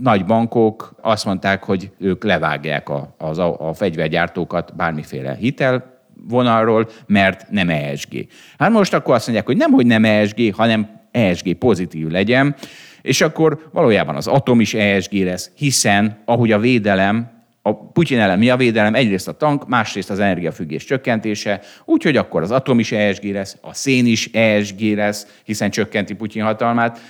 nagy 0.00 0.24
bankok 0.24 0.94
azt 1.00 1.24
mondták, 1.24 1.64
hogy 1.64 1.90
ők 1.98 2.24
levágják 2.24 2.88
a, 2.88 3.14
az, 3.18 3.38
a, 3.38 3.68
a 3.68 3.72
fegyvergyártókat 3.72 4.76
bármiféle 4.76 5.34
hitel 5.34 5.97
vonalról, 6.28 6.88
mert 7.06 7.50
nem 7.50 7.68
ESG. 7.68 8.26
Hát 8.58 8.70
most 8.70 8.94
akkor 8.94 9.14
azt 9.14 9.26
mondják, 9.26 9.46
hogy 9.46 9.56
nem, 9.56 9.70
hogy 9.70 9.86
nem 9.86 10.04
ESG, 10.04 10.54
hanem 10.54 11.00
ESG 11.10 11.54
pozitív 11.54 12.08
legyen, 12.08 12.56
és 13.02 13.20
akkor 13.20 13.68
valójában 13.72 14.16
az 14.16 14.26
atom 14.26 14.60
is 14.60 14.74
ESG 14.74 15.12
lesz, 15.12 15.50
hiszen 15.54 16.22
ahogy 16.24 16.52
a 16.52 16.58
védelem, 16.58 17.36
a 17.62 17.74
Putyin 17.74 18.18
ellen 18.18 18.38
mi 18.38 18.50
a 18.50 18.56
védelem? 18.56 18.94
Egyrészt 18.94 19.28
a 19.28 19.32
tank, 19.32 19.68
másrészt 19.68 20.10
az 20.10 20.18
energiafüggés 20.18 20.84
csökkentése, 20.84 21.60
úgyhogy 21.84 22.16
akkor 22.16 22.42
az 22.42 22.50
atom 22.50 22.78
is 22.78 22.92
ESG 22.92 23.24
lesz, 23.24 23.56
a 23.60 23.74
szén 23.74 24.06
is 24.06 24.26
ESG 24.32 24.80
lesz, 24.80 25.40
hiszen 25.44 25.70
csökkenti 25.70 26.14
Putyin 26.14 26.42
hatalmát. 26.42 27.00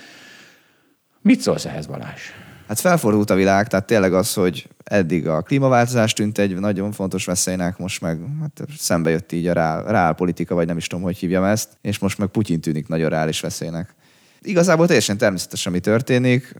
Mit 1.21 1.39
szólsz 1.39 1.65
ehhez, 1.65 1.85
Balázs? 1.85 2.21
Hát 2.69 2.79
felfordult 2.79 3.29
a 3.29 3.35
világ, 3.35 3.67
tehát 3.67 3.85
tényleg 3.85 4.13
az, 4.13 4.33
hogy 4.33 4.67
eddig 4.83 5.27
a 5.27 5.41
klímaváltozás 5.41 6.13
tűnt 6.13 6.37
egy 6.37 6.59
nagyon 6.59 6.91
fontos 6.91 7.25
veszélynek, 7.25 7.77
most 7.77 8.01
meg 8.01 8.19
hát 8.41 8.61
szembe 8.77 9.09
jött 9.09 9.31
így 9.31 9.47
a 9.47 9.53
reál, 9.87 10.13
politika, 10.13 10.55
vagy 10.55 10.67
nem 10.67 10.77
is 10.77 10.87
tudom, 10.87 11.03
hogy 11.03 11.17
hívjam 11.17 11.43
ezt, 11.43 11.69
és 11.81 11.99
most 11.99 12.17
meg 12.17 12.27
Putyin 12.27 12.61
tűnik 12.61 12.87
nagyon 12.87 13.09
reális 13.09 13.39
veszélynek. 13.39 13.95
Igazából 14.41 14.85
teljesen 14.85 15.17
természetes, 15.17 15.65
ami 15.65 15.79
történik, 15.79 16.55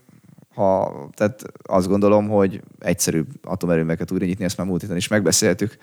ha, 0.53 0.93
tehát 1.13 1.43
azt 1.63 1.87
gondolom, 1.87 2.27
hogy 2.27 2.61
egyszerűbb 2.79 3.27
atomerőműveket 3.43 4.11
újra 4.11 4.25
nyitni, 4.25 4.43
ezt 4.43 4.57
már 4.57 4.67
múlt 4.67 4.81
héten 4.81 4.97
is 4.97 5.07
megbeszéltük, 5.07 5.77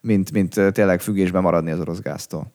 mint, 0.00 0.32
mint 0.32 0.60
tényleg 0.72 1.00
függésben 1.00 1.42
maradni 1.42 1.70
az 1.70 1.80
orosz 1.80 2.00
gáztól. 2.00 2.52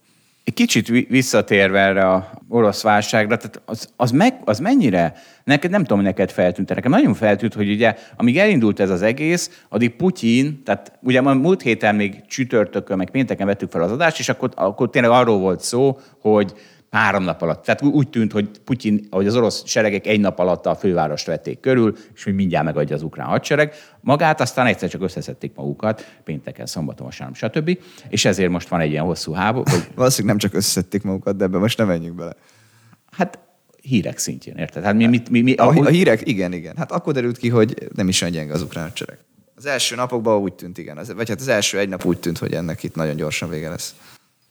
Egy 0.51 0.57
kicsit 0.57 0.87
vi- 0.87 1.07
visszatérve 1.09 1.79
erre 1.79 2.07
a 2.07 2.31
orosz 2.49 2.81
válságra, 2.81 3.37
tehát 3.37 3.61
az, 3.65 3.89
az, 3.95 4.11
meg, 4.11 4.41
az 4.45 4.59
mennyire, 4.59 5.13
neked 5.43 5.71
nem 5.71 5.83
tudom, 5.83 6.03
neked 6.03 6.31
feltűnt, 6.31 6.67
de 6.67 6.73
nekem 6.73 6.91
nagyon 6.91 7.13
feltűnt, 7.13 7.53
hogy 7.53 7.71
ugye, 7.71 7.95
amíg 8.17 8.37
elindult 8.37 8.79
ez 8.79 8.89
az 8.89 9.01
egész, 9.01 9.63
addig 9.69 9.95
Putyin, 9.95 10.63
tehát 10.63 10.99
ugye 11.01 11.21
ma 11.21 11.33
múlt 11.33 11.61
héten 11.61 11.95
még 11.95 12.25
csütörtökön, 12.27 12.97
meg 12.97 13.09
pénteken 13.09 13.47
vettük 13.47 13.71
fel 13.71 13.81
az 13.81 13.91
adást, 13.91 14.19
és 14.19 14.29
akkor, 14.29 14.49
akkor 14.55 14.89
tényleg 14.89 15.11
arról 15.11 15.37
volt 15.37 15.61
szó, 15.61 15.99
hogy 16.19 16.53
három 16.91 17.23
nap 17.23 17.41
alatt. 17.41 17.63
Tehát 17.63 17.81
úgy 17.81 18.09
tűnt, 18.09 18.31
hogy 18.31 18.49
Putyin, 18.63 19.07
hogy 19.09 19.27
az 19.27 19.35
orosz 19.35 19.63
seregek 19.65 20.07
egy 20.07 20.19
nap 20.19 20.39
alatt 20.39 20.65
a 20.65 20.75
fővárost 20.75 21.25
vették 21.25 21.59
körül, 21.59 21.95
és 22.15 22.23
hogy 22.23 22.35
mindjárt 22.35 22.65
megadja 22.65 22.95
az 22.95 23.03
ukrán 23.03 23.27
hadsereg. 23.27 23.73
Magát 24.01 24.41
aztán 24.41 24.65
egyszer 24.65 24.89
csak 24.89 25.01
összeszedték 25.01 25.51
magukat, 25.55 26.19
pénteken, 26.23 26.65
szombaton, 26.65 27.05
vasárnap, 27.05 27.35
stb. 27.35 27.79
És 28.09 28.25
ezért 28.25 28.49
most 28.49 28.67
van 28.67 28.79
egy 28.79 28.91
ilyen 28.91 29.03
hosszú 29.03 29.31
háború, 29.31 29.71
hogy 29.71 29.87
Valószínűleg 29.95 30.37
nem 30.37 30.49
csak 30.49 30.59
összeszedték 30.59 31.03
magukat, 31.03 31.35
de 31.35 31.43
ebbe 31.43 31.57
most 31.57 31.77
nem 31.77 31.87
menjünk 31.87 32.15
bele. 32.15 32.35
Hát 33.11 33.39
hírek 33.81 34.17
szintjén, 34.17 34.55
érted? 34.55 34.83
Hát 34.83 34.95
mi, 34.95 35.05
mi, 35.05 35.21
mi, 35.29 35.41
mi 35.41 35.53
A, 35.53 35.63
ahogy, 35.63 35.85
a 35.85 35.89
hírek, 35.89 36.27
igen, 36.27 36.53
igen. 36.53 36.77
Hát 36.77 36.91
akkor 36.91 37.13
derült 37.13 37.37
ki, 37.37 37.49
hogy 37.49 37.87
nem 37.95 38.07
is 38.07 38.21
olyan 38.21 38.33
gyenge 38.33 38.53
az 38.53 38.61
ukrán 38.61 38.83
hadsereg. 38.83 39.17
Az 39.55 39.65
első 39.65 39.95
napokban 39.95 40.41
úgy 40.41 40.53
tűnt, 40.53 40.77
igen. 40.77 40.97
Az, 40.97 41.13
vagy 41.13 41.29
hát 41.29 41.39
az 41.39 41.47
első 41.47 41.79
egy 41.79 41.89
nap 41.89 42.05
úgy 42.05 42.19
tűnt, 42.19 42.37
hogy 42.37 42.53
ennek 42.53 42.83
itt 42.83 42.95
nagyon 42.95 43.15
gyorsan 43.15 43.49
vége 43.49 43.69
lesz. 43.69 43.95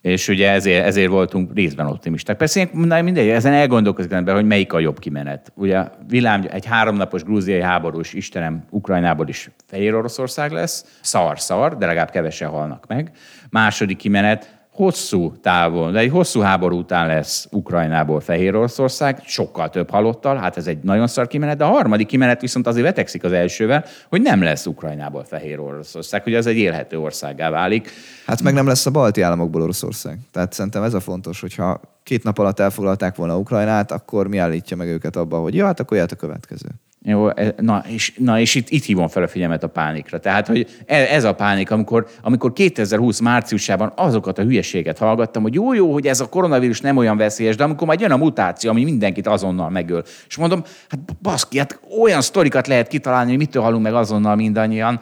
És 0.01 0.27
ugye 0.27 0.49
ezért, 0.51 0.85
ezért 0.85 1.09
voltunk 1.09 1.53
részben 1.53 1.87
optimisták. 1.87 2.37
Persze 2.37 2.69
mindegy, 2.73 3.27
ezen 3.27 3.53
elgondolkozik 3.53 4.11
ember, 4.11 4.35
hogy 4.35 4.45
melyik 4.45 4.73
a 4.73 4.79
jobb 4.79 4.99
kimenet. 4.99 5.51
Ugye 5.55 5.83
vilám, 6.07 6.45
egy 6.49 6.65
háromnapos 6.65 7.23
grúziai 7.23 7.61
háborús, 7.61 8.13
Istenem, 8.13 8.63
Ukrajnából 8.69 9.27
is 9.27 9.49
Fehér 9.67 9.95
Oroszország 9.95 10.51
lesz, 10.51 10.99
szar-szar, 11.01 11.77
de 11.77 11.85
legalább 11.85 12.09
kevesen 12.09 12.49
halnak 12.49 12.87
meg. 12.87 13.11
Második 13.49 13.97
kimenet, 13.97 14.60
hosszú 14.71 15.33
távon, 15.41 15.91
de 15.91 15.99
egy 15.99 16.11
hosszú 16.11 16.39
háború 16.39 16.77
után 16.77 17.07
lesz 17.07 17.47
Ukrajnából 17.51 18.19
Fehér 18.19 18.55
Oroszország, 18.55 19.21
sokkal 19.25 19.69
több 19.69 19.89
halottal, 19.89 20.37
hát 20.37 20.57
ez 20.57 20.67
egy 20.67 20.77
nagyon 20.83 21.07
szar 21.07 21.27
kimenet, 21.27 21.57
de 21.57 21.63
a 21.63 21.67
harmadik 21.67 22.07
kimenet 22.07 22.41
viszont 22.41 22.67
azért 22.67 22.85
vetekszik 22.85 23.23
az 23.23 23.31
elsővel, 23.31 23.85
hogy 24.09 24.21
nem 24.21 24.41
lesz 24.41 24.65
Ukrajnából 24.65 25.23
Fehér 25.23 25.59
Oroszország, 25.59 26.23
hogy 26.23 26.33
ez 26.33 26.45
egy 26.45 26.57
élhető 26.57 26.99
országá 26.99 27.49
válik. 27.49 27.89
Hát 28.25 28.41
meg 28.41 28.53
nem 28.53 28.67
lesz 28.67 28.85
a 28.85 28.91
balti 28.91 29.21
államokból 29.21 29.61
Oroszország. 29.61 30.19
Tehát 30.31 30.53
szerintem 30.53 30.83
ez 30.83 30.93
a 30.93 30.99
fontos, 30.99 31.41
hogyha 31.41 31.81
két 32.03 32.23
nap 32.23 32.37
alatt 32.37 32.59
elfoglalták 32.59 33.15
volna 33.15 33.37
Ukrajnát, 33.37 33.91
akkor 33.91 34.27
mi 34.27 34.37
állítja 34.37 34.77
meg 34.77 34.87
őket 34.87 35.15
abba, 35.15 35.39
hogy 35.39 35.55
ja, 35.55 35.65
hát 35.65 35.79
akkor 35.79 35.97
jöhet 35.97 36.11
a 36.11 36.15
következő. 36.15 36.67
Jó, 37.03 37.29
e- 37.29 37.53
na 37.57 37.83
és, 37.87 38.13
na 38.17 38.39
és 38.39 38.55
itt, 38.55 38.69
itt 38.69 38.83
hívom 38.83 39.07
fel 39.07 39.23
a 39.23 39.27
figyelmet 39.27 39.63
a 39.63 39.67
pánikra. 39.67 40.19
Tehát, 40.19 40.47
hogy 40.47 40.67
e- 40.85 40.95
ez 40.95 41.23
a 41.23 41.33
pánik, 41.33 41.71
amikor, 41.71 42.07
amikor 42.21 42.53
2020 42.53 43.19
márciusában 43.19 43.91
azokat 43.95 44.37
a 44.37 44.41
hülyeséget 44.41 44.97
hallgattam, 44.97 45.41
hogy 45.41 45.53
jó, 45.53 45.73
jó, 45.73 45.93
hogy 45.93 46.07
ez 46.07 46.19
a 46.19 46.29
koronavírus 46.29 46.81
nem 46.81 46.97
olyan 46.97 47.17
veszélyes, 47.17 47.55
de 47.55 47.63
amikor 47.63 47.87
majd 47.87 47.99
jön 47.99 48.11
a 48.11 48.17
mutáció, 48.17 48.69
ami 48.69 48.83
mindenkit 48.83 49.27
azonnal 49.27 49.69
megöl. 49.69 50.03
És 50.27 50.37
mondom, 50.37 50.63
hát 50.89 50.99
baszki, 51.21 51.57
hát 51.57 51.79
olyan 52.01 52.21
sztorikat 52.21 52.67
lehet 52.67 52.87
kitalálni, 52.87 53.29
hogy 53.29 53.39
mitől 53.39 53.63
halunk 53.63 53.83
meg 53.83 53.93
azonnal 53.93 54.35
mindannyian. 54.35 54.99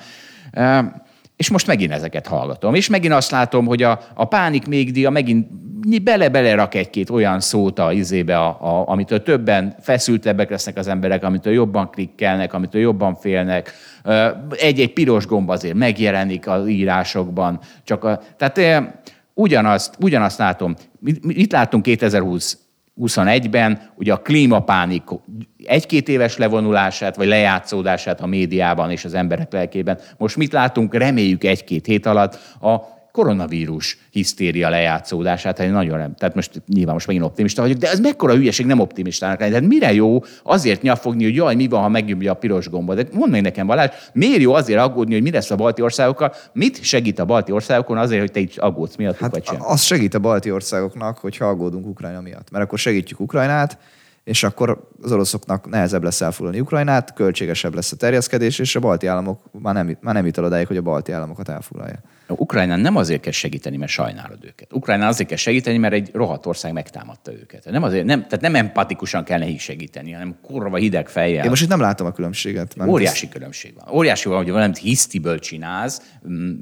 És 1.39 1.49
most 1.49 1.67
megint 1.67 1.91
ezeket 1.91 2.27
hallgatom. 2.27 2.73
És 2.73 2.89
megint 2.89 3.13
azt 3.13 3.31
látom, 3.31 3.65
hogy 3.65 3.83
a, 3.83 3.99
a 4.13 4.25
pánik 4.25 4.67
mégdia 4.67 5.09
megint 5.09 5.47
bele-bele 6.03 6.55
rak 6.55 6.75
egy-két 6.75 7.09
olyan 7.09 7.39
szót 7.39 7.79
a 7.79 7.91
izébe, 7.91 8.37
a, 8.37 8.47
a, 8.47 8.87
amitől 8.87 9.23
többen 9.23 9.75
feszültebbek 9.81 10.49
lesznek 10.49 10.77
az 10.77 10.87
emberek, 10.87 11.23
amitől 11.23 11.53
jobban 11.53 11.89
klikkelnek, 11.89 12.53
amitől 12.53 12.81
jobban 12.81 13.15
félnek. 13.15 13.71
Egy-egy 14.51 14.93
piros 14.93 15.25
gomb 15.25 15.49
azért 15.49 15.75
megjelenik 15.75 16.47
az 16.47 16.67
írásokban. 16.67 17.59
Csak 17.83 18.03
a, 18.03 18.19
tehát 18.37 18.83
ugyanazt, 19.33 19.95
ugyanazt 19.99 20.37
látom. 20.37 20.75
Itt 21.27 21.51
látunk 21.51 21.83
2020 21.83 22.57
21-ben 23.01 23.81
ugye 23.95 24.13
a 24.13 24.17
klímapánik 24.17 25.03
egy-két 25.69 26.09
éves 26.09 26.37
levonulását, 26.37 27.15
vagy 27.15 27.27
lejátszódását 27.27 28.21
a 28.21 28.25
médiában 28.25 28.91
és 28.91 29.05
az 29.05 29.13
emberek 29.13 29.51
lelkében. 29.51 29.99
Most 30.17 30.37
mit 30.37 30.51
látunk? 30.51 30.93
Reméljük 30.93 31.43
egy-két 31.43 31.85
hét 31.85 32.05
alatt 32.05 32.39
a 32.61 32.97
koronavírus 33.11 33.97
hisztéria 34.11 34.69
lejátszódását, 34.69 35.57
hát 35.57 35.71
nagyon 35.71 35.97
nem. 35.97 36.15
Tehát 36.15 36.35
most 36.35 36.61
nyilván 36.67 36.93
most 36.93 37.07
megint 37.07 37.25
optimista 37.25 37.61
vagyok, 37.61 37.77
de 37.77 37.89
ez 37.89 37.99
mekkora 37.99 38.33
hülyeség 38.33 38.65
nem 38.65 38.79
optimistának 38.79 39.39
lenni. 39.39 39.51
Tehát 39.51 39.67
mire 39.67 39.93
jó 39.93 40.23
azért 40.43 40.81
nyafogni, 40.81 41.23
hogy 41.23 41.35
jaj, 41.35 41.55
mi 41.55 41.67
van, 41.67 41.81
ha 41.81 41.89
megnyomja 41.89 42.31
a 42.31 42.35
piros 42.35 42.69
gombot? 42.69 42.95
De 42.95 43.07
mondd 43.11 43.31
meg 43.31 43.41
nekem, 43.41 43.67
Balázs, 43.67 43.89
miért 44.13 44.41
jó 44.41 44.53
azért 44.53 44.79
aggódni, 44.79 45.13
hogy 45.13 45.23
mi 45.23 45.31
lesz 45.31 45.51
a 45.51 45.55
balti 45.55 45.81
országokkal? 45.81 46.33
Mit 46.53 46.83
segít 46.83 47.19
a 47.19 47.25
balti 47.25 47.51
országokon 47.51 47.97
azért, 47.97 48.19
hogy 48.19 48.31
te 48.31 48.39
így 48.39 48.53
aggódsz 48.57 48.95
miatt, 48.95 49.17
hát 49.17 49.31
vagy 49.31 49.45
sem? 49.45 49.57
Az 49.59 49.81
segít 49.81 50.13
a 50.13 50.19
balti 50.19 50.51
országoknak, 50.51 51.17
hogy 51.17 51.37
aggódunk 51.39 51.87
Ukrajna 51.87 52.21
miatt. 52.21 52.51
Mert 52.51 52.63
akkor 52.63 52.79
segítjük 52.79 53.19
Ukrajnát, 53.19 53.77
és 54.29 54.43
akkor 54.43 54.87
az 55.01 55.11
oroszoknak 55.11 55.69
nehezebb 55.69 56.03
lesz 56.03 56.21
elfoglalni 56.21 56.59
Ukrajnát, 56.59 57.13
költségesebb 57.13 57.73
lesz 57.73 57.91
a 57.91 57.95
terjeszkedés, 57.95 58.59
és 58.59 58.75
a 58.75 58.79
balti 58.79 59.07
államok 59.07 59.41
már 59.51 59.73
nem, 59.73 59.97
már 60.01 60.13
nem 60.13 60.25
jut 60.25 60.37
odáig, 60.37 60.67
hogy 60.67 60.77
a 60.77 60.81
balti 60.81 61.11
államokat 61.11 61.49
elfoglalja. 61.49 61.99
Ukrajnán 62.37 62.79
nem 62.79 62.95
azért 62.95 63.21
kell 63.21 63.31
segíteni, 63.31 63.77
mert 63.77 63.91
sajnálod 63.91 64.45
őket. 64.45 64.73
Ukrajnán 64.73 65.07
azért 65.07 65.29
kell 65.29 65.37
segíteni, 65.37 65.77
mert 65.77 65.93
egy 65.93 66.09
rohadt 66.13 66.45
ország 66.45 66.73
megtámadta 66.73 67.31
őket. 67.31 67.65
Nem 67.71 67.83
azért, 67.83 68.05
nem, 68.05 68.19
tehát 68.21 68.41
nem 68.41 68.55
empatikusan 68.55 69.23
kell 69.23 69.39
nekik 69.39 69.59
segíteni, 69.59 70.11
hanem 70.11 70.35
kurva 70.41 70.77
hideg 70.77 71.07
fejjel. 71.07 71.43
Én 71.43 71.49
most 71.49 71.61
itt 71.61 71.69
nem 71.69 71.79
látom 71.79 72.07
a 72.07 72.11
különbséget. 72.11 72.75
Nem 72.75 72.89
Óriási 72.89 73.23
ezt... 73.23 73.33
különbség 73.33 73.73
van. 73.75 73.95
Óriási 73.95 74.27
van, 74.29 74.37
hogy 74.37 74.51
valamit 74.51 74.77
hisztiből 74.77 75.39
csinálsz, 75.39 76.01
mm, 76.29 76.61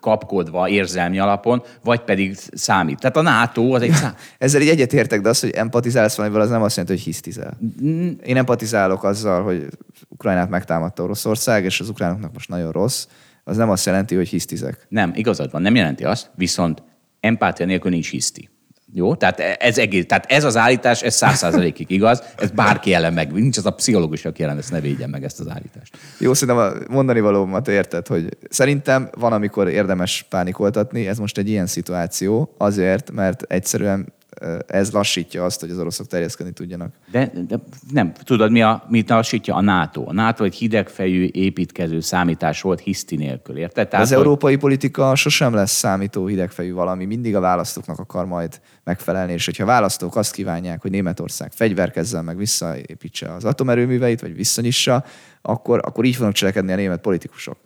kapkodva 0.00 0.68
érzelmi 0.68 1.18
alapon, 1.18 1.62
vagy 1.84 2.00
pedig 2.00 2.36
számít. 2.52 2.98
Tehát 2.98 3.16
a 3.16 3.22
NATO 3.22 3.74
az 3.74 3.82
egy 3.82 3.92
szám. 3.92 4.14
Ezzel 4.38 4.60
így 4.60 4.68
egyetértek, 4.68 5.20
de 5.20 5.28
az, 5.28 5.40
hogy 5.40 5.50
empatizálsz 5.50 6.16
valamivel, 6.16 6.42
az 6.42 6.50
nem 6.50 6.62
azt 6.62 6.76
jelenti, 6.76 6.96
hogy 6.96 7.04
hisztizel. 7.04 7.58
Mm. 7.84 8.10
Én 8.24 8.36
empatizálok 8.36 9.04
azzal, 9.04 9.42
hogy 9.42 9.66
Ukrajnát 10.08 10.50
megtámadta 10.50 11.02
Oroszország, 11.02 11.64
és 11.64 11.80
az 11.80 11.88
ukránoknak 11.88 12.32
most 12.32 12.48
nagyon 12.48 12.72
rossz 12.72 13.06
az 13.50 13.56
nem 13.56 13.70
azt 13.70 13.86
jelenti, 13.86 14.14
hogy 14.14 14.28
hisztizek. 14.28 14.86
Nem, 14.88 15.12
igazad 15.14 15.50
van, 15.50 15.62
nem 15.62 15.74
jelenti 15.74 16.04
azt, 16.04 16.30
viszont 16.34 16.82
empátia 17.20 17.66
nélkül 17.66 17.90
nincs 17.90 18.10
hiszti. 18.10 18.48
Jó? 18.92 19.14
Tehát 19.14 19.40
ez, 19.40 19.78
egész, 19.78 20.06
tehát 20.06 20.24
ez 20.28 20.44
az 20.44 20.56
állítás, 20.56 21.02
ez 21.02 21.14
száz 21.14 21.36
százalékig 21.36 21.90
igaz, 21.90 22.22
ez 22.36 22.50
bárki 22.50 22.94
ellen 22.94 23.12
meg, 23.12 23.32
nincs 23.32 23.56
az 23.56 23.66
a 23.66 23.70
pszichológus, 23.70 24.24
aki 24.24 24.42
ellen 24.42 24.58
ezt 24.58 24.70
ne 24.70 24.80
védjen 24.80 25.10
meg 25.10 25.24
ezt 25.24 25.40
az 25.40 25.48
állítást. 25.48 25.96
Jó, 26.18 26.34
szerintem 26.34 26.64
a 26.64 26.92
mondani 26.92 27.20
valómat 27.20 27.68
érted, 27.68 28.06
hogy 28.06 28.36
szerintem 28.48 29.08
van, 29.18 29.32
amikor 29.32 29.68
érdemes 29.68 30.26
pánikoltatni, 30.28 31.06
ez 31.06 31.18
most 31.18 31.38
egy 31.38 31.48
ilyen 31.48 31.66
szituáció, 31.66 32.54
azért, 32.58 33.10
mert 33.10 33.42
egyszerűen 33.42 34.12
ez 34.66 34.92
lassítja 34.92 35.44
azt, 35.44 35.60
hogy 35.60 35.70
az 35.70 35.78
oroszok 35.78 36.06
terjeszkedni 36.06 36.52
tudjanak. 36.52 36.94
De, 37.10 37.32
de 37.48 37.58
nem, 37.90 38.12
tudod, 38.12 38.50
mi 38.50 38.62
a, 38.62 38.84
mit 38.88 39.08
lassítja? 39.08 39.54
A 39.54 39.60
NATO. 39.60 40.04
A 40.06 40.12
NATO 40.12 40.44
egy 40.44 40.54
hidegfejű, 40.54 41.28
építkező 41.32 42.00
számítás 42.00 42.60
volt 42.60 42.80
hiszti 42.80 43.16
nélkül, 43.16 43.56
érted? 43.56 43.88
Tehát, 43.88 44.04
az 44.04 44.10
hogy... 44.10 44.18
európai 44.18 44.56
politika 44.56 45.14
sosem 45.14 45.54
lesz 45.54 45.72
számító 45.72 46.26
hidegfejű 46.26 46.72
valami, 46.72 47.04
mindig 47.04 47.36
a 47.36 47.40
választóknak 47.40 47.98
akar 47.98 48.26
majd 48.26 48.60
megfelelni, 48.84 49.32
és 49.32 49.44
hogyha 49.44 49.64
választók 49.64 50.16
azt 50.16 50.32
kívánják, 50.32 50.82
hogy 50.82 50.90
Németország 50.90 51.52
fegyverkezzen, 51.52 52.24
meg 52.24 52.36
visszaépítse 52.36 53.34
az 53.34 53.44
atomerőműveit, 53.44 54.20
vagy 54.20 54.34
visszanyissa, 54.34 55.04
akkor, 55.42 55.80
akkor 55.84 56.04
így 56.04 56.16
fognak 56.16 56.34
cselekedni 56.34 56.72
a 56.72 56.76
német 56.76 57.00
politikusok. 57.00 57.56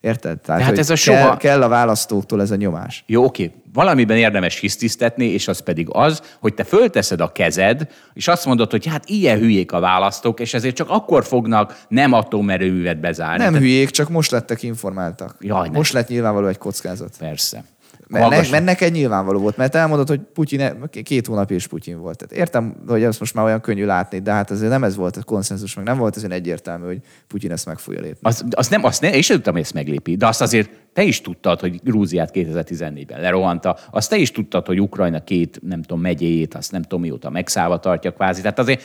Érted? 0.00 0.40
Tehát, 0.40 0.62
hát 0.62 0.78
ez 0.78 0.90
a 0.90 0.96
soha... 0.96 1.18
kell, 1.18 1.36
kell 1.36 1.62
a 1.62 1.68
választóktól 1.68 2.40
ez 2.40 2.50
a 2.50 2.56
nyomás. 2.56 3.04
Jó, 3.06 3.24
oké. 3.24 3.52
Valamiben 3.72 4.16
érdemes 4.16 4.58
hisztisztetni, 4.58 5.24
és 5.24 5.48
az 5.48 5.58
pedig 5.58 5.86
az, 5.90 6.22
hogy 6.40 6.54
te 6.54 6.64
fölteszed 6.64 7.20
a 7.20 7.32
kezed, 7.32 7.88
és 8.12 8.28
azt 8.28 8.46
mondod, 8.46 8.70
hogy 8.70 8.86
hát 8.86 9.08
ilyen 9.08 9.38
hülyék 9.38 9.72
a 9.72 9.80
választók, 9.80 10.40
és 10.40 10.54
ezért 10.54 10.74
csak 10.74 10.90
akkor 10.90 11.24
fognak 11.24 11.80
nem 11.88 12.12
atomerőművet 12.12 13.00
bezárni. 13.00 13.44
Nem 13.44 13.52
Te... 13.52 13.58
hülyék, 13.58 13.90
csak 13.90 14.08
most 14.08 14.30
lettek 14.30 14.62
informáltak. 14.62 15.36
Jaj, 15.40 15.68
most 15.68 15.92
lett 15.92 16.08
nyilvánvaló 16.08 16.46
egy 16.46 16.58
kockázat. 16.58 17.16
Persze. 17.18 17.64
Mert, 18.10 18.50
mert 18.50 18.64
neked 18.64 18.92
nyilvánvaló 18.92 19.38
volt, 19.38 19.56
mert 19.56 19.74
elmondod, 19.74 20.08
hogy 20.08 20.20
Putyin, 20.20 20.88
két 21.02 21.26
hónapja 21.26 21.56
is 21.56 21.66
Putyin 21.66 22.00
volt. 22.00 22.16
Tehát 22.16 22.44
értem, 22.44 22.74
hogy 22.86 23.02
ezt 23.02 23.20
most 23.20 23.34
már 23.34 23.44
olyan 23.44 23.60
könnyű 23.60 23.84
látni, 23.84 24.18
de 24.18 24.32
hát 24.32 24.50
azért 24.50 24.70
nem 24.70 24.84
ez 24.84 24.96
volt 24.96 25.16
a 25.16 25.22
konszenzus, 25.22 25.74
meg 25.74 25.84
nem 25.84 25.98
volt 25.98 26.16
ez 26.16 26.22
egyértelmű, 26.22 26.86
hogy 26.86 27.00
Putyin 27.26 27.52
ezt 27.52 27.66
meg 27.66 27.78
fogja 27.78 28.00
lépni. 28.00 28.18
Azt, 28.22 28.44
azt 28.50 28.70
nem, 28.70 28.84
azt 28.84 29.00
nem, 29.00 29.20
sem 29.20 29.36
tudtam, 29.36 29.52
hogy 29.52 29.62
ezt 29.62 29.74
meglépi, 29.74 30.16
de 30.16 30.26
azt 30.26 30.40
azért 30.40 30.70
te 30.92 31.02
is 31.02 31.20
tudtad, 31.20 31.60
hogy 31.60 31.80
Grúziát 31.84 32.30
2014-ben 32.34 33.20
lerohanta, 33.20 33.76
azt 33.90 34.10
te 34.10 34.16
is 34.16 34.30
tudtad, 34.30 34.66
hogy 34.66 34.80
Ukrajna 34.80 35.24
két, 35.24 35.60
nem 35.62 35.82
tudom, 35.82 36.00
megyéjét, 36.00 36.54
azt 36.54 36.72
nem 36.72 36.82
tudom 36.82 37.00
mióta 37.00 37.30
megszállva 37.30 37.78
tartja 37.78 38.12
kvázi. 38.12 38.40
Tehát 38.40 38.58
azért 38.58 38.82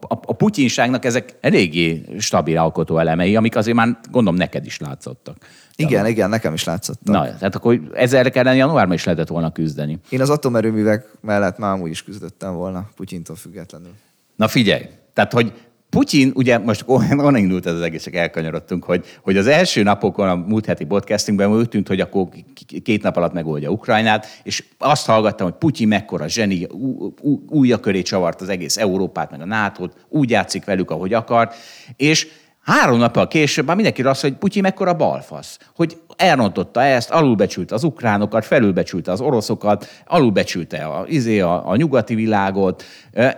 a, 0.00 0.14
a, 0.26 0.32
putyinságnak 0.32 1.04
ezek 1.04 1.36
eléggé 1.40 2.04
stabil 2.18 2.58
alkotó 2.58 2.98
elemei, 2.98 3.36
amik 3.36 3.56
azért 3.56 3.76
már 3.76 3.98
gondolom 4.10 4.38
neked 4.38 4.66
is 4.66 4.78
látszottak. 4.78 5.36
Igen, 5.76 6.04
ja. 6.04 6.10
igen, 6.10 6.28
nekem 6.28 6.52
is 6.52 6.64
látszott. 6.64 7.00
Na, 7.02 7.22
tehát 7.24 7.54
akkor 7.54 7.80
ezzel 7.94 8.30
kellene 8.30 8.56
januárban 8.56 8.94
is 8.94 9.04
lehetett 9.04 9.28
volna 9.28 9.52
küzdeni. 9.52 9.98
Én 10.08 10.20
az 10.20 10.30
atomerőművek 10.30 11.06
mellett 11.20 11.58
már 11.58 11.72
amúgy 11.72 11.90
is 11.90 12.02
küzdöttem 12.02 12.54
volna, 12.54 12.88
Putyintól 12.96 13.36
függetlenül. 13.36 13.92
Na 14.36 14.48
figyelj, 14.48 14.82
tehát 15.12 15.32
hogy 15.32 15.52
Putyin, 15.96 16.32
ugye 16.34 16.58
most 16.58 16.84
onnan 16.86 17.36
indult 17.36 17.66
ez 17.66 17.74
az 17.74 17.80
egész, 17.80 18.02
csak 18.02 18.14
elkanyarodtunk, 18.14 18.84
hogy, 18.84 19.04
hogy 19.22 19.36
az 19.36 19.46
első 19.46 19.82
napokon 19.82 20.28
a 20.28 20.34
múlt 20.34 20.66
heti 20.66 20.84
podcastingben 20.84 21.50
úgy 21.50 21.68
tűnt, 21.68 21.88
hogy 21.88 22.00
akkor 22.00 22.28
két 22.82 23.02
nap 23.02 23.16
alatt 23.16 23.32
megoldja 23.32 23.70
Ukrajnát, 23.70 24.26
és 24.42 24.64
azt 24.78 25.06
hallgattam, 25.06 25.46
hogy 25.46 25.56
Putyin 25.58 25.88
mekkora 25.88 26.28
zseni, 26.28 26.66
újja 27.48 27.80
köré 27.80 28.02
csavart 28.02 28.40
az 28.40 28.48
egész 28.48 28.76
Európát, 28.76 29.30
meg 29.30 29.40
a 29.40 29.44
nato 29.44 29.88
úgy 30.08 30.30
játszik 30.30 30.64
velük, 30.64 30.90
ahogy 30.90 31.12
akar, 31.12 31.50
és 31.96 32.28
Három 32.66 32.98
nappal 32.98 33.28
később 33.28 33.66
már 33.66 33.74
mindenki 33.74 34.02
azt, 34.02 34.20
hogy 34.20 34.32
Putyin 34.32 34.62
mekkora 34.62 34.94
balfasz, 34.94 35.58
hogy 35.74 35.96
elrontotta 36.16 36.82
ezt, 36.82 37.10
alulbecsülte 37.10 37.74
az 37.74 37.84
ukránokat, 37.84 38.44
felülbecsülte 38.44 39.12
az 39.12 39.20
oroszokat, 39.20 40.02
alulbecsülte 40.06 40.84
a, 40.84 41.04
izé, 41.08 41.40
a, 41.40 41.68
a 41.68 41.76
nyugati 41.76 42.14
világot, 42.14 42.84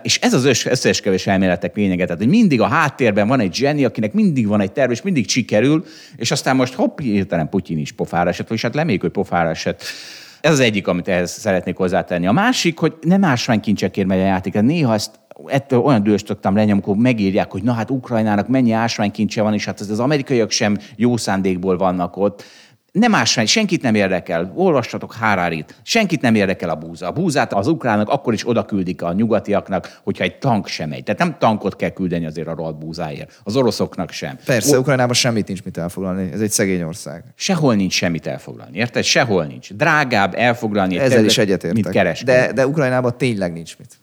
és 0.01 0.19
ez 0.19 0.33
az 0.33 0.45
összeeskevés 0.45 1.27
elméletek 1.27 1.75
lényege, 1.75 2.03
tehát 2.03 2.21
hogy 2.21 2.29
mindig 2.29 2.61
a 2.61 2.67
háttérben 2.67 3.27
van 3.27 3.39
egy 3.39 3.53
zseni, 3.53 3.85
akinek 3.85 4.13
mindig 4.13 4.47
van 4.47 4.61
egy 4.61 4.71
terv, 4.71 4.91
és 4.91 5.01
mindig 5.01 5.29
sikerül, 5.29 5.85
és 6.15 6.31
aztán 6.31 6.55
most 6.55 6.73
hopp, 6.73 6.99
hirtelen 6.99 7.49
Putyin 7.49 7.77
is 7.77 7.91
pofára 7.91 8.29
esett, 8.29 8.51
és 8.51 8.61
hát 8.61 8.75
leméljük, 8.75 9.01
hogy 9.01 9.11
pofára 9.11 9.49
esett. 9.49 9.83
Ez 10.41 10.51
az 10.51 10.59
egyik, 10.59 10.87
amit 10.87 11.07
ehhez 11.07 11.31
szeretnék 11.31 11.75
hozzátenni. 11.75 12.27
A 12.27 12.31
másik, 12.31 12.79
hogy 12.79 12.93
nem 13.01 13.23
ásványkincsekért 13.23 14.07
megy 14.07 14.19
a 14.19 14.23
játék. 14.23 14.61
Néha 14.61 14.93
ezt 14.93 15.19
ettől 15.45 15.79
olyan 15.79 16.03
dühös 16.03 16.21
szoktam 16.25 16.55
lenni, 16.55 16.71
amikor 16.71 16.95
megírják, 16.95 17.51
hogy 17.51 17.63
na 17.63 17.73
hát 17.73 17.89
Ukrajnának 17.89 18.47
mennyi 18.47 18.71
ásványkincse 18.71 19.41
van, 19.41 19.53
és 19.53 19.65
hát 19.65 19.79
az, 19.79 19.89
az 19.89 19.99
amerikaiak 19.99 20.51
sem 20.51 20.77
jó 20.95 21.17
szándékból 21.17 21.77
vannak 21.77 22.17
ott. 22.17 22.43
Nem 22.91 23.15
ásvány, 23.15 23.45
senkit 23.45 23.81
nem 23.81 23.95
érdekel. 23.95 24.51
Olvassatok 24.55 25.13
Hárárit. 25.13 25.75
Senkit 25.83 26.21
nem 26.21 26.35
érdekel 26.35 26.69
a 26.69 26.75
búza. 26.75 27.07
A 27.07 27.11
búzát 27.11 27.53
az 27.53 27.67
ukránok 27.67 28.09
akkor 28.09 28.33
is 28.33 28.47
oda 28.47 28.65
küldik 28.65 29.01
a 29.01 29.13
nyugatiaknak, 29.13 29.99
hogyha 30.03 30.23
egy 30.23 30.37
tank 30.37 30.67
sem 30.67 30.89
megy. 30.89 31.03
Tehát 31.03 31.19
nem 31.19 31.35
tankot 31.39 31.75
kell 31.75 31.89
küldeni 31.89 32.25
azért 32.25 32.47
a 32.47 32.55
rohadt 32.55 32.77
búzáért. 32.77 33.39
Az 33.43 33.55
oroszoknak 33.55 34.11
sem. 34.11 34.37
Persze, 34.45 34.75
o- 34.75 34.79
Ukrajnában 34.79 35.13
semmit 35.13 35.47
nincs 35.47 35.63
mit 35.63 35.77
elfoglalni. 35.77 36.31
Ez 36.31 36.41
egy 36.41 36.51
szegény 36.51 36.81
ország. 36.81 37.23
Sehol 37.35 37.75
nincs 37.75 37.93
semmit 37.93 38.27
elfoglalni. 38.27 38.77
Érted? 38.77 39.03
Sehol 39.03 39.45
nincs. 39.45 39.73
Drágább 39.73 40.35
elfoglalni 40.35 40.97
Ezzel 40.97 41.25
is 41.25 41.37
egyetértek. 41.37 41.73
mint 41.73 41.89
kereskedni. 41.89 42.33
De, 42.33 42.53
de 42.53 42.67
Ukrajnában 42.67 43.17
tényleg 43.17 43.53
nincs 43.53 43.77
mit. 43.77 43.97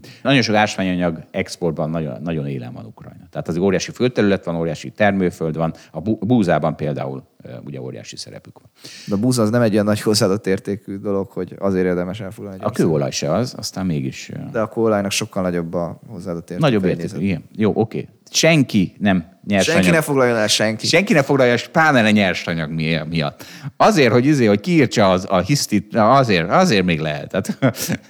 nagyon 0.22 0.42
sok 0.42 0.54
ásványanyag 0.54 1.24
exportban 1.30 1.90
nagyon, 1.90 2.22
nagyon 2.22 2.46
élen 2.46 2.72
van 2.72 2.84
Ukrajna. 2.84 3.26
Tehát 3.30 3.48
az 3.48 3.56
óriási 3.56 3.90
földterület 3.90 4.44
van, 4.44 4.56
óriási 4.56 4.90
termőföld 4.90 5.56
van, 5.56 5.74
a 5.92 6.00
búzában 6.00 6.76
például 6.76 7.22
ugye 7.64 7.80
óriási 7.80 8.16
szerepük 8.16 8.58
van. 8.60 8.70
De 9.06 9.14
a 9.14 9.18
busz 9.18 9.38
az 9.38 9.50
nem 9.50 9.62
egy 9.62 9.72
olyan 9.72 9.84
nagy 9.84 10.00
hozzáadott 10.00 10.46
értékű 10.46 10.96
dolog, 10.96 11.30
hogy 11.30 11.54
azért 11.58 11.86
érdemes 11.86 12.20
elfoglalni. 12.20 12.62
A 12.62 12.70
kőolaj 12.70 13.10
se 13.10 13.32
az, 13.32 13.54
aztán 13.56 13.86
mégis... 13.86 14.30
De 14.52 14.60
a 14.60 14.68
kőolajnak 14.68 15.10
sokkal 15.10 15.42
nagyobb 15.42 15.74
a 15.74 16.00
hozzáadott 16.08 16.50
érték. 16.50 16.64
Nagyobb 16.64 16.84
érték, 16.84 17.10
igen. 17.18 17.44
Jó, 17.56 17.72
oké. 17.74 18.08
Senki 18.30 18.94
nem 18.98 19.32
nyersanyag. 19.46 19.82
Senki 19.82 19.96
ne 19.96 20.02
foglaljon 20.02 20.36
el 20.36 20.46
senki. 20.46 20.86
Senki 20.86 21.12
ne 21.12 21.22
foglalja, 21.22 21.56
pláne 21.72 22.02
ne 22.02 22.10
nyersanyag 22.10 22.70
miatt. 23.08 23.44
Azért, 23.76 24.12
hogy 24.12 24.26
izé, 24.26 24.44
hogy 24.44 24.60
kiírtsa 24.60 25.10
az, 25.10 25.26
a 25.28 25.38
hisztit, 25.38 25.96
azért, 25.96 26.50
azért 26.50 26.84
még 26.84 27.00
lehet. 27.00 27.28
Tehát, 27.28 27.58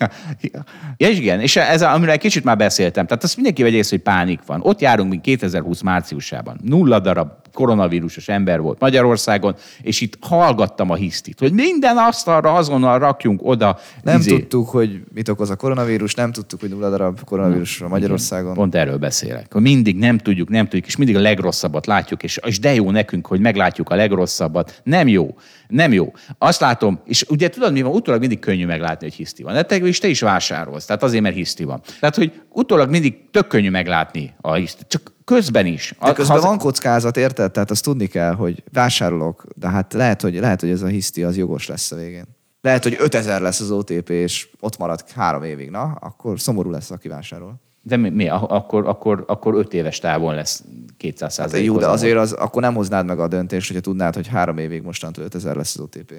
ja, 0.41 0.65
és 0.97 1.19
igen, 1.19 1.41
és 1.41 1.57
ez, 1.57 1.83
amiről 1.83 2.13
egy 2.13 2.21
kicsit 2.21 2.45
már 2.45 2.57
beszéltem, 2.57 3.07
tehát 3.07 3.25
azt 3.25 3.35
mindenki 3.35 3.63
vegye 3.63 3.83
hogy 3.89 3.99
pánik 3.99 4.41
van. 4.47 4.61
Ott 4.63 4.81
járunk, 4.81 5.11
mint 5.11 5.23
2020 5.23 5.81
márciusában. 5.81 6.61
Nulla 6.63 7.01
darab 7.01 7.31
koronavírusos 7.53 8.29
ember 8.29 8.61
volt 8.61 8.79
Magyarországon, 9.25 9.55
és 9.83 10.01
itt 10.01 10.17
hallgattam 10.21 10.91
a 10.91 10.95
hisztit, 10.95 11.39
hogy 11.39 11.53
minden 11.53 11.97
asztalra 11.97 12.55
azonnal 12.55 12.99
rakjunk 12.99 13.41
oda. 13.43 13.79
Nem 14.03 14.19
izé... 14.19 14.31
tudtuk, 14.31 14.69
hogy 14.69 15.03
mit 15.15 15.29
okoz 15.29 15.51
a 15.51 15.57
koronavírus, 15.57 16.15
nem 16.15 16.33
tudtuk, 16.33 16.61
hogy 16.61 16.69
nulla 16.69 16.91
darab 16.91 17.25
koronavírus 17.25 17.79
van 17.79 17.89
Magyarországon. 17.89 18.45
Igen, 18.45 18.57
pont 18.57 18.75
erről 18.75 18.99
beszélek. 18.99 19.53
Hogy 19.53 19.63
mindig 19.63 19.97
nem 19.97 20.19
tudjuk, 20.19 20.49
nem 20.49 20.65
tudjuk, 20.65 20.87
és 20.87 20.97
mindig 20.97 21.17
a 21.17 21.21
legrosszabbat 21.21 21.87
látjuk, 21.87 22.23
és, 22.23 22.39
és 22.47 22.59
de 22.59 22.75
jó 22.75 22.91
nekünk, 22.91 23.27
hogy 23.27 23.41
meglátjuk 23.41 23.91
a 23.91 23.95
legrosszabbat. 23.95 24.81
Nem 24.85 25.09
jó. 25.09 25.35
Nem 25.69 25.93
jó. 25.93 26.13
Azt 26.39 26.61
látom, 26.61 27.01
és 27.05 27.25
ugye 27.29 27.49
tudod, 27.49 27.73
mi 27.73 27.83
van, 27.83 27.93
utólag 27.93 28.21
mindig 28.21 28.39
könnyű 28.39 28.67
meglátni, 28.67 29.07
hogy 29.07 29.17
hiszti 29.17 29.43
van. 29.43 29.55
De 29.55 29.63
te 29.63 29.77
is, 29.77 29.99
te 29.99 30.09
is 30.09 30.21
vásárolsz, 30.21 30.85
tehát 30.85 31.03
azért, 31.03 31.23
mert 31.23 31.35
hiszti 31.35 31.65
van. 31.65 31.81
Tehát, 32.01 32.15
hogy 32.15 32.33
utólag 32.49 32.91
mindig 32.91 33.31
tök 33.31 33.47
könnyű 33.47 33.71
meglátni 33.71 34.35
a 34.41 34.55
hiszti. 34.55 34.83
Csak 34.87 35.13
közben 35.35 35.67
is. 35.67 35.95
De 36.01 36.13
közben 36.13 36.41
ha... 36.41 36.47
van 36.47 36.59
kockázat, 36.59 37.17
érted? 37.17 37.51
Tehát 37.51 37.71
azt 37.71 37.85
tudni 37.85 38.07
kell, 38.07 38.35
hogy 38.35 38.63
vásárolok, 38.73 39.45
de 39.57 39.69
hát 39.69 39.93
lehet, 39.93 40.23
hogy, 40.23 40.35
lehet, 40.35 40.61
hogy 40.61 40.71
ez 40.71 40.83
a 40.83 40.87
hiszti 40.87 41.23
az 41.23 41.37
jogos 41.37 41.67
lesz 41.67 41.93
a 41.93 41.97
végén. 41.97 42.25
Lehet, 42.61 42.83
hogy 42.83 42.97
5000 42.99 43.41
lesz 43.41 43.61
az 43.61 43.71
OTP, 43.71 44.09
és 44.09 44.49
ott 44.61 44.79
marad 44.79 45.05
három 45.15 45.43
évig, 45.43 45.71
na, 45.71 45.83
akkor 45.83 46.41
szomorú 46.41 46.71
lesz, 46.71 46.91
aki 46.91 47.09
vásárol. 47.09 47.61
De 47.83 47.97
mi, 47.97 48.09
mi? 48.09 48.29
Akkor, 48.29 48.87
akkor, 48.87 49.25
akkor 49.27 49.55
öt 49.55 49.75
éves 49.75 49.99
távon 49.99 50.35
lesz 50.35 50.63
200 50.97 51.37
hát 51.37 51.59
Jó, 51.59 51.79
de 51.79 51.87
azért 51.89 52.17
az, 52.17 52.33
akkor 52.33 52.63
nem 52.63 52.75
hoznád 52.75 53.07
meg 53.07 53.21
a 53.21 53.29
döntést, 53.29 53.67
hogyha 53.67 53.83
tudnád, 53.83 54.15
hogy 54.15 54.27
három 54.27 54.59
évig 54.59 54.83
mostantól 54.83 55.25
5000 55.25 55.57
lesz 55.57 55.75
az 55.75 55.81
OTP. 55.81 56.13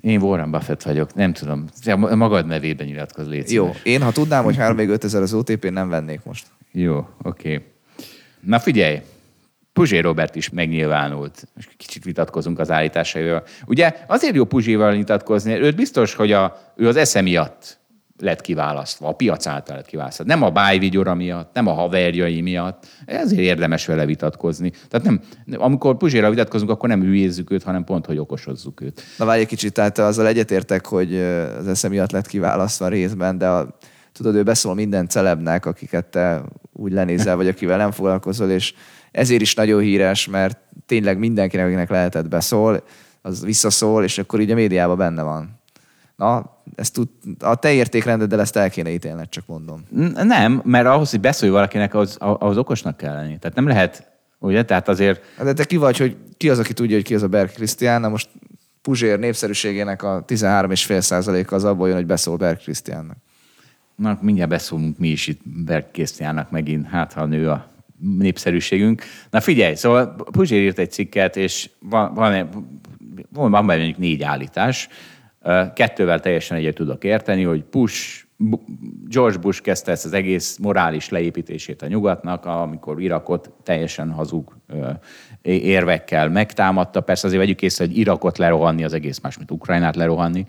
Én 0.00 0.20
Warren 0.20 0.50
Buffett 0.50 0.82
vagyok, 0.82 1.14
nem 1.14 1.32
tudom. 1.32 1.66
Magad 1.96 2.46
nevében 2.46 2.86
nyilatkoz, 2.86 3.28
légy 3.28 3.52
Jó, 3.52 3.70
én 3.82 4.02
ha 4.02 4.12
tudnám, 4.12 4.44
hogy 4.44 4.56
három 4.56 4.76
még 4.76 4.88
5000 4.88 5.22
az 5.22 5.34
OTP, 5.34 5.70
nem 5.70 5.88
vennék 5.88 6.24
most. 6.24 6.46
Jó, 6.72 6.96
oké. 7.22 7.54
Okay. 7.54 7.71
Na 8.46 8.58
figyelj, 8.58 9.00
Puzsé 9.72 9.98
Robert 9.98 10.36
is 10.36 10.50
megnyilvánult. 10.50 11.48
és 11.56 11.68
kicsit 11.76 12.04
vitatkozunk 12.04 12.58
az 12.58 12.70
állításaival. 12.70 13.42
Ugye 13.66 13.94
azért 14.06 14.34
jó 14.34 14.44
Puzséval 14.44 14.92
vitatkozni, 14.92 15.52
őt 15.52 15.76
biztos, 15.76 16.14
hogy 16.14 16.32
a, 16.32 16.72
ő 16.76 16.88
az 16.88 16.96
esze 16.96 17.20
miatt 17.20 17.80
lett 18.18 18.40
kiválasztva, 18.40 19.08
a 19.08 19.12
piac 19.12 19.46
által 19.46 19.76
lett 19.76 19.86
kiválasztva. 19.86 20.24
Nem 20.24 20.42
a 20.42 20.50
bájvigyora 20.50 21.14
miatt, 21.14 21.54
nem 21.54 21.66
a 21.66 21.72
haverjai 21.72 22.40
miatt. 22.40 22.86
Ezért 23.04 23.40
érdemes 23.40 23.86
vele 23.86 24.06
vitatkozni. 24.06 24.72
Tehát 24.88 25.06
nem, 25.06 25.20
amikor 25.60 25.96
Puzséra 25.96 26.30
vitatkozunk, 26.30 26.70
akkor 26.70 26.88
nem 26.88 27.02
hülyézzük 27.02 27.50
őt, 27.50 27.62
hanem 27.62 27.84
pont, 27.84 28.06
hogy 28.06 28.18
okosozzuk 28.18 28.80
őt. 28.80 29.02
Na 29.18 29.24
várj 29.24 29.40
egy 29.40 29.46
kicsit, 29.46 29.72
tehát 29.72 29.98
azzal 29.98 30.26
egyetértek, 30.26 30.86
hogy 30.86 31.16
az 31.58 31.68
esze 31.68 31.88
miatt 31.88 32.10
lett 32.10 32.26
kiválasztva 32.26 32.88
részben, 32.88 33.38
de 33.38 33.48
a, 33.48 33.76
tudod, 34.12 34.34
ő 34.34 34.42
beszól 34.42 34.74
minden 34.74 35.08
celebnek, 35.08 35.66
akiket 35.66 36.06
te 36.06 36.42
úgy 36.72 36.92
lenézel, 36.92 37.36
vagy 37.36 37.48
akivel 37.48 37.76
nem 37.76 37.90
foglalkozol, 37.90 38.50
és 38.50 38.74
ezért 39.10 39.40
is 39.40 39.54
nagyon 39.54 39.80
híres, 39.80 40.26
mert 40.26 40.58
tényleg 40.86 41.18
mindenkinek, 41.18 41.66
akinek 41.66 41.90
lehetett 41.90 42.28
beszól, 42.28 42.82
az 43.22 43.44
visszaszól, 43.44 44.04
és 44.04 44.18
akkor 44.18 44.40
így 44.40 44.50
a 44.50 44.54
médiában 44.54 44.96
benne 44.96 45.22
van. 45.22 45.60
Na, 46.16 46.62
ezt 46.74 46.92
tud, 46.92 47.08
a 47.40 47.54
te 47.54 47.72
értékrendeddel 47.72 48.40
ezt 48.40 48.56
el 48.56 48.70
kéne 48.70 48.90
ítélned, 48.90 49.28
csak 49.28 49.46
mondom. 49.46 49.82
Nem, 50.14 50.62
mert 50.64 50.86
ahhoz, 50.86 51.10
hogy 51.10 51.20
beszólj 51.20 51.52
valakinek, 51.52 51.94
az, 51.94 52.16
az 52.18 52.56
okosnak 52.56 52.96
kell 52.96 53.14
lenni. 53.14 53.38
Tehát 53.38 53.56
nem 53.56 53.66
lehet, 53.66 54.10
ugye? 54.38 54.64
Tehát 54.64 54.88
azért... 54.88 55.22
De 55.42 55.52
te 55.52 55.64
ki 55.64 55.76
vagy, 55.76 55.96
hogy 55.96 56.16
ki 56.36 56.50
az, 56.50 56.58
aki 56.58 56.72
tudja, 56.72 56.96
hogy 56.96 57.04
ki 57.04 57.14
az 57.14 57.22
a 57.22 57.28
Berg 57.28 57.50
Krisztián, 57.50 58.00
na 58.00 58.08
most 58.08 58.28
Puzsér 58.82 59.18
népszerűségének 59.18 60.02
a 60.02 60.24
13,5% 60.24 61.48
az 61.48 61.64
abból 61.64 61.86
jön, 61.86 61.96
hogy 61.96 62.06
beszól 62.06 62.36
Berg 62.36 62.58
Krisztiánnak. 62.58 63.16
Na, 64.02 64.18
mindjárt 64.20 64.50
beszólunk 64.50 64.98
mi 64.98 65.08
is 65.08 65.26
itt 65.26 65.40
Berg 65.64 65.90
Krisztiánnak 65.90 66.50
megint, 66.50 66.86
hát 66.86 67.12
ha 67.12 67.26
nő 67.26 67.50
a 67.50 67.66
népszerűségünk. 68.18 69.02
Na 69.30 69.40
figyelj, 69.40 69.74
szóval 69.74 70.14
Puzsér 70.14 70.62
írt 70.62 70.78
egy 70.78 70.90
cikket, 70.90 71.36
és 71.36 71.70
van, 71.80 72.14
van, 72.14 72.48
van, 73.32 73.50
van 73.50 73.66
benne 73.66 73.94
négy 73.96 74.22
állítás, 74.22 74.88
Kettővel 75.74 76.20
teljesen 76.20 76.56
egyet 76.56 76.74
tudok 76.74 77.04
érteni, 77.04 77.42
hogy 77.42 77.64
Bush, 77.64 78.24
George 79.08 79.38
Bush 79.38 79.62
kezdte 79.62 79.90
ezt 79.90 80.04
az 80.04 80.12
egész 80.12 80.56
morális 80.56 81.08
leépítését 81.08 81.82
a 81.82 81.86
nyugatnak, 81.86 82.44
amikor 82.44 83.00
Irakot 83.00 83.50
teljesen 83.62 84.10
hazug 84.10 84.56
érvekkel 85.42 86.28
megtámadta. 86.28 87.00
Persze 87.00 87.26
azért 87.26 87.42
vegyük 87.42 87.62
észre, 87.62 87.84
hogy 87.84 87.98
Irakot 87.98 88.38
lerohanni 88.38 88.84
az 88.84 88.92
egész 88.92 89.20
más, 89.20 89.36
mint 89.36 89.50
Ukrajnát 89.50 89.96
lerohanni. 89.96 90.46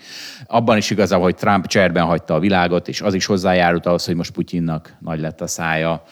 Abban 0.48 0.78
is 0.78 0.90
igaza, 0.90 1.18
hogy 1.18 1.36
Trump 1.36 1.68
cserben 1.68 2.06
hagyta 2.06 2.34
a 2.34 2.40
világot, 2.40 2.88
és 2.88 3.02
az 3.02 3.14
is 3.14 3.26
hozzájárult 3.26 3.86
ahhoz, 3.86 4.06
hogy 4.06 4.16
most 4.16 4.32
Putyinnak 4.32 4.96
nagy 5.00 5.20
lett 5.20 5.42
a 5.42 5.48
szája. 5.48 6.04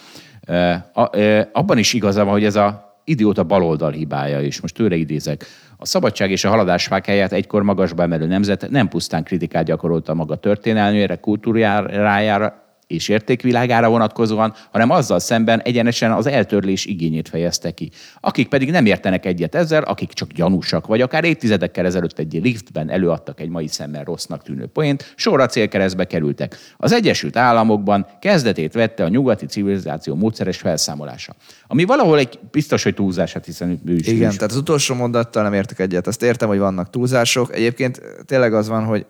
Abban 1.51 1.77
is 1.77 1.93
igaza 1.93 2.23
van, 2.23 2.33
hogy 2.33 2.45
ez 2.45 2.55
a 2.55 2.95
idióta 3.03 3.43
baloldal 3.43 3.91
hibája, 3.91 4.41
és 4.41 4.61
most 4.61 4.75
tőle 4.75 4.95
idézek. 4.95 5.45
A 5.77 5.85
szabadság 5.85 6.31
és 6.31 6.43
a 6.43 6.49
haladás 6.49 6.85
fákáját 6.85 7.33
egykor 7.33 7.63
magasba 7.63 8.03
emelő 8.03 8.25
nemzet 8.25 8.69
nem 8.69 8.87
pusztán 8.87 9.23
kritikát 9.23 9.65
gyakorolta 9.65 10.13
maga 10.13 10.35
történelmére, 10.35 11.15
kultúrájára, 11.15 12.60
és 12.93 13.09
értékvilágára 13.09 13.89
vonatkozóan, 13.89 14.53
hanem 14.71 14.89
azzal 14.89 15.19
szemben 15.19 15.61
egyenesen 15.61 16.11
az 16.11 16.27
eltörlés 16.27 16.85
igényét 16.85 17.29
fejezte 17.29 17.71
ki. 17.71 17.91
Akik 18.19 18.47
pedig 18.47 18.71
nem 18.71 18.85
értenek 18.85 19.25
egyet 19.25 19.55
ezzel, 19.55 19.83
akik 19.83 20.13
csak 20.13 20.31
gyanúsak, 20.31 20.87
vagy 20.87 21.01
akár 21.01 21.23
évtizedekkel 21.23 21.85
ezelőtt 21.85 22.19
egy 22.19 22.39
liftben 22.43 22.89
előadtak 22.89 23.39
egy 23.39 23.49
mai 23.49 23.67
szemmel 23.67 24.03
rossznak 24.03 24.43
tűnő 24.43 24.65
poént, 24.65 25.13
sorra 25.15 25.45
célkeresztbe 25.45 26.07
kerültek. 26.07 26.57
Az 26.77 26.91
Egyesült 26.91 27.37
Államokban 27.37 28.05
kezdetét 28.19 28.73
vette 28.73 29.03
a 29.03 29.07
nyugati 29.07 29.45
civilizáció 29.45 30.15
módszeres 30.15 30.57
felszámolása. 30.57 31.35
Ami 31.67 31.83
valahol 31.83 32.17
egy 32.17 32.39
biztos, 32.51 32.83
hogy 32.83 32.93
túlzás, 32.93 33.33
hát 33.33 33.45
hiszen 33.45 33.81
ő 33.85 33.95
is. 33.95 34.07
Igen, 34.07 34.29
is. 34.29 34.35
tehát 34.35 34.51
az 34.51 34.57
utolsó 34.57 34.95
mondattal 34.95 35.43
nem 35.43 35.53
értek 35.53 35.79
egyet. 35.79 36.07
Azt 36.07 36.23
értem, 36.23 36.47
hogy 36.47 36.57
vannak 36.57 36.89
túlzások. 36.89 37.55
Egyébként 37.55 38.01
tényleg 38.25 38.53
az 38.53 38.67
van, 38.67 38.83
hogy 38.83 39.05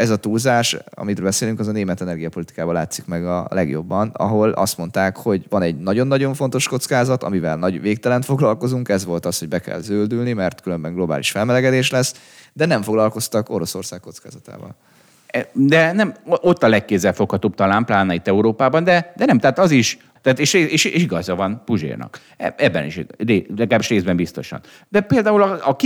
ez 0.00 0.10
a 0.10 0.16
túlzás, 0.16 0.76
amit 0.94 1.22
beszélünk, 1.22 1.60
az 1.60 1.68
a 1.68 1.72
német 1.72 2.00
energiapolitikában 2.00 2.74
látszik 2.74 3.06
meg 3.06 3.26
a 3.26 3.46
legjobban, 3.50 4.10
ahol 4.14 4.50
azt 4.50 4.78
mondták, 4.78 5.16
hogy 5.16 5.46
van 5.48 5.62
egy 5.62 5.78
nagyon-nagyon 5.78 6.34
fontos 6.34 6.68
kockázat, 6.68 7.22
amivel 7.22 7.56
nagy 7.56 7.80
végtelen 7.80 8.22
foglalkozunk, 8.22 8.88
ez 8.88 9.04
volt 9.04 9.26
az, 9.26 9.38
hogy 9.38 9.48
be 9.48 9.58
kell 9.58 9.80
zöldülni, 9.80 10.32
mert 10.32 10.60
különben 10.60 10.94
globális 10.94 11.30
felmelegedés 11.30 11.90
lesz, 11.90 12.14
de 12.52 12.66
nem 12.66 12.82
foglalkoztak 12.82 13.50
Oroszország 13.50 14.00
kockázatával. 14.00 14.74
E, 15.26 15.48
de 15.52 15.92
nem, 15.92 16.14
ott 16.24 16.62
a 16.62 16.68
legkézzelfoghatóbb 16.68 17.54
talán, 17.54 17.84
pláne 17.84 18.14
itt 18.14 18.28
Európában, 18.28 18.84
de, 18.84 19.12
de 19.16 19.24
nem, 19.24 19.38
tehát 19.38 19.58
az 19.58 19.70
is 19.70 19.98
tehát 20.22 20.38
és, 20.38 20.52
és, 20.52 20.84
és 20.84 21.02
igaza 21.02 21.34
van 21.34 21.62
Puzsérnak. 21.64 22.20
E, 22.36 22.54
ebben 22.56 22.84
is, 22.84 23.00
legalábbis 23.56 23.88
részben 23.88 24.16
biztosan. 24.16 24.60
De 24.88 25.00
például 25.00 25.42
a, 25.42 25.58
a 25.68 25.76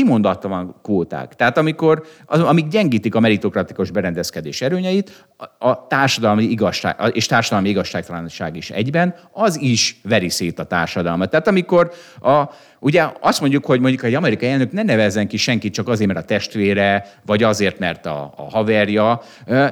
van 0.42 0.76
kvóták. 0.82 1.34
Tehát 1.34 1.58
amikor, 1.58 2.04
az, 2.26 2.40
amik 2.40 2.68
gyengítik 2.68 3.14
a 3.14 3.20
meritokratikus 3.20 3.90
berendezkedés 3.90 4.60
erőnyeit, 4.60 5.26
a, 5.36 5.68
a 5.68 5.86
társadalmi 5.86 6.42
igazság, 6.42 6.96
és 7.12 7.26
társadalmi 7.26 7.68
igazságtalanság 7.68 8.56
is 8.56 8.70
egyben, 8.70 9.14
az 9.32 9.60
is 9.60 10.00
veri 10.02 10.28
szét 10.28 10.58
a 10.58 10.64
társadalmat. 10.64 11.30
Tehát 11.30 11.48
amikor 11.48 11.92
a, 12.20 12.42
Ugye 12.84 13.12
azt 13.20 13.40
mondjuk, 13.40 13.66
hogy 13.66 13.80
mondjuk 13.80 14.02
egy 14.02 14.14
amerikai 14.14 14.48
elnök 14.48 14.72
ne 14.72 14.82
nevezzen 14.82 15.28
ki 15.28 15.36
senkit 15.36 15.72
csak 15.72 15.88
azért, 15.88 16.12
mert 16.12 16.24
a 16.24 16.24
testvére, 16.24 17.06
vagy 17.26 17.42
azért, 17.42 17.78
mert 17.78 18.06
a, 18.06 18.34
a 18.36 18.50
haverja, 18.50 19.22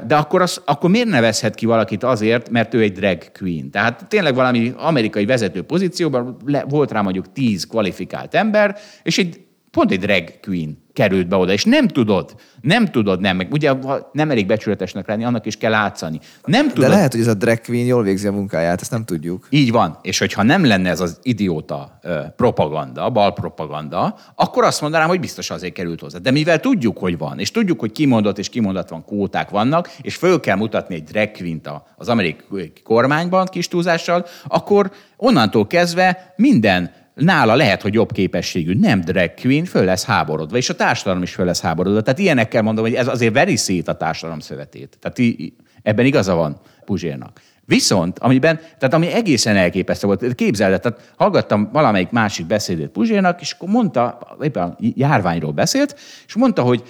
de 0.06 0.16
akkor, 0.16 0.42
az, 0.42 0.60
akkor 0.64 0.90
miért 0.90 1.08
nevezhet 1.08 1.54
ki 1.54 1.66
valakit 1.66 2.02
azért, 2.04 2.50
mert 2.50 2.74
ő 2.74 2.80
egy 2.80 2.92
drag 2.92 3.32
queen? 3.38 3.70
Tehát 3.70 4.06
tényleg 4.08 4.34
valami 4.34 4.72
amerikai 4.76 5.24
vezető 5.24 5.62
pozícióban 5.62 6.36
le, 6.46 6.64
volt 6.68 6.92
rá 6.92 7.00
mondjuk 7.00 7.32
tíz 7.32 7.66
kvalifikált 7.66 8.34
ember, 8.34 8.76
és 9.02 9.18
egy, 9.18 9.40
pont 9.72 9.90
egy 9.90 10.00
drag 10.00 10.40
queen 10.40 10.80
került 10.92 11.28
be 11.28 11.36
oda, 11.36 11.52
és 11.52 11.64
nem 11.64 11.88
tudod, 11.88 12.34
nem 12.60 12.86
tudod, 12.90 13.20
nem, 13.20 13.36
meg 13.36 13.52
ugye 13.52 13.72
nem 14.12 14.30
elég 14.30 14.46
becsületesnek 14.46 15.08
lenni, 15.08 15.24
annak 15.24 15.46
is 15.46 15.56
kell 15.56 15.70
látszani. 15.70 16.20
Nem 16.44 16.68
tudod. 16.68 16.84
De 16.84 16.94
lehet, 16.94 17.12
hogy 17.12 17.20
ez 17.20 17.26
a 17.26 17.34
drag 17.34 17.60
queen 17.60 17.86
jól 17.86 18.02
végzi 18.02 18.26
a 18.26 18.32
munkáját, 18.32 18.80
ezt 18.80 18.90
nem 18.90 19.04
tudjuk. 19.04 19.46
Így 19.50 19.70
van, 19.70 19.98
és 20.02 20.18
hogyha 20.18 20.42
nem 20.42 20.64
lenne 20.64 20.90
ez 20.90 21.00
az 21.00 21.18
idióta 21.22 21.98
propaganda, 22.36 23.10
balpropaganda, 23.10 24.16
akkor 24.34 24.64
azt 24.64 24.80
mondanám, 24.80 25.08
hogy 25.08 25.20
biztos 25.20 25.50
azért 25.50 25.72
került 25.72 26.00
hozzá. 26.00 26.18
De 26.18 26.30
mivel 26.30 26.60
tudjuk, 26.60 26.98
hogy 26.98 27.18
van, 27.18 27.38
és 27.38 27.50
tudjuk, 27.50 27.80
hogy 27.80 27.92
kimondott 27.92 28.38
és 28.38 28.48
kimondatlan 28.48 29.04
kóták 29.04 29.50
vannak, 29.50 29.90
és 30.02 30.16
föl 30.16 30.40
kell 30.40 30.56
mutatni 30.56 30.94
egy 30.94 31.04
drag 31.04 31.30
queen 31.30 31.60
az 31.96 32.08
amerikai 32.08 32.72
kormányban 32.84 33.46
kis 33.46 33.68
túlzással, 33.68 34.26
akkor 34.48 34.90
onnantól 35.16 35.66
kezdve 35.66 36.32
minden 36.36 37.00
nála 37.14 37.54
lehet, 37.54 37.82
hogy 37.82 37.94
jobb 37.94 38.12
képességű, 38.12 38.74
nem 38.74 39.00
drag 39.00 39.34
queen, 39.40 39.64
föl 39.64 39.84
lesz 39.84 40.04
háborodva, 40.04 40.56
és 40.56 40.68
a 40.68 40.74
társadalom 40.74 41.22
is 41.22 41.34
föl 41.34 41.46
lesz 41.46 41.60
háborodva. 41.60 42.00
Tehát 42.00 42.18
ilyenekkel 42.18 42.62
mondom, 42.62 42.84
hogy 42.84 42.94
ez 42.94 43.06
azért 43.06 43.34
veri 43.34 43.56
szét 43.56 43.88
a 43.88 43.96
társadalom 43.96 44.40
szövetét. 44.40 44.98
Tehát 45.00 45.34
ebben 45.82 46.06
igaza 46.06 46.34
van 46.34 46.60
Puzsérnak. 46.84 47.40
Viszont, 47.64 48.18
amiben, 48.18 48.56
tehát 48.56 48.94
ami 48.94 49.12
egészen 49.12 49.56
elképesztő 49.56 50.06
volt, 50.06 50.34
képzeld, 50.34 50.80
tehát 50.80 51.12
hallgattam 51.16 51.68
valamelyik 51.72 52.10
másik 52.10 52.46
beszédét 52.46 52.88
Puzsérnak, 52.88 53.40
és 53.40 53.52
akkor 53.52 53.68
mondta, 53.68 54.18
éppen 54.42 54.76
járványról 54.78 55.52
beszélt, 55.52 56.00
és 56.26 56.34
mondta, 56.34 56.62
hogy 56.62 56.82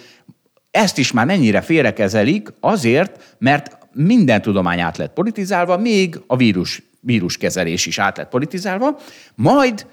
ezt 0.70 0.98
is 0.98 1.12
már 1.12 1.26
mennyire 1.26 1.60
félrekezelik 1.60 2.48
azért, 2.60 3.36
mert 3.38 3.78
minden 3.92 4.42
tudomány 4.42 4.80
át 4.80 4.96
lett 4.96 5.12
politizálva, 5.12 5.76
még 5.76 6.20
a 6.26 6.36
vírus, 6.36 6.82
víruskezelés 7.00 7.86
is 7.86 7.98
át 7.98 8.16
lett 8.16 8.28
politizálva, 8.28 8.98
majd 9.34 9.86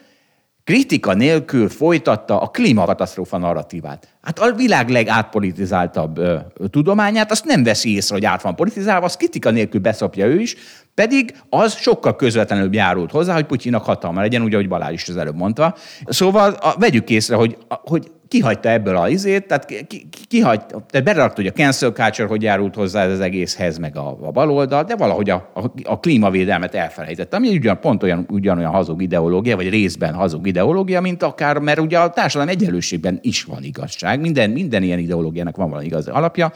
kritika 0.70 1.14
nélkül 1.14 1.70
folytatta 1.70 2.42
a 2.42 2.48
klímakatasztrófa 2.48 3.38
narratívát. 3.38 4.08
Hát 4.22 4.40
a 4.40 4.52
világ 4.52 4.90
legátpolitizáltabb 4.90 6.18
ö, 6.18 6.38
tudományát, 6.70 7.32
azt 7.32 7.46
nem 7.46 7.64
veszi 7.64 7.96
észre, 7.96 8.16
hogy 8.16 8.26
át 8.26 8.42
van 8.42 8.56
politizálva, 8.56 9.06
azt 9.06 9.18
kritika 9.18 9.50
nélkül 9.50 9.82
beszopja 9.82 10.26
ő 10.26 10.40
is, 10.40 10.56
pedig 10.94 11.36
az 11.50 11.76
sokkal 11.76 12.16
közvetlenül 12.16 12.76
járult 12.76 13.12
hozzá, 13.12 13.34
hogy 13.34 13.46
Putyinak 13.46 13.84
hatalma 13.84 14.22
legyen, 14.22 14.42
ugye, 14.42 14.56
ahogy 14.56 14.68
Balázs 14.68 14.94
is 14.94 15.10
az 15.10 15.18
előbb 15.18 15.36
mondta. 15.36 15.76
Szóval 16.06 16.52
a, 16.52 16.76
vegyük 16.78 17.10
észre, 17.10 17.36
hogy, 17.36 17.58
hogy 17.68 18.12
kihagyta 18.30 18.70
ebből 18.70 18.96
a 18.96 19.10
izét, 19.10 19.48
tehát 19.48 19.66
ki, 19.66 20.42
tehát 20.42 21.04
belerakta, 21.04 21.42
hogy 21.42 21.48
a 21.48 21.52
cancel 21.52 21.92
culture 21.92 22.28
hogy 22.28 22.42
járult 22.42 22.76
hozzá 22.76 23.06
az 23.06 23.20
egészhez, 23.20 23.78
meg 23.78 23.98
a, 23.98 24.18
a 24.22 24.32
baloldal, 24.32 24.84
de 24.84 24.96
valahogy 24.96 25.30
a, 25.30 25.52
a, 25.54 25.72
a 25.84 26.00
klímavédelmet 26.00 26.76
elfelejtette, 26.76 27.36
ami 27.36 27.50
ugyan, 27.50 27.80
pont 27.80 28.04
olyan, 28.04 28.26
ugyanolyan 28.30 28.72
hazug 28.72 29.02
ideológia, 29.02 29.56
vagy 29.56 29.70
részben 29.70 30.14
hazug 30.14 30.48
ideológia, 30.48 31.02
mint 31.02 31.24
akár, 31.24 31.58
mert 31.58 31.80
ugye 31.80 32.00
a 32.00 32.10
társadalom 32.10 32.54
egyenlőségben 32.54 33.20
is 33.22 33.44
van 33.44 33.64
igazság, 33.64 34.20
minden, 34.20 34.50
minden 34.50 34.84
ilyen 34.84 35.00
ideológiának 35.00 35.56
van 35.56 35.70
valami 35.70 35.86
igaz 35.86 36.08
alapja, 36.08 36.52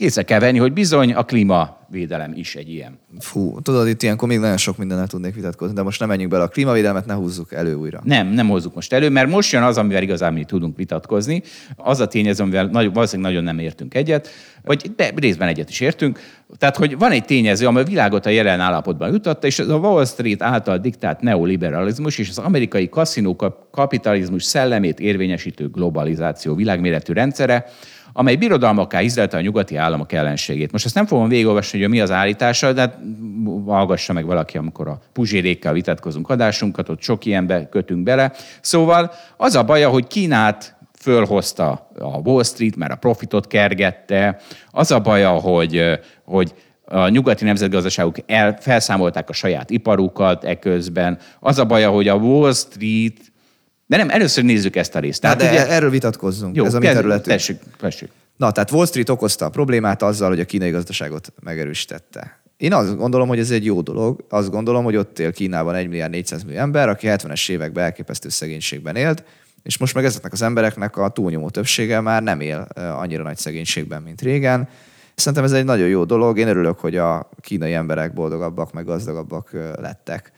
észre 0.00 0.22
kell 0.22 0.38
venni, 0.38 0.58
hogy 0.58 0.72
bizony 0.72 1.12
a 1.12 1.24
klímavédelem 1.24 2.32
is 2.34 2.54
egy 2.54 2.68
ilyen. 2.68 2.98
Fú, 3.18 3.60
tudod, 3.60 3.88
itt 3.88 4.02
ilyenkor 4.02 4.28
még 4.28 4.38
nagyon 4.38 4.56
sok 4.56 4.76
mindennel 4.76 5.06
tudnék 5.06 5.34
vitatkozni, 5.34 5.74
de 5.74 5.82
most 5.82 6.00
nem 6.00 6.08
menjünk 6.08 6.30
bele 6.30 6.42
a 6.42 6.48
klímavédelmet, 6.48 7.06
ne 7.06 7.14
húzzuk 7.14 7.52
elő 7.52 7.74
újra. 7.74 8.00
Nem, 8.04 8.26
nem 8.26 8.48
hozzuk 8.48 8.74
most 8.74 8.92
elő, 8.92 9.08
mert 9.08 9.28
most 9.28 9.52
jön 9.52 9.62
az, 9.62 9.78
amivel 9.78 10.02
igazán 10.02 10.32
mi 10.32 10.44
tudunk 10.44 10.76
vitatkozni. 10.76 11.42
Az 11.76 12.00
a 12.00 12.06
tényező, 12.06 12.42
amivel 12.42 12.66
nagyon, 12.66 12.92
valószínűleg 12.92 13.32
nagyon 13.32 13.54
nem 13.54 13.64
értünk 13.64 13.94
egyet, 13.94 14.28
vagy 14.64 14.92
de 14.96 15.12
részben 15.16 15.48
egyet 15.48 15.70
is 15.70 15.80
értünk. 15.80 16.20
Tehát, 16.58 16.76
hogy 16.76 16.98
van 16.98 17.10
egy 17.10 17.24
tényező, 17.24 17.66
ami 17.66 17.80
a 17.80 17.84
világot 17.84 18.26
a 18.26 18.30
jelen 18.30 18.60
állapotban 18.60 19.12
jutatta, 19.12 19.46
és 19.46 19.58
ez 19.58 19.68
a 19.68 19.76
Wall 19.76 20.04
Street 20.04 20.42
által 20.42 20.78
diktált 20.78 21.20
neoliberalizmus 21.20 22.18
és 22.18 22.28
az 22.28 22.38
amerikai 22.38 22.88
kaszinó 22.88 23.36
kapitalizmus 23.70 24.44
szellemét 24.44 25.00
érvényesítő 25.00 25.68
globalizáció 25.68 26.54
világméretű 26.54 27.12
rendszere, 27.12 27.66
amely 28.12 28.36
birodalmakká 28.36 29.00
izlelte 29.00 29.36
a 29.36 29.40
nyugati 29.40 29.76
államok 29.76 30.12
ellenségét. 30.12 30.72
Most 30.72 30.84
ezt 30.84 30.94
nem 30.94 31.06
fogom 31.06 31.28
végigolvasni, 31.28 31.80
hogy 31.80 31.88
mi 31.88 32.00
az 32.00 32.10
állítása, 32.10 32.72
de 32.72 32.80
hát 32.80 32.98
hallgassa 33.66 34.12
meg 34.12 34.24
valaki, 34.24 34.58
amikor 34.58 34.88
a 34.88 35.00
puzsérékkel 35.12 35.72
vitatkozunk 35.72 36.28
adásunkat, 36.28 36.88
ott 36.88 37.02
sok 37.02 37.24
ilyenbe 37.24 37.68
kötünk 37.68 38.02
bele. 38.02 38.32
Szóval 38.60 39.12
az 39.36 39.54
a 39.54 39.64
baja, 39.64 39.88
hogy 39.88 40.06
Kínát 40.06 40.78
fölhozta 41.00 41.90
a 41.98 42.18
Wall 42.18 42.42
Street, 42.42 42.76
mert 42.76 42.92
a 42.92 42.96
profitot 42.96 43.46
kergette. 43.46 44.40
Az 44.70 44.90
a 44.90 45.00
baja, 45.00 45.30
hogy, 45.30 45.98
hogy 46.24 46.54
a 46.84 47.08
nyugati 47.08 47.44
nemzetgazdaságok 47.44 48.16
el, 48.26 48.56
felszámolták 48.60 49.28
a 49.28 49.32
saját 49.32 49.70
iparukat 49.70 50.44
eközben. 50.44 51.18
Az 51.40 51.58
a 51.58 51.64
baja, 51.64 51.90
hogy 51.90 52.08
a 52.08 52.14
Wall 52.14 52.52
Street 52.52 53.29
de 53.90 53.96
nem, 53.96 54.10
először 54.10 54.44
nézzük 54.44 54.76
ezt 54.76 54.94
a 54.94 54.98
részt. 54.98 55.20
Tehát, 55.20 55.38
de 55.38 55.50
ugye, 55.50 55.68
erről 55.68 55.90
vitatkozzunk. 55.90 56.56
Jó, 56.56 56.64
ez 56.64 56.74
a 56.74 56.78
mi 56.78 56.86
területünk. 56.86 57.36
Tessék, 57.36 57.58
tessék. 57.78 58.10
Na, 58.36 58.50
tehát 58.50 58.70
Wall 58.70 58.86
Street 58.86 59.08
okozta 59.08 59.44
a 59.44 59.48
problémát 59.48 60.02
azzal, 60.02 60.28
hogy 60.28 60.40
a 60.40 60.44
kínai 60.44 60.70
gazdaságot 60.70 61.32
megerősítette. 61.42 62.40
Én 62.56 62.72
azt 62.72 62.96
gondolom, 62.96 63.28
hogy 63.28 63.38
ez 63.38 63.50
egy 63.50 63.64
jó 63.64 63.80
dolog. 63.80 64.24
Azt 64.28 64.50
gondolom, 64.50 64.84
hogy 64.84 64.96
ott 64.96 65.18
él 65.18 65.32
Kínában 65.32 65.74
1 65.74 65.88
milliárd 65.88 66.12
400 66.12 66.42
millió 66.42 66.58
ember, 66.58 66.88
aki 66.88 67.06
70-es 67.10 67.50
években 67.50 67.84
elképesztő 67.84 68.28
szegénységben 68.28 68.96
élt, 68.96 69.24
és 69.62 69.78
most 69.78 69.94
meg 69.94 70.04
ezeknek 70.04 70.32
az 70.32 70.42
embereknek 70.42 70.96
a 70.96 71.08
túlnyomó 71.08 71.50
többsége 71.50 72.00
már 72.00 72.22
nem 72.22 72.40
él 72.40 72.68
annyira 72.74 73.22
nagy 73.22 73.36
szegénységben, 73.36 74.02
mint 74.02 74.20
régen. 74.20 74.68
Szerintem 75.14 75.44
ez 75.44 75.52
egy 75.52 75.64
nagyon 75.64 75.88
jó 75.88 76.04
dolog. 76.04 76.38
Én 76.38 76.48
örülök, 76.48 76.78
hogy 76.78 76.96
a 76.96 77.30
kínai 77.40 77.72
emberek 77.72 78.12
boldogabbak, 78.12 78.72
meg 78.72 78.84
gazdagabbak 78.84 79.50
lettek. 79.80 80.32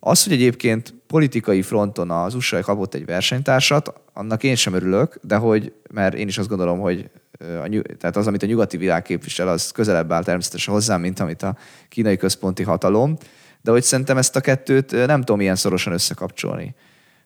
Az, 0.00 0.24
hogy 0.24 0.32
egyébként 0.32 0.94
politikai 1.06 1.62
fronton 1.62 2.10
az 2.10 2.34
USA 2.34 2.60
kapott 2.60 2.94
egy 2.94 3.04
versenytársat, 3.04 3.92
annak 4.12 4.42
én 4.42 4.54
sem 4.54 4.74
örülök, 4.74 5.18
de 5.22 5.36
hogy, 5.36 5.72
mert 5.90 6.14
én 6.14 6.28
is 6.28 6.38
azt 6.38 6.48
gondolom, 6.48 6.78
hogy 6.78 7.10
a, 7.40 7.82
tehát 7.98 8.16
az, 8.16 8.26
amit 8.26 8.42
a 8.42 8.46
nyugati 8.46 8.76
világ 8.76 9.02
képvisel, 9.02 9.48
az 9.48 9.70
közelebb 9.70 10.12
áll 10.12 10.22
természetesen 10.22 10.74
hozzám, 10.74 11.00
mint 11.00 11.20
amit 11.20 11.42
a 11.42 11.56
kínai 11.88 12.16
központi 12.16 12.62
hatalom, 12.62 13.16
de 13.62 13.70
hogy 13.70 13.82
szerintem 13.82 14.16
ezt 14.16 14.36
a 14.36 14.40
kettőt 14.40 15.06
nem 15.06 15.20
tudom 15.20 15.40
ilyen 15.40 15.56
szorosan 15.56 15.92
összekapcsolni. 15.92 16.74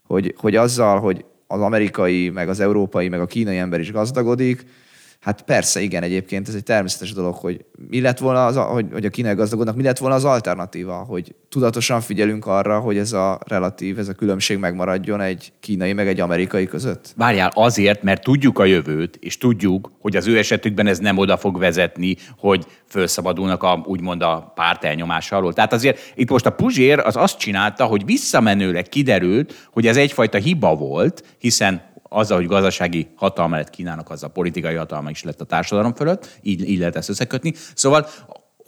Hogy, 0.07 0.35
hogy 0.37 0.57
azzal, 0.57 1.01
hogy 1.01 1.25
az 1.47 1.61
amerikai, 1.61 2.29
meg 2.29 2.49
az 2.49 2.61
európai, 2.61 3.09
meg 3.09 3.21
a 3.21 3.27
kínai 3.27 3.57
ember 3.57 3.81
is 3.81 3.93
gazdagodik, 3.93 4.65
Hát 5.21 5.43
persze, 5.43 5.81
igen, 5.81 6.03
egyébként 6.03 6.49
ez 6.49 6.55
egy 6.55 6.63
természetes 6.63 7.13
dolog, 7.13 7.35
hogy 7.35 7.65
mi 7.89 8.01
lett 8.01 8.19
volna 8.19 8.47
az, 8.47 8.57
hogy, 8.57 8.87
hogy 8.93 9.05
a 9.05 9.11
kínai 9.11 9.35
gazdagodnak, 9.35 9.77
mi 9.77 9.83
lett 9.83 9.99
volna 9.99 10.15
az 10.15 10.25
alternatíva, 10.25 10.95
hogy 10.95 11.35
tudatosan 11.49 12.01
figyelünk 12.01 12.47
arra, 12.47 12.79
hogy 12.79 12.99
ez 12.99 13.13
a 13.13 13.41
relatív, 13.47 13.99
ez 13.99 14.09
a 14.09 14.13
különbség 14.13 14.59
megmaradjon 14.59 15.21
egy 15.21 15.53
kínai 15.61 15.93
meg 15.93 16.09
egy 16.09 16.21
amerikai 16.21 16.67
között? 16.67 17.13
Várjál, 17.17 17.51
azért, 17.55 18.03
mert 18.03 18.23
tudjuk 18.23 18.59
a 18.59 18.65
jövőt, 18.65 19.17
és 19.21 19.39
tudjuk, 19.39 19.93
hogy 20.01 20.17
az 20.17 20.27
ő 20.27 20.39
esetükben 20.39 20.87
ez 20.87 20.99
nem 20.99 21.19
oda 21.19 21.37
fog 21.37 21.59
vezetni, 21.59 22.17
hogy 22.39 22.67
felszabadulnak 22.87 23.63
a, 23.63 23.83
úgymond 23.87 24.23
a 24.23 24.53
párt 24.55 24.85
elnyomás 24.85 25.33
alól. 25.33 25.53
Tehát 25.53 25.73
azért 25.73 26.13
itt 26.15 26.31
most 26.31 26.47
a 26.47 26.51
Puzsér 26.51 26.99
az 26.99 27.17
azt 27.17 27.39
csinálta, 27.39 27.85
hogy 27.85 28.05
visszamenőleg 28.05 28.89
kiderült, 28.89 29.69
hogy 29.73 29.87
ez 29.87 29.97
egyfajta 29.97 30.39
hiba 30.39 30.75
volt, 30.75 31.25
hiszen 31.39 31.89
azzal, 32.13 32.37
hogy 32.37 32.47
gazdasági 32.47 33.09
hatalma 33.15 33.57
lett 33.57 33.71
Kínának, 33.71 34.11
az 34.11 34.23
a 34.23 34.29
politikai 34.29 34.75
hatalma 34.75 35.11
is 35.11 35.23
lett 35.23 35.41
a 35.41 35.45
társadalom 35.45 35.95
fölött, 35.95 36.39
így, 36.43 36.69
így 36.69 36.79
lehet 36.79 36.97
ezt 36.97 37.09
összekötni. 37.09 37.55
Szóval 37.75 38.07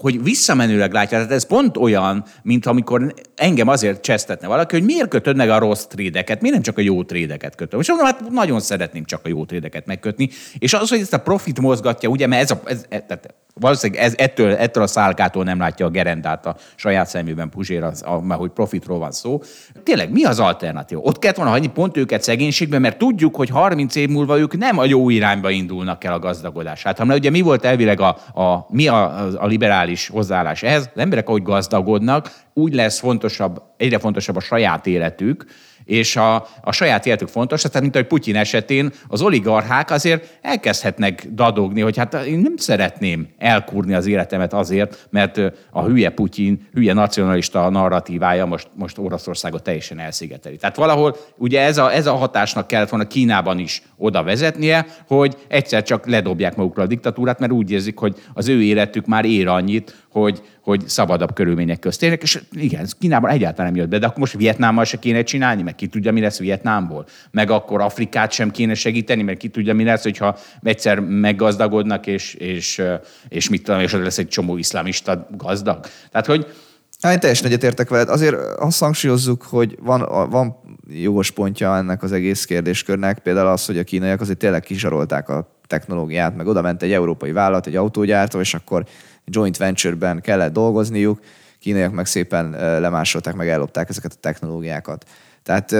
hogy 0.02 0.22
visszamenőleg 0.22 0.92
látja, 0.92 1.16
tehát 1.16 1.32
ez 1.32 1.46
pont 1.46 1.76
olyan, 1.76 2.24
mint 2.42 2.66
amikor 2.66 3.14
engem 3.34 3.68
azért 3.68 4.02
csesztetne 4.02 4.46
valaki, 4.46 4.74
hogy 4.76 4.84
miért 4.84 5.08
kötöd 5.08 5.36
meg 5.36 5.50
a 5.50 5.58
rossz 5.58 5.84
trédeket, 5.84 6.40
miért 6.40 6.54
nem 6.54 6.64
csak 6.64 6.78
a 6.78 6.80
jó 6.80 7.04
trédeket 7.04 7.54
kötöm. 7.54 7.80
És 7.80 7.88
mondom, 7.88 8.06
hát 8.06 8.30
nagyon 8.30 8.60
szeretném 8.60 9.04
csak 9.04 9.20
a 9.24 9.28
jó 9.28 9.44
trédeket 9.44 9.86
megkötni. 9.86 10.28
És 10.58 10.74
az, 10.74 10.88
hogy 10.88 11.00
ezt 11.00 11.12
a 11.12 11.18
profit 11.18 11.60
mozgatja, 11.60 12.08
ugye, 12.08 12.26
mert 12.26 12.42
ez, 12.42 12.50
a, 12.50 12.60
ez, 12.64 12.86
tehát 12.88 13.34
valószínűleg 13.54 14.02
ez, 14.02 14.14
ettől, 14.16 14.54
ettől 14.54 14.82
a 14.82 14.86
szálkától 14.86 15.44
nem 15.44 15.58
látja 15.58 15.86
a 15.86 15.90
gerendát 15.90 16.46
a 16.46 16.56
saját 16.74 17.08
szemében 17.08 17.48
Puzsér, 17.48 17.80
mert 18.22 18.40
hogy 18.40 18.50
profitról 18.50 18.98
van 18.98 19.12
szó. 19.12 19.40
Tényleg 19.82 20.12
mi 20.12 20.24
az 20.24 20.40
alternatív? 20.40 20.98
Ott 21.00 21.18
kellett 21.18 21.36
volna 21.36 21.50
hagyni 21.50 21.66
pont 21.66 21.96
őket 21.96 22.22
szegénységben, 22.22 22.80
mert 22.80 22.98
tudjuk, 22.98 23.36
hogy 23.36 23.48
30 23.48 23.94
év 23.94 24.08
múlva 24.08 24.38
ők 24.38 24.56
nem 24.56 24.78
a 24.78 24.84
jó 24.84 25.10
irányba 25.10 25.50
indulnak 25.50 26.04
el 26.04 26.12
a 26.12 26.18
gazdagodását, 26.18 26.98
hanem 26.98 27.16
ugye 27.16 27.30
mi 27.30 27.40
volt 27.40 27.64
elvileg 27.64 28.00
a, 28.00 28.08
a, 28.42 28.66
mi 28.68 28.88
a, 28.88 29.28
a 29.42 29.46
liberális 29.46 30.08
hozzáállás 30.08 30.62
ehhez? 30.62 30.90
Az 30.94 31.00
emberek, 31.00 31.28
ahogy 31.28 31.42
gazdagodnak, 31.42 32.30
úgy 32.54 32.74
lesz 32.74 32.98
fontosabb, 32.98 33.62
egyre 33.76 33.98
fontosabb 33.98 34.36
a 34.36 34.40
saját 34.40 34.86
életük, 34.86 35.44
és 35.84 36.16
a, 36.16 36.34
a 36.60 36.72
saját 36.72 37.06
életük 37.06 37.28
fontos, 37.28 37.62
tehát 37.62 37.80
mint 37.80 37.94
ahogy 37.94 38.06
Putyin 38.06 38.36
esetén 38.36 38.92
az 39.08 39.22
oligarchák 39.22 39.90
azért 39.90 40.38
elkezdhetnek 40.42 41.26
dadogni, 41.32 41.80
hogy 41.80 41.96
hát 41.96 42.14
én 42.14 42.38
nem 42.38 42.56
szeretném 42.56 43.28
elkúrni 43.38 43.94
az 43.94 44.06
életemet 44.06 44.52
azért, 44.52 45.06
mert 45.10 45.40
a 45.70 45.82
hülye 45.82 46.10
Putyin, 46.10 46.68
hülye 46.72 46.92
nacionalista 46.92 47.70
narratívája 47.70 48.46
most, 48.46 48.68
most 48.74 48.98
Oroszországot 48.98 49.62
teljesen 49.62 49.98
elszigeteli. 49.98 50.56
Tehát 50.56 50.76
valahol 50.76 51.16
ugye 51.36 51.60
ez 51.60 51.78
a, 51.78 51.92
ez 51.92 52.06
a 52.06 52.14
hatásnak 52.14 52.66
kellett 52.66 52.88
volna 52.88 53.06
Kínában 53.06 53.58
is 53.58 53.82
oda 53.96 54.22
vezetnie, 54.22 54.86
hogy 55.06 55.36
egyszer 55.48 55.82
csak 55.82 56.06
ledobják 56.06 56.56
magukra 56.56 56.82
a 56.82 56.86
diktatúrát, 56.86 57.38
mert 57.38 57.52
úgy 57.52 57.70
érzik, 57.70 57.98
hogy 57.98 58.16
az 58.34 58.48
ő 58.48 58.62
életük 58.62 59.06
már 59.06 59.24
ér 59.24 59.48
annyit, 59.48 60.01
hogy, 60.12 60.42
hogy 60.60 60.88
szabadabb 60.88 61.34
körülmények 61.34 61.78
közt 61.78 62.02
élnek, 62.02 62.22
és 62.22 62.42
igen, 62.52 62.86
Kínában 62.98 63.30
egyáltalán 63.30 63.72
nem 63.72 63.80
jött 63.80 63.90
be, 63.90 63.98
de 63.98 64.06
akkor 64.06 64.18
most 64.18 64.36
Vietnámmal 64.36 64.84
se 64.84 64.98
kéne 64.98 65.22
csinálni, 65.22 65.62
meg 65.62 65.74
ki 65.74 65.86
tudja, 65.86 66.12
mi 66.12 66.20
lesz 66.20 66.38
Vietnámból. 66.38 67.06
Meg 67.30 67.50
akkor 67.50 67.80
Afrikát 67.80 68.32
sem 68.32 68.50
kéne 68.50 68.74
segíteni, 68.74 69.22
mert 69.22 69.38
ki 69.38 69.48
tudja, 69.48 69.74
mi 69.74 69.84
lesz, 69.84 70.02
hogyha 70.02 70.38
egyszer 70.62 71.00
meggazdagodnak, 71.00 72.06
és, 72.06 72.34
és, 72.34 72.82
és 73.28 73.48
mit 73.48 73.62
tudom, 73.62 73.80
és 73.80 73.92
lesz 73.92 74.18
egy 74.18 74.28
csomó 74.28 74.56
iszlámista 74.56 75.26
gazdag. 75.36 75.86
Tehát, 76.10 76.26
hogy 76.26 76.46
Hát 77.02 77.12
én 77.12 77.20
teljesen 77.20 77.46
egyetértek 77.46 77.88
veled. 77.88 78.08
Azért 78.08 78.36
azt 78.58 78.80
hangsúlyozzuk, 78.80 79.42
hogy 79.42 79.78
van, 79.80 80.28
van 80.30 80.56
jogos 80.88 81.30
pontja 81.30 81.76
ennek 81.76 82.02
az 82.02 82.12
egész 82.12 82.44
kérdéskörnek, 82.44 83.18
például 83.18 83.46
az, 83.46 83.66
hogy 83.66 83.78
a 83.78 83.82
kínaiak 83.82 84.20
azért 84.20 84.38
tényleg 84.38 84.62
kizsarolták 84.62 85.28
a 85.28 85.56
technológiát, 85.66 86.36
meg 86.36 86.46
oda 86.46 86.62
ment 86.62 86.82
egy 86.82 86.92
európai 86.92 87.32
vállalat, 87.32 87.66
egy 87.66 87.76
autógyártó, 87.76 88.40
és 88.40 88.54
akkor 88.54 88.84
joint 89.24 89.56
venture-ben 89.56 90.20
kellett 90.20 90.52
dolgozniuk, 90.52 91.20
kínaiak 91.58 91.92
meg 91.92 92.06
szépen 92.06 92.50
lemásolták, 92.80 93.34
meg 93.34 93.48
ellopták 93.48 93.88
ezeket 93.88 94.12
a 94.12 94.20
technológiákat. 94.20 95.04
Tehát 95.42 95.70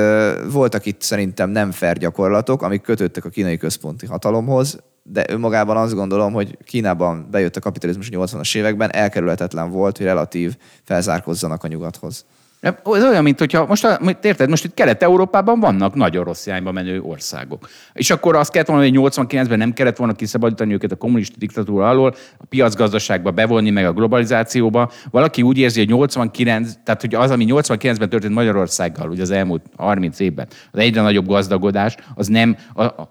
voltak 0.53 0.87
itt 0.87 1.01
szerintem 1.01 1.51
nem 1.51 1.71
fair 1.71 1.99
gyakorlatok, 1.99 2.63
amik 2.63 2.83
kötöttek 2.83 3.25
a 3.25 3.29
kínai 3.29 3.57
központi 3.57 4.07
hatalomhoz, 4.07 4.79
de 5.03 5.25
önmagában 5.29 5.77
azt 5.77 5.95
gondolom, 5.95 6.33
hogy 6.33 6.59
Kínában 6.65 7.29
bejött 7.31 7.57
a 7.57 7.61
kapitalizmus 7.61 8.09
80-as 8.13 8.57
években, 8.57 8.95
elkerülhetetlen 8.95 9.71
volt, 9.71 9.97
hogy 9.97 10.07
relatív 10.07 10.57
felzárkozzanak 10.85 11.65
a 11.65 11.69
nyugathoz. 11.69 12.25
Ez 12.63 13.05
olyan, 13.05 13.23
mint 13.23 13.39
hogyha 13.39 13.67
most, 13.67 13.99
érted, 14.23 14.49
most 14.49 14.65
itt 14.65 14.75
Kelet-Európában 14.75 15.61
vannak 15.61 15.95
nagyon 15.95 16.25
rossz 16.25 16.47
irányba 16.47 16.73
menő 16.73 17.01
országok. 17.01 17.69
És 17.93 18.11
akkor 18.11 18.37
azt 18.37 18.53
kellett 18.53 18.67
volna, 18.69 18.83
hogy 18.83 18.95
89-ben 18.97 19.59
nem 19.59 19.73
kellett 19.73 19.97
volna 19.97 20.13
kiszabadítani 20.13 20.73
őket 20.73 20.93
a 20.93 20.97
kommunista 20.97 21.37
diktatúra 21.39 21.89
alól, 21.89 22.15
a 22.39 22.45
piacgazdaságba 22.49 23.31
bevonni, 23.31 23.71
meg 23.71 23.87
a 23.87 23.93
globalizációba. 23.93 24.91
Valaki 25.11 25.43
úgy 25.43 25.59
érzi, 25.59 25.79
hogy 25.79 25.89
89, 25.89 26.73
tehát 26.85 27.01
hogy 27.01 27.15
az, 27.15 27.31
ami 27.31 27.47
89-ben 27.49 28.09
történt 28.09 28.35
Magyarországgal, 28.35 29.11
ugye 29.11 29.23
az 29.23 29.31
elmúlt 29.31 29.63
30 29.77 30.21
évben, 30.21 30.47
az 30.73 30.79
egyre 30.79 31.01
nagyobb 31.01 31.27
gazdagodás, 31.27 31.97
az 32.15 32.27
nem, 32.27 32.57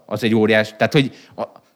az 0.06 0.24
egy 0.24 0.34
óriás, 0.34 0.74
tehát 0.76 0.92
hogy 0.92 1.12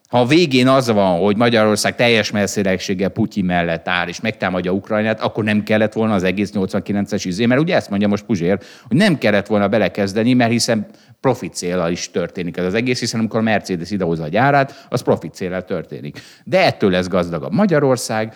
ha 0.09 0.21
a 0.21 0.27
végén 0.27 0.69
az 0.69 0.91
van, 0.91 1.19
hogy 1.19 1.37
Magyarország 1.37 1.95
teljes 1.95 2.31
messzélességgel 2.31 3.09
Putyin 3.09 3.45
mellett 3.45 3.89
áll, 3.89 4.09
és 4.09 4.21
megtámadja 4.21 4.73
Ukrajnát, 4.73 5.21
akkor 5.21 5.45
nem 5.45 5.63
kellett 5.63 5.93
volna 5.93 6.15
az 6.15 6.23
egész 6.23 6.51
89-es 6.55 7.23
izé, 7.25 7.47
mert 7.47 7.61
ugye 7.61 7.75
ezt 7.75 7.91
mondja 7.91 8.09
most 8.09 8.25
Puzsér, 8.25 8.59
hogy 8.89 8.97
nem 8.97 9.19
kellett 9.19 9.47
volna 9.47 9.69
belekezdeni, 9.69 10.33
mert 10.33 10.51
hiszen 10.51 10.87
profit 11.21 11.55
célral 11.55 11.91
is 11.91 12.11
történik 12.11 12.57
ez 12.57 12.65
az 12.65 12.75
egész, 12.75 13.01
hiszen 13.01 13.21
amikor 13.21 13.41
a 13.41 13.43
Mercedes 13.43 13.91
idehozza 13.91 14.23
a 14.23 14.29
gyárát, 14.29 14.87
az 14.89 15.01
profit 15.01 15.35
célral 15.35 15.65
történik. 15.65 16.21
De 16.45 16.65
ettől 16.65 16.91
lesz 16.91 17.09
gazdagabb 17.09 17.53
Magyarország, 17.53 18.35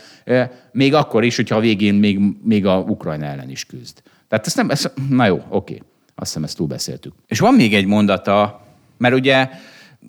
még 0.72 0.94
akkor 0.94 1.24
is, 1.24 1.36
hogyha 1.36 1.56
a 1.56 1.60
végén 1.60 1.94
még, 1.94 2.18
még 2.42 2.66
a 2.66 2.78
Ukrajna 2.78 3.24
ellen 3.24 3.50
is 3.50 3.64
küzd. 3.64 4.02
Tehát 4.28 4.46
ezt 4.46 4.56
nem, 4.56 4.70
ezt, 4.70 4.92
na 5.08 5.26
jó, 5.26 5.42
oké, 5.48 5.82
azt 6.14 6.26
hiszem 6.26 6.44
ezt 6.44 6.56
túlbeszéltük. 6.56 7.12
És 7.26 7.38
van 7.38 7.54
még 7.54 7.74
egy 7.74 7.86
mondata, 7.86 8.66
mert 8.98 9.14
ugye 9.14 9.48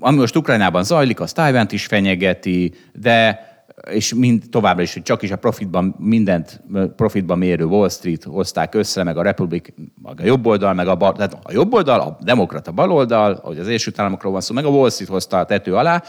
ami 0.01 0.17
most 0.17 0.35
Ukrajnában 0.35 0.83
zajlik, 0.83 1.19
az 1.19 1.31
Tájvánt 1.31 1.71
is 1.71 1.85
fenyegeti, 1.85 2.73
de 2.93 3.49
és 3.89 4.13
mind, 4.13 4.43
továbbra 4.49 4.83
is, 4.83 4.93
hogy 4.93 5.03
csak 5.03 5.21
is 5.21 5.31
a 5.31 5.35
profitban, 5.35 5.95
mindent 5.97 6.61
profitban 6.95 7.37
mérő 7.37 7.63
Wall 7.63 7.89
Street 7.89 8.23
hozták 8.23 8.75
össze, 8.75 9.03
meg 9.03 9.17
a 9.17 9.21
Republik, 9.21 9.73
meg 10.03 10.19
a 10.19 10.25
jobb 10.25 10.45
oldal, 10.45 10.73
meg 10.73 10.87
a, 10.87 10.95
bal, 10.95 11.11
tehát 11.11 11.37
a 11.43 11.51
jobb 11.51 11.73
oldal, 11.73 11.99
a 11.99 12.17
demokrata 12.21 12.71
baloldal, 12.71 13.39
ahogy 13.43 13.59
az 13.59 13.67
Egyesült 13.67 13.99
Államokról 13.99 14.31
van 14.31 14.41
szó, 14.41 14.53
meg 14.53 14.65
a 14.65 14.69
Wall 14.69 14.89
Street 14.89 15.09
hozta 15.09 15.37
a 15.37 15.45
tető 15.45 15.75
alá. 15.75 16.03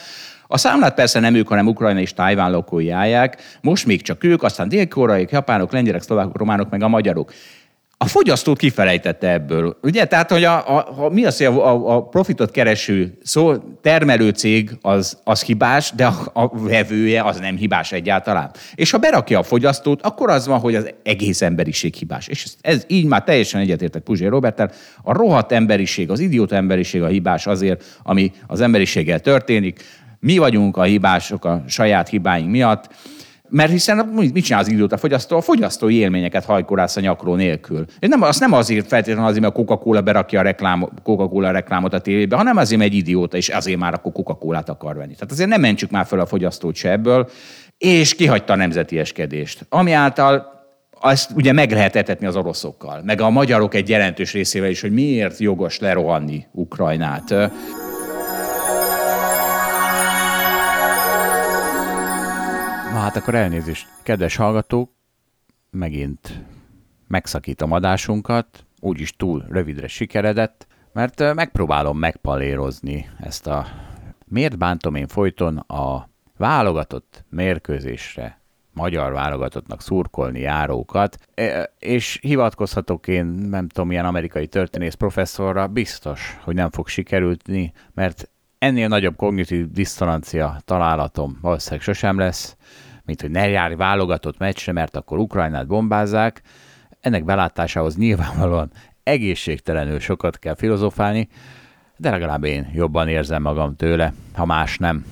A 0.47 0.59
számlát 0.59 0.95
persze 0.95 1.21
nem 1.21 1.35
ők, 1.35 1.49
hanem 1.49 1.67
Ukrajna 1.67 2.01
és 2.01 2.15
Tájván 2.15 2.51
lakói 2.51 2.91
állják, 2.91 3.43
most 3.61 3.87
még 3.87 4.03
csak 4.03 4.25
ők, 4.25 4.43
aztán 4.43 4.69
dél 4.69 4.87
japánok, 5.31 5.73
lengyelek, 5.73 6.03
szlovákok, 6.03 6.37
románok, 6.37 6.71
meg 6.71 6.83
a 6.83 6.89
magyarok 6.89 7.33
a 8.03 8.07
fogyasztót 8.07 8.59
kifelejtette 8.59 9.31
ebből. 9.31 9.77
Ugye? 9.83 10.05
Tehát, 10.05 10.31
hogy 10.31 10.45
a, 10.45 10.79
a, 10.79 11.05
a, 11.05 11.09
mi 11.09 11.25
az, 11.25 11.37
hogy 11.37 11.47
a, 11.47 11.67
a, 11.67 11.97
a 11.97 12.03
profitot 12.03 12.51
kereső 12.51 13.19
szó, 13.23 13.55
termelő 13.81 14.31
cég 14.31 14.71
az, 14.81 15.19
az 15.25 15.43
hibás, 15.43 15.93
de 15.97 16.07
a, 16.07 16.31
a 16.33 16.59
vevője 16.59 17.23
az 17.23 17.39
nem 17.39 17.57
hibás 17.57 17.93
egyáltalán. 17.93 18.51
És 18.75 18.91
ha 18.91 18.99
berakja 18.99 19.39
a 19.39 19.43
fogyasztót, 19.43 20.03
akkor 20.03 20.31
az 20.31 20.47
van, 20.47 20.59
hogy 20.59 20.75
az 20.75 20.91
egész 21.03 21.43
emberiség 21.43 21.95
hibás. 21.95 22.29
És 22.29 22.45
ez, 22.45 22.57
ez 22.61 22.85
így 22.87 23.05
már 23.05 23.25
teljesen 23.25 23.61
egyetértek 23.61 24.03
Puzsé 24.03 24.27
Roberttel. 24.27 24.71
A 25.03 25.13
rohadt 25.13 25.53
emberiség, 25.53 26.11
az 26.11 26.21
idióta 26.21 26.55
emberiség 26.55 27.03
a 27.03 27.07
hibás 27.07 27.47
azért, 27.47 27.85
ami 28.03 28.33
az 28.47 28.61
emberiséggel 28.61 29.21
történik. 29.21 29.85
Mi 30.21 30.39
vagyunk 30.39 30.77
a 30.77 30.83
hibások 30.83 31.45
a 31.45 31.65
saját 31.67 32.09
hibáink 32.09 32.51
miatt 32.51 32.89
mert 33.53 33.71
hiszen 33.71 34.07
mit 34.07 34.45
csinál 34.45 34.61
az 34.61 34.69
idióta 34.69 34.97
fogyasztó? 34.97 35.37
A 35.37 35.41
fogyasztói 35.41 35.95
élményeket 35.95 36.45
hajkorász 36.45 36.97
a 36.97 37.01
nyakró 37.01 37.35
nélkül. 37.35 37.85
És 37.99 38.09
nem, 38.09 38.23
azt 38.23 38.41
nem 38.41 38.53
azért 38.53 38.87
feltétlenül 38.87 39.29
azért, 39.29 39.43
mert 39.43 39.55
a 39.55 39.57
Coca-Cola 39.57 40.01
berakja 40.01 40.41
a 40.41 40.43
reklám, 40.43 40.89
Coca-Cola 41.03 41.51
reklámot 41.51 41.93
a 41.93 42.01
tévébe, 42.01 42.37
hanem 42.37 42.57
azért, 42.57 42.81
mert 42.81 42.93
egy 42.93 42.97
idióta, 42.97 43.37
és 43.37 43.49
azért 43.49 43.79
már 43.79 43.95
akkor 43.95 44.13
Coca-Colát 44.13 44.69
akar 44.69 44.97
venni. 44.97 45.15
Tehát 45.15 45.33
azért 45.33 45.49
nem 45.49 45.61
mentsük 45.61 45.91
már 45.91 46.07
fel 46.07 46.21
a 46.21 46.27
fogyasztót 46.27 46.75
se 46.75 46.91
ebből, 46.91 47.31
és 47.79 48.15
kihagyta 48.15 48.53
a 48.53 48.57
nemzeti 48.57 48.99
eskedést. 48.99 49.67
Ami 49.69 49.93
által 49.93 50.51
azt 51.01 51.31
ugye 51.35 51.53
meg 51.53 51.71
lehet 51.71 51.97
etetni 51.97 52.27
az 52.27 52.37
oroszokkal, 52.37 53.03
meg 53.05 53.21
a 53.21 53.31
magyarok 53.31 53.75
egy 53.75 53.89
jelentős 53.89 54.33
részével 54.33 54.71
is, 54.71 54.81
hogy 54.81 54.93
miért 54.93 55.39
jogos 55.39 55.79
lerohanni 55.79 56.47
Ukrajnát. 56.53 57.35
Hát 63.13 63.23
akkor 63.23 63.35
elnézést, 63.35 63.89
kedves 64.03 64.37
hallgatók, 64.37 64.91
megint 65.71 66.45
megszakítom 67.09 67.73
adásunkat, 67.73 68.67
úgyis 68.81 69.17
túl 69.17 69.45
rövidre 69.49 69.89
sikeredett, 69.89 70.67
mert 70.93 71.35
megpróbálom 71.35 71.99
megpalérozni 71.99 73.09
ezt 73.19 73.47
a 73.47 73.67
miért 74.25 74.59
bántom 74.59 74.95
én 74.95 75.07
folyton 75.07 75.57
a 75.57 76.09
válogatott 76.37 77.25
mérkőzésre 77.29 78.41
magyar 78.73 79.13
válogatottnak 79.13 79.83
szurkolni 79.83 80.41
járókat, 80.41 81.19
e, 81.35 81.73
és 81.79 82.19
hivatkozhatok 82.23 83.09
én, 83.09 83.25
nem 83.27 83.69
tudom, 83.69 83.89
milyen 83.89 84.05
amerikai 84.05 84.47
történész 84.47 84.95
professzorra, 84.95 85.67
biztos, 85.67 86.39
hogy 86.43 86.55
nem 86.55 86.71
fog 86.71 86.89
sikerülni, 86.89 87.73
mert 87.95 88.31
ennél 88.59 88.89
nagyobb 88.89 89.17
kognitív 89.17 89.71
diszonancia 89.71 90.57
találatom 90.65 91.39
valószínűleg 91.41 91.83
sosem 91.83 92.19
lesz, 92.19 92.57
mint 93.05 93.21
hogy 93.21 93.31
ne 93.31 93.49
járj 93.49 93.75
válogatott 93.75 94.39
meccsre, 94.39 94.73
mert 94.73 94.97
akkor 94.97 95.19
Ukrajnát 95.19 95.67
bombázzák. 95.67 96.43
Ennek 97.01 97.25
belátásához 97.25 97.97
nyilvánvalóan 97.97 98.71
egészségtelenül 99.03 100.01
sokat 100.01 100.39
kell 100.39 100.55
filozofálni, 100.55 101.29
de 101.97 102.11
legalább 102.11 102.45
én 102.45 102.71
jobban 102.75 103.09
érzem 103.09 103.43
magam 103.43 103.77
tőle, 103.77 104.13
ha 104.35 104.45
más 104.45 104.79
nem. 104.79 105.05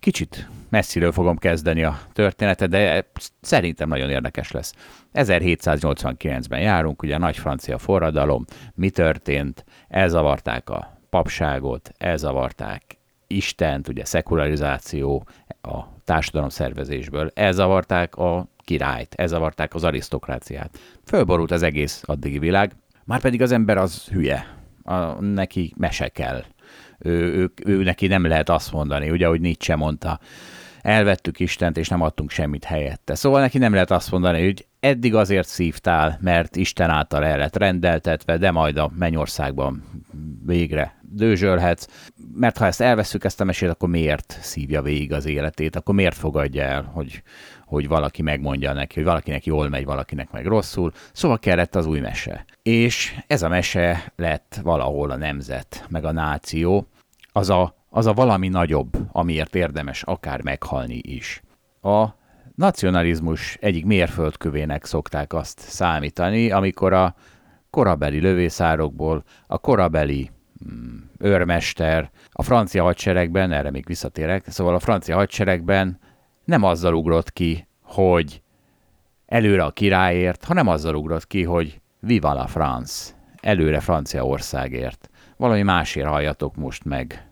Kicsit 0.00 0.48
messziről 0.68 1.12
fogom 1.12 1.36
kezdeni 1.36 1.82
a 1.82 2.00
történetet, 2.12 2.68
de 2.68 3.10
szerintem 3.40 3.88
nagyon 3.88 4.10
érdekes 4.10 4.50
lesz. 4.50 4.74
1789-ben 5.14 6.60
járunk, 6.60 7.02
ugye 7.02 7.14
a 7.14 7.18
nagy 7.18 7.36
francia 7.36 7.78
forradalom, 7.78 8.44
mi 8.74 8.90
történt, 8.90 9.64
elzavarták 9.88 10.70
a 10.70 10.98
papságot, 11.10 11.92
elzavarták 11.98 12.82
Istent, 13.26 13.88
ugye 13.88 14.04
szekularizáció 14.04 15.26
a 15.62 15.97
társadalom 16.08 16.48
szervezésből, 16.48 17.30
elzavarták 17.34 18.16
a 18.16 18.48
királyt, 18.64 19.14
elzavarták 19.14 19.74
az 19.74 19.84
arisztokráciát. 19.84 20.78
Fölborult 21.04 21.50
az 21.50 21.62
egész 21.62 22.02
addigi 22.04 22.38
világ, 22.38 22.72
már 23.04 23.20
pedig 23.20 23.42
az 23.42 23.52
ember 23.52 23.76
az 23.76 24.04
hülye, 24.04 24.56
a, 24.82 24.94
neki 25.20 25.74
mese 25.76 26.08
kell. 26.08 26.44
Ő, 26.98 27.12
ő, 27.12 27.52
ő, 27.64 27.82
neki 27.82 28.06
nem 28.06 28.26
lehet 28.26 28.48
azt 28.48 28.72
mondani, 28.72 29.10
ugye, 29.10 29.26
ahogy 29.26 29.40
Nietzsche 29.40 29.76
mondta, 29.76 30.20
elvettük 30.80 31.40
Istent, 31.40 31.76
és 31.76 31.88
nem 31.88 32.02
adtunk 32.02 32.30
semmit 32.30 32.64
helyette. 32.64 33.14
Szóval 33.14 33.40
neki 33.40 33.58
nem 33.58 33.72
lehet 33.72 33.90
azt 33.90 34.10
mondani, 34.10 34.44
hogy 34.44 34.66
eddig 34.80 35.14
azért 35.14 35.48
szívtál, 35.48 36.18
mert 36.20 36.56
Isten 36.56 36.90
által 36.90 37.24
el 37.24 37.38
lett 37.38 37.56
rendeltetve, 37.56 38.36
de 38.36 38.50
majd 38.50 38.76
a 38.76 38.90
mennyországban 38.98 39.84
végre 40.46 40.98
dőzsölhetsz, 41.02 41.86
mert 42.38 42.58
ha 42.58 42.66
ezt 42.66 42.80
elveszük 42.80 43.24
ezt 43.24 43.40
a 43.40 43.44
mesét, 43.44 43.68
akkor 43.68 43.88
miért 43.88 44.38
szívja 44.40 44.82
végig 44.82 45.12
az 45.12 45.26
életét, 45.26 45.76
akkor 45.76 45.94
miért 45.94 46.16
fogadja 46.16 46.62
el, 46.62 46.82
hogy, 46.82 47.22
hogy 47.66 47.88
valaki 47.88 48.22
megmondja 48.22 48.72
neki, 48.72 48.94
hogy 48.94 49.04
valakinek 49.04 49.46
jól 49.46 49.68
megy, 49.68 49.84
valakinek 49.84 50.30
meg 50.30 50.46
rosszul. 50.46 50.92
Szóval 51.12 51.38
kellett 51.38 51.74
az 51.74 51.86
új 51.86 52.00
mese. 52.00 52.44
És 52.62 53.14
ez 53.26 53.42
a 53.42 53.48
mese 53.48 54.12
lett 54.16 54.60
valahol 54.62 55.10
a 55.10 55.16
nemzet, 55.16 55.84
meg 55.88 56.04
a 56.04 56.12
náció, 56.12 56.86
az 57.32 57.50
a, 57.50 57.74
az 57.90 58.06
a 58.06 58.12
valami 58.12 58.48
nagyobb, 58.48 58.96
amiért 59.12 59.54
érdemes 59.54 60.02
akár 60.02 60.42
meghalni 60.42 61.00
is. 61.02 61.42
A 61.82 62.06
nacionalizmus 62.54 63.56
egyik 63.60 63.84
mérföldkövének 63.84 64.84
szokták 64.84 65.32
azt 65.32 65.58
számítani, 65.58 66.50
amikor 66.50 66.92
a 66.92 67.14
korabeli 67.70 68.20
lövészárokból 68.20 69.24
a 69.46 69.58
korabeli 69.58 70.30
őrmester 71.18 72.10
a 72.32 72.42
francia 72.42 72.82
hadseregben, 72.82 73.52
erre 73.52 73.70
még 73.70 73.86
visszatérek, 73.86 74.48
szóval 74.48 74.74
a 74.74 74.78
francia 74.78 75.16
hadseregben 75.16 75.98
nem 76.44 76.62
azzal 76.62 76.94
ugrott 76.94 77.32
ki, 77.32 77.66
hogy 77.82 78.42
előre 79.26 79.64
a 79.64 79.70
királyért, 79.70 80.44
hanem 80.44 80.68
azzal 80.68 80.94
ugrott 80.94 81.26
ki, 81.26 81.44
hogy 81.44 81.80
Viva 82.00 82.32
la 82.32 82.46
France, 82.46 83.12
előre 83.40 83.80
Franciaországért. 83.80 85.10
Valami 85.36 85.62
másért 85.62 86.06
halljatok 86.06 86.56
most 86.56 86.84
meg, 86.84 87.28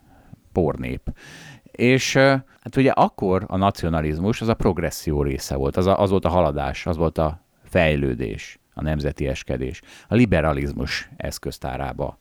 pornép. 0.53 1.17
És 1.63 2.15
hát 2.15 2.77
ugye 2.77 2.91
akkor 2.91 3.45
a 3.47 3.57
nacionalizmus 3.57 4.41
az 4.41 4.49
a 4.49 4.55
progresszió 4.55 5.23
része 5.23 5.55
volt, 5.55 5.77
az, 5.77 5.87
a, 5.87 6.01
az 6.01 6.11
volt 6.11 6.25
a 6.25 6.29
haladás, 6.29 6.87
az 6.87 6.97
volt 6.97 7.19
a 7.19 7.41
fejlődés 7.65 8.59
a 8.75 8.83
nemzeti 8.83 9.27
eskedés. 9.27 9.81
A 10.09 10.15
liberalizmus 10.15 11.11
eszköztárába 11.17 12.19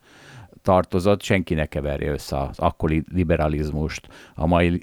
tartozott, 0.65 1.21
senki 1.21 1.53
ne 1.53 1.65
keverje 1.65 2.11
össze 2.11 2.37
az 2.37 2.59
akkori 2.59 3.03
liberalizmust 3.11 4.07
a 4.35 4.45
mai 4.47 4.81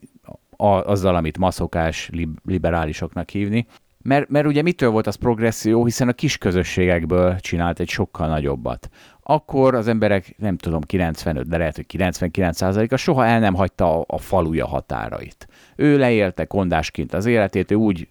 a, 0.56 0.66
azzal, 0.66 1.14
amit 1.14 1.38
maszokás 1.38 2.10
liberálisoknak 2.44 3.30
hívni. 3.30 3.66
Mert, 4.02 4.28
mert 4.28 4.46
ugye 4.46 4.62
mitől 4.62 4.90
volt 4.90 5.06
az 5.06 5.14
progresszió, 5.14 5.84
hiszen 5.84 6.08
a 6.08 6.12
kis 6.12 6.38
közösségekből 6.38 7.40
csinált 7.40 7.80
egy 7.80 7.88
sokkal 7.88 8.28
nagyobbat. 8.28 8.88
akkor 9.22 9.74
az 9.74 9.88
emberek, 9.88 10.34
nem 10.38 10.56
tudom, 10.56 10.80
95, 10.80 11.48
de 11.48 11.56
lehet, 11.56 11.76
hogy 11.76 11.84
99%-a 11.88 12.96
soha 12.96 13.24
el 13.24 13.40
nem 13.40 13.54
hagyta 13.54 14.00
a, 14.00 14.04
a 14.06 14.18
faluja 14.18 14.66
határait. 14.66 15.48
Ő 15.76 15.98
leélte 15.98 16.44
kondásként 16.44 17.14
az 17.14 17.26
életét, 17.26 17.70
ő 17.70 17.74
úgy 17.74 18.08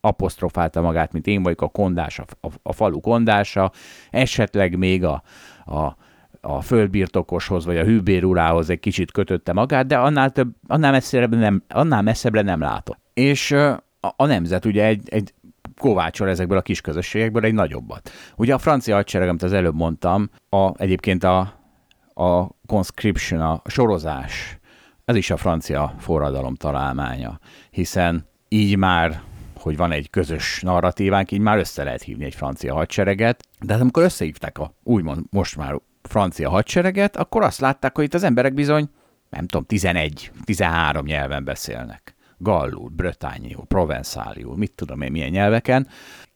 apostrofálta 0.00 0.80
magát, 0.80 1.12
mint 1.12 1.26
én 1.26 1.42
vagyok 1.42 1.62
a 1.62 1.68
kondás, 1.68 2.18
a, 2.18 2.24
a, 2.40 2.48
a 2.62 2.72
falu 2.72 3.00
kondása, 3.00 3.72
esetleg 4.10 4.76
még 4.76 5.04
a, 5.04 5.22
a, 5.64 5.96
a 6.40 6.60
földbirtokoshoz, 6.60 7.64
vagy 7.64 7.76
a 7.76 7.84
hűbér 7.84 8.24
urához 8.24 8.70
egy 8.70 8.80
kicsit 8.80 9.12
kötötte 9.12 9.52
magát, 9.52 9.86
de 9.86 9.96
annál, 9.96 10.30
több, 10.30 10.48
annál, 10.66 10.90
messzebbre 10.90 11.38
nem, 11.38 11.62
annál 11.68 12.02
messzebbre 12.02 12.42
nem 12.42 12.60
látott. 12.60 12.98
És 13.14 13.50
a, 13.50 13.82
a 14.16 14.26
nemzet 14.26 14.64
ugye 14.64 14.84
egy, 14.84 15.08
egy 15.10 15.34
kovácsol 15.78 16.28
ezekből 16.28 16.58
a 16.58 16.62
kis 16.62 16.80
közösségekből 16.80 17.44
egy 17.44 17.54
nagyobbat. 17.54 18.10
Ugye 18.36 18.54
a 18.54 18.58
francia 18.58 18.94
hadsereg, 18.94 19.28
amit 19.28 19.42
az 19.42 19.52
előbb 19.52 19.74
mondtam, 19.74 20.30
a, 20.48 20.82
egyébként 20.82 21.24
a, 21.24 21.38
a 22.14 22.46
conscription, 22.66 23.40
a 23.40 23.62
sorozás, 23.64 24.58
ez 25.04 25.16
is 25.16 25.30
a 25.30 25.36
francia 25.36 25.94
forradalom 25.98 26.54
találmánya, 26.54 27.38
hiszen 27.70 28.26
így 28.48 28.76
már 28.76 29.20
hogy 29.60 29.76
van 29.76 29.92
egy 29.92 30.10
közös 30.10 30.60
narratívánk, 30.60 31.30
így 31.30 31.40
már 31.40 31.58
össze 31.58 31.84
lehet 31.84 32.02
hívni 32.02 32.24
egy 32.24 32.34
francia 32.34 32.74
hadsereget, 32.74 33.42
de 33.60 33.72
hát 33.72 33.82
amikor 33.82 34.02
összehívták 34.02 34.58
a 34.58 34.74
úgymond 34.82 35.24
most 35.30 35.56
már 35.56 35.80
francia 36.08 36.50
hadsereget, 36.50 37.16
akkor 37.16 37.42
azt 37.42 37.60
látták, 37.60 37.96
hogy 37.96 38.04
itt 38.04 38.14
az 38.14 38.22
emberek 38.22 38.54
bizony, 38.54 38.90
nem 39.30 39.46
tudom, 39.46 39.66
11-13 39.68 41.04
nyelven 41.04 41.44
beszélnek 41.44 42.16
gallul, 42.38 42.88
brötányul, 42.96 43.66
provenszáliul, 43.68 44.56
mit 44.56 44.72
tudom 44.74 45.00
én 45.00 45.10
milyen 45.10 45.30
nyelveken, 45.30 45.86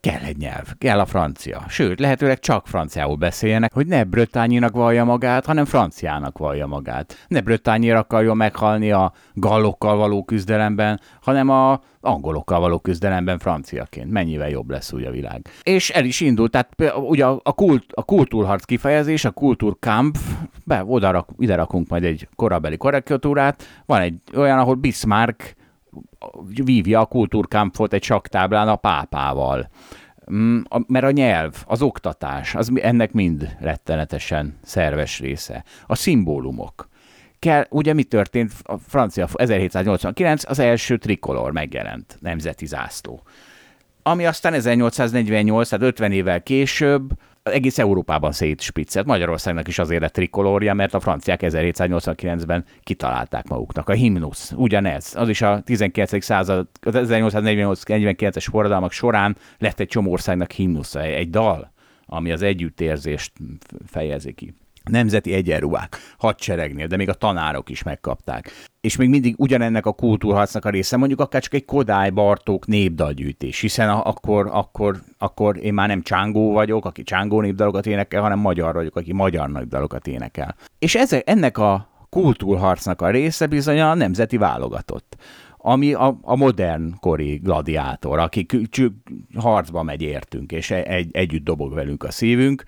kell 0.00 0.20
egy 0.20 0.36
nyelv, 0.36 0.72
kell 0.78 0.98
a 0.98 1.06
francia. 1.06 1.64
Sőt, 1.68 2.00
lehetőleg 2.00 2.38
csak 2.38 2.66
franciául 2.66 3.16
beszéljenek, 3.16 3.72
hogy 3.72 3.86
ne 3.86 4.04
brötányinak 4.04 4.72
vallja 4.72 5.04
magát, 5.04 5.46
hanem 5.46 5.64
franciának 5.64 6.38
vallja 6.38 6.66
magát. 6.66 7.26
Ne 7.28 7.40
brötányira 7.40 7.98
akarja 7.98 8.34
meghalni 8.34 8.90
a 8.90 9.12
gallokkal 9.34 9.96
való 9.96 10.24
küzdelemben, 10.24 11.00
hanem 11.20 11.48
a 11.48 11.80
angolokkal 12.00 12.60
való 12.60 12.78
küzdelemben 12.78 13.38
franciaként. 13.38 14.10
Mennyivel 14.10 14.48
jobb 14.48 14.70
lesz 14.70 14.92
úgy 14.92 15.04
a 15.04 15.10
világ. 15.10 15.48
És 15.62 15.90
el 15.90 16.04
is 16.04 16.20
indult, 16.20 16.50
tehát 16.50 16.94
ugye 16.96 17.24
a, 17.26 17.52
kult, 17.52 17.84
a 17.92 18.02
kultúrharc 18.02 18.64
kifejezés, 18.64 19.24
a 19.24 19.30
kultúrkampf, 19.30 20.20
be, 20.64 20.84
oda 20.84 21.10
rak, 21.10 21.28
ide 21.38 21.54
rakunk 21.54 21.88
majd 21.88 22.04
egy 22.04 22.28
korabeli 22.36 22.76
korrektúrát, 22.76 23.82
van 23.86 24.00
egy 24.00 24.14
olyan, 24.34 24.58
ahol 24.58 24.74
Bismarck 24.74 25.54
vívja 26.64 27.00
a 27.00 27.06
kultúrkámpfot 27.06 27.92
egy 27.92 28.02
saktáblán 28.02 28.68
a 28.68 28.76
pápával. 28.76 29.70
Mm, 30.32 30.60
mert 30.86 31.04
a 31.04 31.10
nyelv, 31.10 31.62
az 31.66 31.82
oktatás, 31.82 32.54
az 32.54 32.72
ennek 32.74 33.12
mind 33.12 33.56
rettenetesen 33.60 34.58
szerves 34.62 35.20
része. 35.20 35.64
A 35.86 35.94
szimbólumok. 35.94 36.88
Kell, 37.38 37.66
ugye 37.70 37.92
mi 37.92 38.02
történt? 38.02 38.52
A 38.62 38.76
francia 38.78 39.28
1789 39.34 40.50
az 40.50 40.58
első 40.58 40.96
trikolor 40.98 41.52
megjelent, 41.52 42.18
nemzeti 42.20 42.66
zászló. 42.66 43.22
Ami 44.02 44.26
aztán 44.26 44.52
1848, 44.52 45.68
tehát 45.68 45.84
50 45.84 46.12
évvel 46.12 46.42
később 46.42 47.10
egész 47.42 47.78
Európában 47.78 48.32
szétspiccelt. 48.32 49.06
Magyarországnak 49.06 49.68
is 49.68 49.78
azért 49.78 50.00
lett 50.00 50.12
trikolória, 50.12 50.74
mert 50.74 50.94
a 50.94 51.00
franciák 51.00 51.40
1789-ben 51.42 52.64
kitalálták 52.82 53.48
maguknak. 53.48 53.88
A 53.88 53.92
himnusz, 53.92 54.52
ugyanez. 54.56 55.14
Az 55.16 55.28
is 55.28 55.42
a 55.42 55.60
19. 55.60 56.24
század, 56.24 56.68
az 56.80 56.94
1848-49-es 56.96 58.46
forradalmak 58.50 58.92
során 58.92 59.36
lett 59.58 59.80
egy 59.80 59.88
csomó 59.88 60.10
országnak 60.10 60.50
himnusza, 60.50 61.00
egy 61.00 61.30
dal, 61.30 61.72
ami 62.06 62.32
az 62.32 62.42
együttérzést 62.42 63.32
fejezi 63.86 64.32
ki 64.32 64.54
nemzeti 64.90 65.32
egyenruhák, 65.32 65.96
hadseregnél, 66.18 66.86
de 66.86 66.96
még 66.96 67.08
a 67.08 67.14
tanárok 67.14 67.70
is 67.70 67.82
megkapták. 67.82 68.50
És 68.80 68.96
még 68.96 69.08
mindig 69.08 69.34
ugyanennek 69.38 69.86
a 69.86 69.92
kultúrharcnak 69.92 70.64
a 70.64 70.70
része, 70.70 70.96
mondjuk 70.96 71.20
akár 71.20 71.42
csak 71.42 71.54
egy 71.54 71.64
Kodály 71.64 72.10
Bartók 72.10 72.66
népdalgyűjtés, 72.66 73.60
hiszen 73.60 73.88
akkor, 73.88 74.48
akkor, 74.52 75.02
akkor 75.18 75.56
én 75.56 75.74
már 75.74 75.88
nem 75.88 76.02
csángó 76.02 76.52
vagyok, 76.52 76.84
aki 76.84 77.02
csángó 77.02 77.40
népdalokat 77.40 77.86
énekel, 77.86 78.22
hanem 78.22 78.38
magyar 78.38 78.74
vagyok, 78.74 78.96
aki 78.96 79.12
magyar 79.12 79.50
népdalokat 79.50 80.06
énekel. 80.06 80.56
És 80.78 80.94
ezek, 80.94 81.28
ennek 81.28 81.58
a 81.58 81.88
kultúrharcnak 82.08 83.02
a 83.02 83.10
része 83.10 83.46
bizony 83.46 83.80
a 83.80 83.94
nemzeti 83.94 84.36
válogatott 84.36 85.16
ami 85.64 85.92
a, 85.92 86.18
a 86.22 86.36
modern 86.36 86.94
kori 87.00 87.36
gladiátor, 87.36 88.18
aki 88.18 88.46
harcba 89.34 89.82
megy 89.82 90.02
értünk, 90.02 90.52
és 90.52 90.70
egy, 90.70 91.08
együtt 91.12 91.44
dobog 91.44 91.74
velünk 91.74 92.04
a 92.04 92.10
szívünk, 92.10 92.64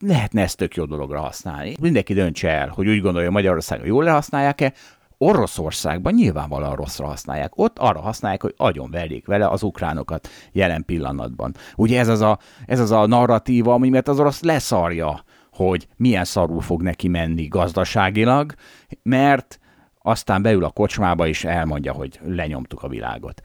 lehetne 0.00 0.42
ezt 0.42 0.56
tök 0.56 0.74
jó 0.74 0.84
dologra 0.84 1.20
használni. 1.20 1.74
Mindenki 1.80 2.14
döntse 2.14 2.50
el, 2.50 2.68
hogy 2.68 2.88
úgy 2.88 3.00
gondolja, 3.00 3.30
Magyarországon 3.30 3.86
jól 3.86 4.04
lehasználják-e, 4.04 4.72
Oroszországban 5.20 6.14
nyilvánvalóan 6.14 6.76
rosszra 6.76 7.06
használják. 7.06 7.58
Ott 7.58 7.78
arra 7.78 8.00
használják, 8.00 8.42
hogy 8.42 8.54
agyon 8.56 8.90
verjék 8.90 9.26
vele 9.26 9.48
az 9.48 9.62
ukránokat 9.62 10.28
jelen 10.52 10.84
pillanatban. 10.84 11.54
Ugye 11.76 11.98
ez 11.98 12.08
az 12.08 12.20
a, 12.20 12.38
ez 12.66 12.80
az 12.80 12.90
a 12.90 13.06
narratíva, 13.06 13.72
ami 13.72 13.88
mert 13.88 14.08
az 14.08 14.20
orosz 14.20 14.42
leszarja, 14.42 15.24
hogy 15.52 15.88
milyen 15.96 16.24
szarul 16.24 16.60
fog 16.60 16.82
neki 16.82 17.08
menni 17.08 17.46
gazdaságilag, 17.46 18.54
mert 19.02 19.58
aztán 20.02 20.42
beül 20.42 20.64
a 20.64 20.70
kocsmába 20.70 21.26
és 21.26 21.44
elmondja, 21.44 21.92
hogy 21.92 22.20
lenyomtuk 22.24 22.82
a 22.82 22.88
világot. 22.88 23.40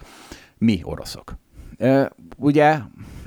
Mi 0.57 0.81
oroszok. 0.83 1.33
Ugye 2.37 2.77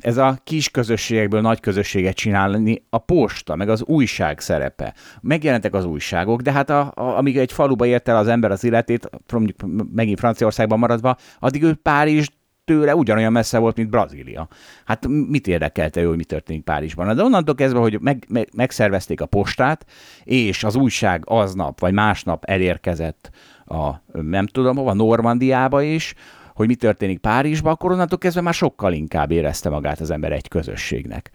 ez 0.01 0.17
a 0.17 0.39
kis 0.45 0.71
közösségekből 0.71 1.41
nagy 1.41 1.61
közösséget 1.61 2.15
csinálni 2.15 2.85
a 2.91 2.99
posta, 2.99 3.57
meg 3.57 3.69
az 3.69 3.83
újság 3.85 4.41
szerepe. 4.41 4.95
Megjelentek 5.21 5.75
az 5.75 5.85
újságok, 5.85 6.41
de 6.41 6.53
hát 6.53 6.71
a, 6.71 6.93
a, 6.95 7.17
amíg 7.17 7.39
egy 7.39 7.53
faluba 7.53 7.87
ért 7.87 8.09
el 8.09 8.17
az 8.17 8.29
ember 8.29 8.51
az 8.51 8.65
életét, 8.65 9.11
mondjuk 9.33 9.57
megint 9.95 10.19
Franciaországban 10.19 10.79
maradva, 10.79 11.17
addig 11.39 11.63
ő 11.63 11.75
Párizs 11.75 12.29
tőle 12.65 12.95
ugyanolyan 12.95 13.33
messze 13.33 13.59
volt, 13.59 13.77
mint 13.77 13.91
Brazília. 13.91 14.49
Hát 14.85 15.07
mit 15.07 15.47
érdekelte 15.47 16.01
ő, 16.01 16.07
hogy 16.07 16.17
mi 16.17 16.25
történik 16.25 16.63
Párizsban? 16.63 17.17
De 17.17 17.23
onnantól 17.23 17.55
kezdve, 17.55 17.79
hogy 17.79 18.01
meg, 18.01 18.25
meg, 18.29 18.49
megszervezték 18.55 19.21
a 19.21 19.27
postát, 19.27 19.87
és 20.25 20.65
az 20.65 20.77
újság 20.77 21.23
aznap 21.27 21.81
vagy 21.81 21.93
másnap 21.93 22.45
elérkezett 22.45 23.31
a, 23.67 23.91
nem 24.13 24.47
tudom 24.47 24.77
hova, 24.77 24.93
Normandiába 24.93 25.83
is, 25.83 26.15
hogy 26.57 26.67
mi 26.67 26.75
történik 26.75 27.19
Párizsban, 27.19 27.73
akkor 27.73 27.93
onnantól 27.93 28.19
kezdve 28.19 28.41
már 28.41 28.55
sokkal 28.55 28.93
inkább 28.93 29.31
érezte 29.31 29.69
magát 29.69 30.01
az 30.01 30.11
ember 30.11 30.33
egy 30.33 30.49
közösségnek. 30.49 31.31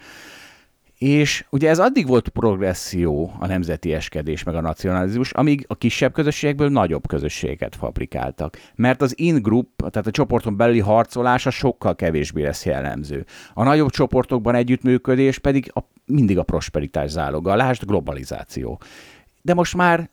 És 0.98 1.46
ugye 1.50 1.70
ez 1.70 1.80
addig 1.80 2.08
volt 2.08 2.30
progresszió, 2.30 3.34
a 3.40 3.48
nemzeti 3.48 3.94
eskedés 3.94 4.44
meg 4.44 4.56
a 4.56 4.62
nacionalizmus, 4.62 5.32
amíg 5.32 5.66
a 5.68 5.76
kisebb 5.76 6.14
közösségekből 6.14 6.70
nagyobb 6.70 7.08
közösséget 7.08 7.76
fabrikáltak. 7.76 8.58
Mert 8.76 9.02
az 9.02 9.14
in-group, 9.18 9.68
tehát 9.76 10.08
a 10.08 10.12
csoporton 10.12 10.58
belüli 10.58 10.80
harcolása 10.80 11.50
sokkal 11.50 11.96
kevésbé 11.96 12.44
lesz 12.44 12.66
jellemző. 12.66 13.26
A 13.54 13.64
nagyobb 13.64 13.90
csoportokban 13.90 14.56
együttműködés 14.56 15.40
pedig 15.40 15.72
a, 15.74 15.80
mindig 16.06 16.38
a 16.38 16.44
prosperitás 16.44 17.10
záloga. 17.10 17.56
Lásd, 17.56 17.86
globalizáció. 17.86 18.82
De 19.42 19.54
most 19.54 19.76
már 19.76 20.10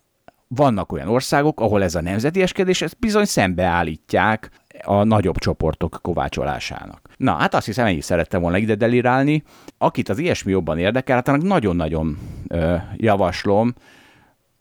vannak 0.49 0.93
olyan 0.93 1.09
országok, 1.09 1.61
ahol 1.61 1.83
ez 1.83 1.95
a 1.95 2.01
nemzeti 2.01 2.43
eskedés, 2.43 2.83
ezt 2.83 2.99
bizony 2.99 3.25
szembeállítják 3.25 4.51
a 4.85 5.05
nagyobb 5.05 5.39
csoportok 5.39 5.99
kovácsolásának. 6.03 7.09
Na, 7.17 7.33
hát 7.33 7.55
azt 7.55 7.67
hiszem, 7.67 7.87
ennyit 7.87 8.03
szerettem 8.03 8.41
volna 8.41 8.57
ide 8.57 8.75
delirálni. 8.75 9.43
Akit 9.79 10.09
az 10.09 10.19
ilyesmi 10.19 10.51
jobban 10.51 10.79
érdekel, 10.79 11.17
hát 11.17 11.29
annak 11.29 11.43
nagyon-nagyon 11.43 12.19
ö, 12.49 12.75
javaslom. 12.97 13.75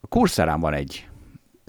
Kurszerán 0.09 0.59
van 0.59 0.74
egy 0.74 1.07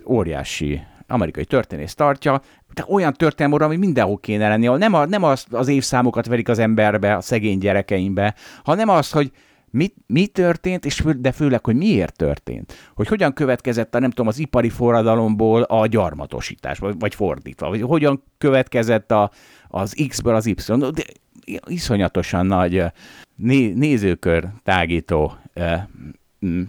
óriási 0.07 0.83
amerikai 1.07 1.45
történész 1.45 1.95
tartja, 1.95 2.41
de 2.75 2.85
olyan 2.89 3.13
történelmóra, 3.13 3.65
ami 3.65 3.77
mindenhol 3.77 4.19
kéne 4.19 4.49
lenni, 4.49 4.67
ahol 4.67 4.79
nem, 4.79 4.95
a, 4.95 5.05
nem 5.05 5.23
az, 5.23 5.47
az 5.51 5.69
évszámokat 5.69 6.27
verik 6.27 6.49
az 6.49 6.59
emberbe, 6.59 7.17
a 7.17 7.21
szegény 7.21 7.59
gyerekeimbe, 7.59 8.35
hanem 8.65 8.89
az, 8.89 9.11
hogy 9.11 9.33
mi, 9.71 9.93
mi 10.07 10.27
történt, 10.27 10.85
és 10.85 10.95
fő, 10.95 11.13
de 11.13 11.33
főleg, 11.33 11.65
hogy 11.65 11.77
miért 11.77 12.17
történt. 12.17 12.73
Hogy 12.95 13.09
hogyan 13.09 13.33
következett 13.33 13.95
a, 13.95 13.99
nem 13.99 14.11
tudom, 14.11 14.27
az 14.27 14.39
ipari 14.39 14.69
forradalomból 14.69 15.63
a 15.63 15.87
gyarmatosítás, 15.87 16.79
vagy, 16.79 16.95
vagy 16.99 17.15
fordítva, 17.15 17.69
vagy 17.69 17.83
hogyan 17.83 18.23
következett 18.39 19.11
a, 19.11 19.31
az 19.69 20.05
X-ből 20.09 20.35
az 20.35 20.47
Y. 20.47 20.55
De 20.93 21.03
iszonyatosan 21.67 22.47
nagy 22.47 22.85
né, 23.35 23.73
nézőkör 23.73 24.49
tágító, 24.63 25.33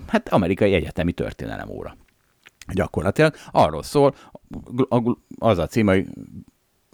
hát 0.08 0.30
amerikai 0.30 0.74
egyetemi 0.74 1.12
történelem 1.12 1.70
óra. 1.70 1.98
Gyakorlatilag 2.74 3.36
arról 3.52 3.84
szól, 3.84 4.16
az 5.40 5.58
a 5.58 5.68
cím, 5.68 5.88
hogy 5.88 6.08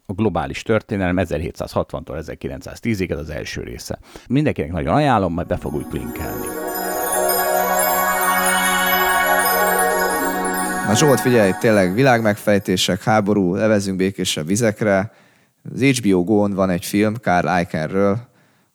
a 0.06 0.14
globális 0.14 0.62
történelem 0.62 1.16
1760-tól 1.20 2.24
1910-ig, 2.28 3.12
ez 3.12 3.18
az 3.18 3.30
első 3.30 3.62
része. 3.62 4.00
Mindenkinek 4.28 4.72
nagyon 4.72 4.94
ajánlom, 4.94 5.34
majd 5.34 5.48
be 5.48 5.58
fog 5.58 5.74
úgy 5.74 5.86
linkelni. 5.92 6.46
Na 10.88 10.96
Zsolt, 10.96 11.20
figyelj, 11.20 11.52
tényleg 11.60 11.94
világmegfejtések, 11.94 13.04
háború, 13.04 13.56
levezünk 13.56 13.98
békésebb 13.98 14.48
vizekre. 14.48 15.12
Az 15.74 15.82
HBO 15.82 16.24
Go-n 16.24 16.54
van 16.54 16.70
egy 16.70 16.86
film 16.86 17.14
Karl 17.22 17.60
Ikenről, 17.60 18.12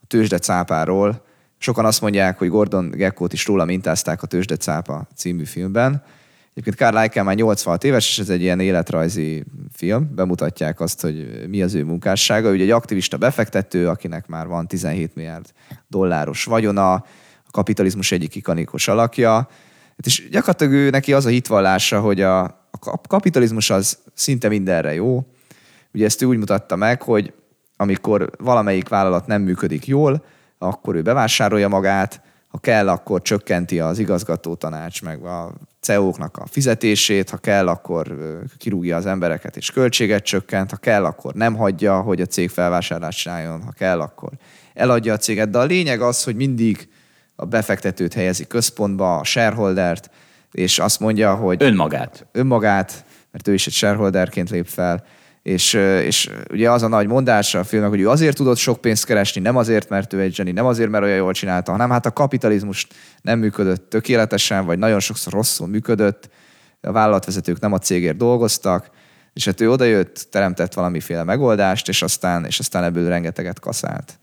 a 0.02 0.06
tőzsde 0.06 0.38
cápáról. 0.38 1.24
Sokan 1.58 1.84
azt 1.84 2.00
mondják, 2.00 2.38
hogy 2.38 2.48
Gordon 2.48 2.90
Gekkót 2.90 3.32
is 3.32 3.46
róla 3.46 3.64
mintázták 3.64 4.22
a 4.22 4.26
Tőzsde 4.26 4.56
cápa 4.56 5.06
című 5.14 5.44
filmben. 5.44 6.02
Egyébként 6.50 6.76
Karl 6.76 6.98
Eichen 6.98 7.24
már 7.24 7.34
86 7.34 7.84
éves, 7.84 8.08
és 8.08 8.18
ez 8.18 8.28
egy 8.28 8.40
ilyen 8.40 8.60
életrajzi 8.60 9.44
film. 9.72 10.14
Bemutatják 10.14 10.80
azt, 10.80 11.00
hogy 11.00 11.46
mi 11.48 11.62
az 11.62 11.74
ő 11.74 11.84
munkássága. 11.84 12.50
Ugye 12.50 12.62
egy 12.62 12.70
aktivista 12.70 13.16
befektető, 13.16 13.88
akinek 13.88 14.26
már 14.26 14.46
van 14.46 14.66
17 14.66 15.14
milliárd 15.14 15.46
dolláros 15.88 16.44
vagyona, 16.44 16.92
a 16.92 17.04
kapitalizmus 17.50 18.12
egyik 18.12 18.34
ikanikos 18.34 18.88
alakja. 18.88 19.32
Hát 19.32 20.06
és 20.06 20.28
gyakorlatilag 20.30 20.72
ő 20.72 20.90
neki 20.90 21.12
az 21.12 21.26
a 21.26 21.28
hitvallása, 21.28 22.00
hogy 22.00 22.20
a, 22.20 22.42
a 22.70 23.00
kapitalizmus 23.08 23.70
az 23.70 23.98
szinte 24.14 24.48
mindenre 24.48 24.94
jó. 24.94 25.26
Ugye 25.94 26.04
ezt 26.04 26.22
ő 26.22 26.26
úgy 26.26 26.38
mutatta 26.38 26.76
meg, 26.76 27.02
hogy 27.02 27.32
amikor 27.76 28.30
valamelyik 28.38 28.88
vállalat 28.88 29.26
nem 29.26 29.42
működik 29.42 29.86
jól, 29.86 30.24
akkor 30.58 30.94
ő 30.94 31.02
bevásárolja 31.02 31.68
magát, 31.68 32.22
ha 32.50 32.58
kell, 32.58 32.88
akkor 32.88 33.22
csökkenti 33.22 33.80
az 33.80 33.98
igazgató 33.98 34.54
tanács, 34.54 35.02
meg 35.02 35.24
a 35.24 35.52
CEO-knak 35.80 36.36
a 36.36 36.46
fizetését, 36.46 37.30
ha 37.30 37.36
kell, 37.36 37.68
akkor 37.68 38.16
kirúgja 38.58 38.96
az 38.96 39.06
embereket 39.06 39.56
és 39.56 39.70
költséget 39.70 40.24
csökkent, 40.24 40.70
ha 40.70 40.76
kell, 40.76 41.04
akkor 41.04 41.34
nem 41.34 41.56
hagyja, 41.56 42.00
hogy 42.00 42.20
a 42.20 42.26
cég 42.26 42.50
felvásárlást 42.50 43.18
csináljon, 43.18 43.62
ha 43.62 43.70
kell, 43.70 44.00
akkor 44.00 44.30
eladja 44.74 45.12
a 45.12 45.16
céget. 45.16 45.50
De 45.50 45.58
a 45.58 45.64
lényeg 45.64 46.00
az, 46.00 46.24
hogy 46.24 46.36
mindig 46.36 46.88
a 47.34 47.44
befektetőt 47.44 48.14
helyezi 48.14 48.46
központba, 48.46 49.18
a 49.18 49.24
shareholdert, 49.24 50.10
és 50.52 50.78
azt 50.78 51.00
mondja, 51.00 51.34
hogy... 51.34 51.62
Önmagát. 51.62 52.26
Önmagát, 52.32 53.04
mert 53.30 53.48
ő 53.48 53.52
is 53.52 53.66
egy 53.66 53.72
shareholderként 53.72 54.50
lép 54.50 54.66
fel, 54.66 55.04
és, 55.42 55.72
és 56.04 56.30
ugye 56.50 56.70
az 56.70 56.82
a 56.82 56.88
nagy 56.88 57.06
mondása 57.06 57.58
a 57.58 57.64
filmnek, 57.64 57.90
hogy 57.90 58.00
ő 58.00 58.08
azért 58.08 58.36
tudott 58.36 58.56
sok 58.56 58.80
pénzt 58.80 59.04
keresni, 59.04 59.40
nem 59.40 59.56
azért, 59.56 59.88
mert 59.88 60.12
ő 60.12 60.20
egy 60.20 60.34
zseni, 60.34 60.50
nem 60.52 60.66
azért, 60.66 60.90
mert 60.90 61.04
olyan 61.04 61.16
jól 61.16 61.32
csinálta, 61.32 61.70
hanem 61.70 61.90
hát 61.90 62.06
a 62.06 62.12
kapitalizmus 62.12 62.86
nem 63.22 63.38
működött 63.38 63.90
tökéletesen, 63.90 64.66
vagy 64.66 64.78
nagyon 64.78 65.00
sokszor 65.00 65.32
rosszul 65.32 65.66
működött, 65.66 66.28
a 66.82 66.92
vállalatvezetők 66.92 67.60
nem 67.60 67.72
a 67.72 67.78
cégért 67.78 68.16
dolgoztak, 68.16 68.90
és 69.32 69.44
hát 69.44 69.60
ő 69.60 69.70
odajött, 69.70 70.26
teremtett 70.30 70.74
valamiféle 70.74 71.24
megoldást, 71.24 71.88
és 71.88 72.02
aztán, 72.02 72.44
és 72.44 72.58
aztán 72.58 72.84
ebből 72.84 73.08
rengeteget 73.08 73.60
kaszált. 73.60 74.18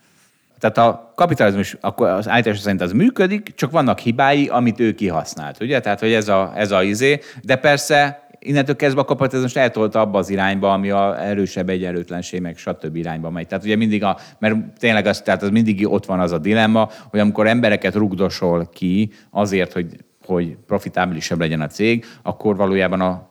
Tehát 0.60 0.78
a 0.78 1.14
kapitalizmus 1.16 1.78
akkor 1.82 2.10
az 2.10 2.28
állítás 2.28 2.60
szerint 2.60 2.82
az 2.82 2.92
működik, 2.92 3.56
csak 3.56 3.72
vannak 3.72 4.00
hibái, 4.00 4.48
amit 4.48 4.80
ő 4.80 4.94
kihasznált, 4.94 5.62
ugye? 5.62 5.80
Tehát, 5.80 6.00
hogy 6.00 6.14
ez 6.14 6.28
a, 6.28 6.54
ez 6.56 6.72
a 6.72 6.84
izé, 6.84 7.20
de 7.42 7.56
persze 7.56 8.27
innentől 8.40 8.76
kezdve 8.76 9.02
a 9.02 9.06
kapitalizmus 9.06 9.56
eltolta 9.56 10.00
abba 10.00 10.18
az 10.18 10.30
irányba, 10.30 10.74
ami 10.74 10.90
a 10.90 11.26
erősebb 11.26 11.70
egyenlőtlenség, 11.70 12.42
meg 12.42 12.58
stb. 12.58 12.96
irányba 12.96 13.30
megy. 13.30 13.48
Tehát 13.48 13.64
ugye 13.64 13.76
mindig, 13.76 14.04
a, 14.04 14.18
mert 14.40 14.56
tényleg 14.80 15.06
az, 15.06 15.22
tehát 15.22 15.44
az 15.44 15.50
mindig 15.50 15.88
ott 15.88 16.06
van 16.06 16.20
az 16.20 16.32
a 16.32 16.38
dilemma, 16.38 16.90
hogy 17.10 17.20
amikor 17.20 17.48
embereket 17.48 17.96
rugdosol 17.96 18.70
ki 18.74 19.12
azért, 19.30 19.74
hogy, 19.74 19.88
hogy 20.26 20.58
profitábilisebb 20.66 21.40
legyen 21.40 21.62
a 21.62 21.68
cég, 21.68 22.06
akkor 22.22 22.56
valójában 22.56 23.02
a 23.02 23.30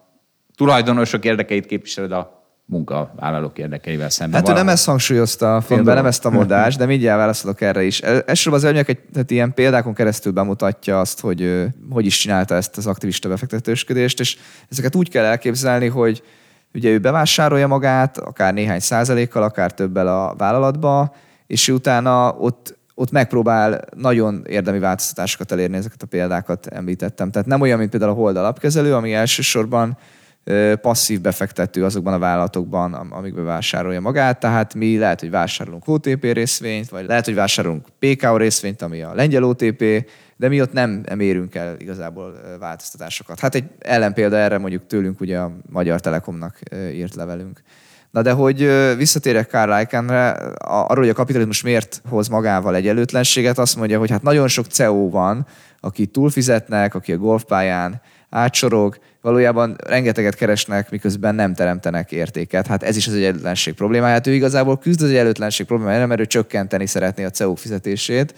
tulajdonosok 0.54 1.24
érdekeit 1.24 1.66
képviseled 1.66 2.12
a 2.12 2.35
munkavállalók 2.66 3.58
érdekeivel 3.58 4.10
szemben. 4.10 4.40
Hát 4.40 4.48
ő 4.48 4.52
nem 4.52 4.68
ezt 4.68 4.86
hangsúlyozta 4.86 5.56
a 5.56 5.60
filmben, 5.60 5.94
nem 5.94 6.06
ezt 6.06 6.24
a 6.24 6.30
mondást, 6.30 6.78
de 6.78 6.86
mindjárt 6.86 7.18
válaszolok 7.18 7.60
erre 7.60 7.82
is. 7.82 8.00
Elsősorban 8.00 8.60
az 8.60 8.66
elnyek 8.66 8.88
egy 8.88 8.98
tehát 9.12 9.30
ilyen 9.30 9.54
példákon 9.54 9.94
keresztül 9.94 10.32
bemutatja 10.32 11.00
azt, 11.00 11.20
hogy 11.20 11.64
hogy 11.90 12.06
is 12.06 12.18
csinálta 12.18 12.54
ezt 12.54 12.76
az 12.76 12.86
aktivista 12.86 13.28
befektetősködést, 13.28 14.20
és 14.20 14.38
ezeket 14.70 14.94
úgy 14.94 15.10
kell 15.10 15.24
elképzelni, 15.24 15.86
hogy 15.86 16.22
ugye 16.74 16.90
ő 16.90 16.98
bevásárolja 16.98 17.66
magát, 17.66 18.18
akár 18.18 18.54
néhány 18.54 18.80
százalékkal, 18.80 19.42
akár 19.42 19.74
többel 19.74 20.08
a 20.08 20.34
vállalatba, 20.36 21.14
és 21.46 21.68
utána 21.68 22.32
ott 22.32 22.74
ott 22.98 23.10
megpróbál 23.10 23.84
nagyon 23.96 24.44
érdemi 24.48 24.78
változtatásokat 24.78 25.52
elérni, 25.52 25.76
ezeket 25.76 26.02
a 26.02 26.06
példákat 26.06 26.66
említettem. 26.66 27.30
Tehát 27.30 27.48
nem 27.48 27.60
olyan, 27.60 27.78
mint 27.78 27.90
például 27.90 28.12
a 28.12 28.14
Hold 28.14 28.36
alapkezelő, 28.36 28.94
ami 28.94 29.14
elsősorban 29.14 29.98
passzív 30.80 31.20
befektető 31.20 31.84
azokban 31.84 32.12
a 32.12 32.18
vállalatokban, 32.18 32.94
amikbe 32.94 33.42
vásárolja 33.42 34.00
magát, 34.00 34.40
tehát 34.40 34.74
mi 34.74 34.98
lehet, 34.98 35.20
hogy 35.20 35.30
vásárolunk 35.30 35.88
OTP 35.88 36.22
részvényt, 36.32 36.88
vagy 36.88 37.06
lehet, 37.06 37.24
hogy 37.24 37.34
vásárolunk 37.34 37.86
PKO 37.98 38.36
részvényt, 38.36 38.82
ami 38.82 39.02
a 39.02 39.14
lengyel 39.14 39.44
OTP, 39.44 39.84
de 40.36 40.48
mi 40.48 40.60
ott 40.60 40.72
nem 40.72 41.02
emérünk 41.04 41.54
el 41.54 41.76
igazából 41.78 42.34
változtatásokat. 42.58 43.40
Hát 43.40 43.54
egy 43.54 43.64
ellenpélda 43.78 44.36
erre 44.36 44.58
mondjuk 44.58 44.86
tőlünk 44.86 45.20
ugye 45.20 45.38
a 45.38 45.52
Magyar 45.70 46.00
Telekomnak 46.00 46.58
írt 46.92 47.14
levelünk. 47.14 47.62
Na 48.10 48.22
de 48.22 48.32
hogy 48.32 48.70
visszatérek 48.96 49.48
Karl 49.48 49.72
Eichenre, 49.72 50.30
arról, 50.58 51.04
hogy 51.04 51.08
a 51.08 51.14
kapitalizmus 51.14 51.62
miért 51.62 52.02
hoz 52.08 52.28
magával 52.28 52.74
egy 52.74 52.88
előtlenséget, 52.88 53.58
azt 53.58 53.76
mondja, 53.76 53.98
hogy 53.98 54.10
hát 54.10 54.22
nagyon 54.22 54.48
sok 54.48 54.66
CEO 54.66 55.10
van, 55.10 55.46
aki 55.80 56.06
túlfizetnek, 56.06 56.94
aki 56.94 57.12
a 57.12 57.16
golfpályán 57.16 58.00
átsorog, 58.30 58.98
valójában 59.20 59.76
rengeteget 59.86 60.34
keresnek, 60.34 60.90
miközben 60.90 61.34
nem 61.34 61.54
teremtenek 61.54 62.12
értéket. 62.12 62.66
Hát 62.66 62.82
ez 62.82 62.96
is 62.96 63.06
az 63.06 63.14
egyenlőtlenség 63.14 63.74
problémája. 63.74 64.12
Hát 64.12 64.26
ő 64.26 64.32
igazából 64.32 64.78
küzd 64.78 65.02
az 65.02 65.08
egyenlőtlenség 65.08 65.66
problémája, 65.66 66.06
mert 66.06 66.20
ő 66.20 66.26
csökkenteni 66.26 66.86
szeretné 66.86 67.24
a 67.24 67.30
CEO 67.30 67.54
fizetését, 67.54 68.34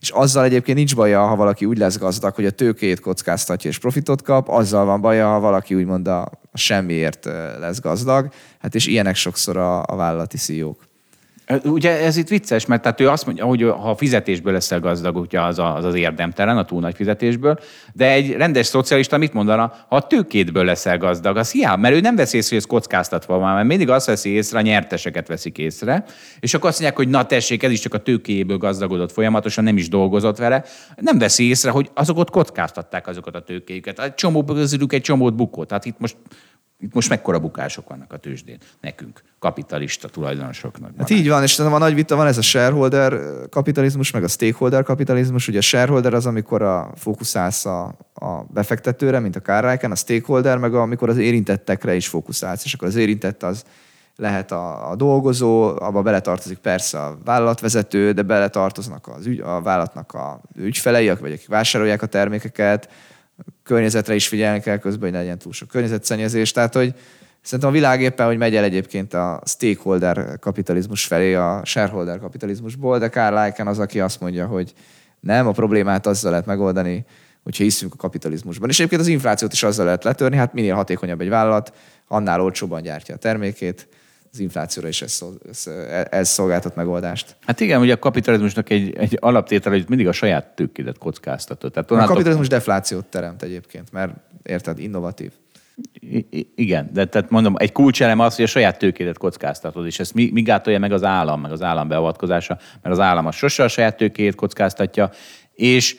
és 0.00 0.10
azzal 0.10 0.44
egyébként 0.44 0.76
nincs 0.76 0.96
baja, 0.96 1.26
ha 1.26 1.36
valaki 1.36 1.64
úgy 1.64 1.78
lesz 1.78 1.98
gazdag, 1.98 2.34
hogy 2.34 2.46
a 2.46 2.50
tőkét 2.50 3.00
kockáztatja 3.00 3.70
és 3.70 3.78
profitot 3.78 4.22
kap, 4.22 4.48
azzal 4.48 4.84
van 4.84 5.00
baja, 5.00 5.28
ha 5.28 5.40
valaki 5.40 5.74
úgymond 5.74 6.08
a 6.08 6.30
semmiért 6.54 7.24
lesz 7.60 7.80
gazdag. 7.80 8.32
Hát 8.58 8.74
és 8.74 8.86
ilyenek 8.86 9.14
sokszor 9.14 9.56
a, 9.56 9.82
a 9.82 9.96
vállalati 9.96 10.36
CEO-k. 10.36 10.91
Ugye 11.64 12.00
ez 12.00 12.16
itt 12.16 12.28
vicces, 12.28 12.66
mert 12.66 12.82
tehát 12.82 13.00
ő 13.00 13.08
azt 13.08 13.26
mondja, 13.26 13.44
hogy 13.44 13.62
ha 13.62 13.90
a 13.90 13.96
fizetésből 13.96 14.52
leszel 14.52 14.80
gazdag, 14.80 15.16
ugye 15.16 15.40
az, 15.40 15.58
a, 15.58 15.76
az 15.76 15.84
az 15.84 15.94
érdemtelen, 15.94 16.58
a 16.58 16.64
túl 16.64 16.80
nagy 16.80 16.94
fizetésből, 16.94 17.58
de 17.92 18.10
egy 18.10 18.32
rendes 18.32 18.66
szocialista 18.66 19.18
mit 19.18 19.32
mondana, 19.32 19.72
ha 19.88 19.96
a 19.96 20.06
tőkétből 20.06 20.64
leszel 20.64 20.98
gazdag, 20.98 21.36
az 21.36 21.52
hiába, 21.52 21.76
mert 21.76 21.94
ő 21.94 22.00
nem 22.00 22.16
veszi 22.16 22.36
észre, 22.36 22.54
hogy 22.54 22.64
ez 22.64 22.70
kockáztatva 22.70 23.38
van, 23.38 23.54
mert 23.54 23.66
mindig 23.66 23.90
azt 23.90 24.06
veszi 24.06 24.30
észre, 24.30 24.58
a 24.58 24.62
nyerteseket 24.62 25.28
veszik 25.28 25.58
észre, 25.58 26.04
és 26.40 26.54
akkor 26.54 26.68
azt 26.68 26.80
mondják, 26.80 27.00
hogy 27.00 27.08
na 27.08 27.26
tessék, 27.26 27.62
ez 27.62 27.70
is 27.70 27.80
csak 27.80 27.94
a 27.94 27.98
tőkéjéből 27.98 28.56
gazdagodott 28.56 29.12
folyamatosan, 29.12 29.64
nem 29.64 29.76
is 29.76 29.88
dolgozott 29.88 30.38
vele, 30.38 30.64
nem 30.96 31.18
veszi 31.18 31.48
észre, 31.48 31.70
hogy 31.70 31.90
azok 31.94 32.18
ott 32.18 32.30
kockáztatták 32.30 33.06
azokat 33.06 33.34
a 33.34 33.42
tőkéjüket. 33.42 34.00
Egy 34.00 34.14
csomó 34.14 34.44
közülük 34.44 34.92
egy 34.92 35.00
csomót 35.00 35.34
bukott. 35.34 35.68
Tehát 35.68 35.84
itt 35.84 35.98
most 35.98 36.16
itt 36.82 36.94
most 36.94 37.08
mekkora 37.08 37.38
bukások 37.38 37.88
vannak 37.88 38.12
a 38.12 38.16
tőzsdén 38.16 38.58
nekünk, 38.80 39.22
kapitalista 39.38 40.08
tulajdonosoknak. 40.08 40.90
Hát 40.98 41.10
így 41.10 41.28
van, 41.28 41.42
és 41.42 41.58
a 41.58 41.78
nagy 41.78 41.94
vita 41.94 42.16
van 42.16 42.26
ez 42.26 42.38
a 42.38 42.42
shareholder 42.42 43.20
kapitalizmus, 43.50 44.10
meg 44.10 44.24
a 44.24 44.28
stakeholder 44.28 44.82
kapitalizmus. 44.82 45.48
Ugye 45.48 45.58
a 45.58 45.62
shareholder 45.62 46.14
az, 46.14 46.26
amikor 46.26 46.62
a 46.62 46.92
fókuszálsz 46.96 47.64
a, 47.64 47.84
a 48.14 48.44
befektetőre, 48.52 49.18
mint 49.18 49.36
a 49.36 49.40
kárrájken, 49.40 49.90
a 49.90 49.94
stakeholder 49.94 50.58
meg 50.58 50.74
amikor 50.74 51.08
az 51.08 51.16
érintettekre 51.16 51.94
is 51.94 52.08
fókuszálsz, 52.08 52.64
és 52.64 52.74
akkor 52.74 52.88
az 52.88 52.96
érintett 52.96 53.42
az 53.42 53.64
lehet 54.16 54.52
a, 54.52 54.90
a 54.90 54.96
dolgozó, 54.96 55.62
abba 55.62 56.02
beletartozik 56.02 56.58
persze 56.58 57.02
a 57.02 57.18
vállalatvezető, 57.24 58.12
de 58.12 58.22
beletartoznak 58.22 59.08
az 59.08 59.26
ügy, 59.26 59.40
a 59.40 59.60
vállalatnak 59.60 60.14
a 60.14 60.40
ügyfelei, 60.56 61.08
vagy 61.08 61.32
akik 61.32 61.48
vásárolják 61.48 62.02
a 62.02 62.06
termékeket, 62.06 62.88
környezetre 63.62 64.14
is 64.14 64.28
figyelni 64.28 64.60
kell 64.60 64.78
közben, 64.78 65.02
hogy 65.02 65.12
ne 65.12 65.18
legyen 65.18 65.38
túl 65.38 65.52
sok 65.52 65.68
környezetszennyezés. 65.68 66.50
Tehát, 66.50 66.74
hogy 66.74 66.94
szerintem 67.42 67.68
a 67.68 67.72
világ 67.72 68.00
éppen, 68.00 68.26
hogy 68.26 68.36
megy 68.36 68.56
el 68.56 68.64
egyébként 68.64 69.14
a 69.14 69.42
stakeholder 69.46 70.38
kapitalizmus 70.38 71.04
felé, 71.04 71.34
a 71.34 71.60
shareholder 71.64 72.18
kapitalizmusból, 72.18 72.98
de 72.98 73.08
Karl 73.08 73.36
Eichen 73.36 73.66
az, 73.66 73.78
aki 73.78 74.00
azt 74.00 74.20
mondja, 74.20 74.46
hogy 74.46 74.72
nem, 75.20 75.46
a 75.46 75.52
problémát 75.52 76.06
azzal 76.06 76.30
lehet 76.30 76.46
megoldani, 76.46 77.04
hogyha 77.42 77.62
hiszünk 77.62 77.92
a 77.92 77.96
kapitalizmusban. 77.96 78.68
És 78.68 78.78
egyébként 78.78 79.00
az 79.00 79.06
inflációt 79.06 79.52
is 79.52 79.62
azzal 79.62 79.84
lehet 79.84 80.04
letörni, 80.04 80.36
hát 80.36 80.52
minél 80.52 80.74
hatékonyabb 80.74 81.20
egy 81.20 81.28
vállalat, 81.28 81.72
annál 82.08 82.40
olcsóban 82.40 82.82
gyártja 82.82 83.14
a 83.14 83.18
termékét, 83.18 83.88
az 84.32 84.38
inflációra 84.38 84.88
is 84.88 85.02
ez, 85.02 85.22
ez, 85.48 85.70
ez 86.10 86.28
szolgáltat 86.28 86.74
megoldást. 86.74 87.36
Hát 87.46 87.60
igen, 87.60 87.80
ugye 87.80 87.92
a 87.92 87.98
kapitalizmusnak 87.98 88.70
egy, 88.70 88.96
egy 88.96 89.16
alaptétel, 89.20 89.72
hogy 89.72 89.84
mindig 89.88 90.08
a 90.08 90.12
saját 90.12 90.46
tőkédet 90.46 90.98
kockáztatod. 90.98 91.72
Tehát 91.72 91.90
a 91.90 92.04
kapitalizmus 92.04 92.48
deflációt 92.48 93.04
teremt 93.04 93.42
egyébként, 93.42 93.92
mert 93.92 94.12
érted, 94.42 94.78
innovatív. 94.78 95.32
I- 96.00 96.52
igen, 96.54 96.90
de 96.92 97.04
tehát 97.04 97.30
mondom, 97.30 97.54
egy 97.58 97.72
kulcselem 97.72 98.18
az, 98.18 98.34
hogy 98.36 98.44
a 98.44 98.48
saját 98.48 98.78
tőkédet 98.78 99.18
kockáztatod, 99.18 99.86
és 99.86 99.98
ezt 99.98 100.14
mi, 100.14 100.30
mi 100.32 100.42
gátolja 100.42 100.78
meg 100.78 100.92
az 100.92 101.04
állam, 101.04 101.40
meg 101.40 101.52
az 101.52 101.62
állam 101.62 101.88
beavatkozása, 101.88 102.58
mert 102.82 102.94
az 102.94 103.00
állam 103.00 103.26
az 103.26 103.34
sose 103.34 103.62
a 103.64 103.68
saját 103.68 103.96
tőkéjét 103.96 104.34
kockáztatja, 104.34 105.10
és 105.54 105.96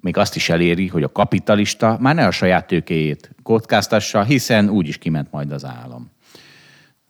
még 0.00 0.16
azt 0.16 0.36
is 0.36 0.48
eléri, 0.48 0.86
hogy 0.86 1.02
a 1.02 1.12
kapitalista 1.12 1.96
már 2.00 2.14
ne 2.14 2.26
a 2.26 2.30
saját 2.30 2.66
tőkéjét 2.66 3.30
kockáztassa, 3.42 4.22
hiszen 4.22 4.68
úgyis 4.68 4.98
kiment 4.98 5.30
majd 5.30 5.52
az 5.52 5.64
állam. 5.64 6.16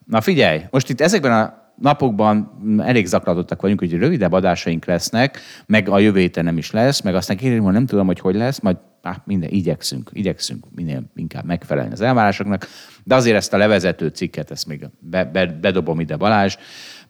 Na 0.08 0.20
figyelj, 0.20 0.60
most 0.70 0.88
itt 0.90 1.00
ezekben 1.00 1.32
a 1.32 1.72
napokban 1.80 2.50
elég 2.84 3.06
zaklatottak 3.06 3.60
vagyunk, 3.62 3.78
hogy 3.78 3.92
rövidebb 3.92 4.32
adásaink 4.32 4.84
lesznek, 4.84 5.40
meg 5.66 5.88
a 5.88 5.98
jövő 5.98 6.18
héten 6.18 6.44
nem 6.44 6.58
is 6.58 6.70
lesz, 6.70 7.00
meg 7.00 7.14
aztán 7.14 7.36
kérem, 7.36 7.62
hogy 7.62 7.72
nem 7.72 7.86
tudom, 7.86 8.06
hogy 8.06 8.20
hogy 8.20 8.34
lesz, 8.34 8.60
majd 8.60 8.76
á, 9.02 9.22
minden, 9.24 9.50
igyekszünk, 9.50 10.10
igyekszünk 10.12 10.66
minél 10.74 11.02
inkább 11.14 11.44
megfelelni 11.44 11.92
az 11.92 12.00
elvárásoknak, 12.00 12.66
de 13.04 13.14
azért 13.14 13.36
ezt 13.36 13.52
a 13.52 13.56
levezető 13.56 14.08
cikket, 14.08 14.50
ezt 14.50 14.66
még 14.66 14.88
be, 14.98 15.24
be, 15.24 15.46
bedobom 15.46 16.00
ide 16.00 16.16
Balázs, 16.16 16.56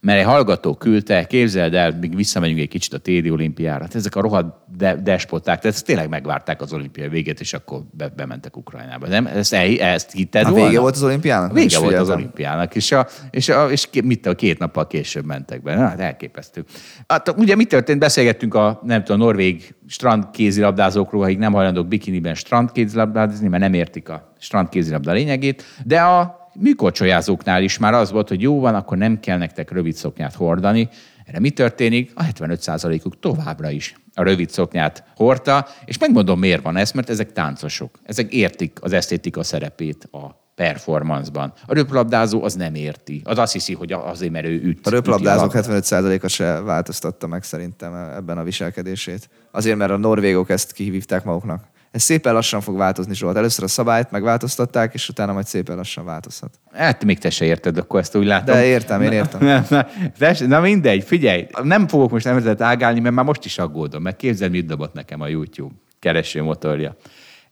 mert 0.01 0.19
egy 0.19 0.25
hallgató 0.25 0.75
küldte, 0.75 1.27
képzeld 1.27 1.75
el, 1.75 1.97
még 2.01 2.17
visszamegyünk 2.17 2.61
egy 2.61 2.69
kicsit 2.69 2.93
a 2.93 2.99
téli 2.99 3.31
olimpiára. 3.31 3.83
Hát 3.83 3.95
ezek 3.95 4.17
a 4.17 4.21
rohadt 4.21 4.57
de- 4.77 4.95
despoták, 4.95 5.61
tehát 5.61 5.85
tényleg 5.85 6.09
megvárták 6.09 6.61
az 6.61 6.73
olimpiai 6.73 7.09
végét, 7.09 7.41
és 7.41 7.53
akkor 7.53 7.83
be- 7.91 8.13
bementek 8.17 8.57
Ukrajnába. 8.57 9.07
Nem? 9.07 9.27
Ezt, 9.27 9.55
el, 9.55 9.79
ezt 9.79 10.13
hitted 10.13 10.47
A 10.47 10.51
volna? 10.51 10.67
vége 10.67 10.81
volt 10.81 10.95
az 10.95 11.03
olimpiának? 11.03 11.53
Vége 11.53 11.79
volt 11.79 11.93
az 11.93 11.99
figyeltem. 11.99 12.15
olimpiának, 12.15 12.75
és, 12.75 12.93
a, 12.93 13.07
és, 13.31 13.49
a, 13.49 13.71
és 13.71 13.89
mit 14.05 14.27
a 14.27 14.35
két 14.35 14.59
nappal 14.59 14.87
később 14.87 15.25
mentek 15.25 15.63
be. 15.63 15.75
Na, 15.75 15.87
hát 15.87 16.01
elképesztő. 16.01 16.65
Hát, 17.07 17.35
ugye 17.37 17.55
mi 17.55 17.65
történt? 17.65 17.99
Beszélgettünk 17.99 18.55
a, 18.55 18.81
nem 18.85 19.05
tudom, 19.05 19.21
a 19.21 19.25
norvég 19.25 19.75
strandkézilabdázókról, 19.87 21.23
akik 21.23 21.39
nem 21.39 21.53
hajlandók 21.53 21.89
bikiniben 21.89 22.35
strandkézilabdázni, 22.35 23.49
mert 23.49 23.63
nem 23.63 23.75
értik 23.75 24.09
a 24.09 24.33
strandkézilabda 24.39 25.13
lényegét, 25.13 25.65
de 25.85 26.01
a 26.01 26.37
műkorcsolyázóknál 26.61 27.63
is 27.63 27.79
már 27.79 27.95
az 27.95 28.11
volt, 28.11 28.29
hogy 28.29 28.43
jó 28.43 28.61
van, 28.61 28.75
akkor 28.75 28.97
nem 28.97 29.21
kell 29.21 29.39
nektek 29.39 29.71
rövid 29.71 29.95
szoknyát 29.95 30.35
hordani. 30.35 30.89
Erre 31.25 31.41
mi 31.41 31.51
történik? 31.51 32.13
A 32.15 32.25
75%-uk 32.25 33.21
továbbra 33.21 33.71
is 33.71 33.95
a 34.15 34.23
rövid 34.23 34.51
szoknyát 34.51 35.05
hordta, 35.17 35.67
és 35.85 35.99
megmondom, 35.99 36.39
miért 36.39 36.63
van 36.63 36.77
ez, 36.77 36.93
mert 36.93 37.11
ezek 37.11 37.33
táncosok. 37.33 37.99
Ezek 38.03 38.33
értik 38.33 38.79
az 38.81 38.93
esztétika 38.93 39.43
szerepét 39.43 40.09
a 40.13 40.47
performanceban. 40.55 41.53
A 41.67 41.75
röplabdázó 41.75 42.43
az 42.43 42.55
nem 42.55 42.75
érti. 42.75 43.21
Az 43.25 43.39
azt 43.39 43.53
hiszi, 43.53 43.75
hogy 43.75 43.93
azért, 43.93 44.33
mert 44.33 44.47
ő 44.47 44.61
üt. 44.63 44.87
A 44.87 44.91
röplabdázók 44.91 45.55
üti 45.55 45.69
a 45.69 45.71
labdát. 45.71 46.21
75%-a 46.21 46.29
se 46.29 46.61
változtatta 46.61 47.27
meg 47.27 47.43
szerintem 47.43 47.95
ebben 47.95 48.39
a 48.39 48.43
viselkedését. 48.43 49.29
Azért, 49.51 49.77
mert 49.77 49.91
a 49.91 49.97
norvégok 49.97 50.51
ezt 50.51 50.73
kihívták 50.73 51.25
maguknak. 51.25 51.65
Ez 51.91 52.03
szépen 52.03 52.33
lassan 52.33 52.61
fog 52.61 52.77
változni, 52.77 53.15
Zsolt. 53.15 53.37
Először 53.37 53.65
a 53.65 53.69
szabályt 53.69 54.11
megváltoztatták, 54.11 54.95
és 54.95 55.09
utána 55.09 55.33
majd 55.33 55.47
szépen 55.47 55.77
lassan 55.77 56.05
változhat. 56.05 56.61
Hát 56.73 57.05
még 57.05 57.19
te 57.19 57.31
se 57.31 57.45
érted, 57.45 57.77
akkor 57.77 58.01
ezt 58.01 58.17
úgy 58.17 58.27
látom. 58.27 58.55
De 58.55 58.65
értem, 58.65 59.03
én 59.03 59.13
értem. 59.13 59.45
Na, 59.45 59.65
na, 59.71 59.87
de, 60.19 60.37
na 60.47 60.61
mindegy, 60.61 61.05
figyelj, 61.05 61.47
nem 61.63 61.89
fogok 61.89 62.11
most 62.11 62.25
nemzetet 62.25 62.61
ágálni, 62.61 63.01
mert 63.01 63.15
már 63.15 63.25
most 63.25 63.45
is 63.45 63.59
aggódom, 63.59 64.03
mert 64.03 64.17
képzeld, 64.17 64.51
mit 64.51 64.67
dobott 64.67 64.95
nekem 64.95 65.21
a 65.21 65.29
YouTube 65.29 65.75
kereső 65.99 66.43
motorja. 66.43 66.97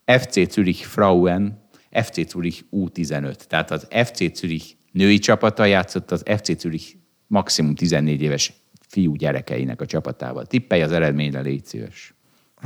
FC 0.04 0.52
Zürich 0.52 0.84
Frauen, 0.84 1.68
FC 1.90 2.30
Zürich 2.30 2.62
U15. 2.72 3.34
Tehát 3.34 3.70
az 3.70 3.86
FC 4.04 4.38
Zürich 4.38 4.66
női 4.92 5.18
csapata 5.18 5.64
játszott 5.64 6.10
az 6.10 6.22
FC 6.36 6.60
Zürich 6.60 6.94
maximum 7.26 7.74
14 7.74 8.22
éves 8.22 8.52
fiú 8.88 9.14
gyerekeinek 9.14 9.80
a 9.80 9.86
csapatával. 9.86 10.46
Tippelj 10.46 10.82
az 10.82 10.92
eredményre, 10.92 11.40
légy 11.40 11.64
szíves. 11.64 12.15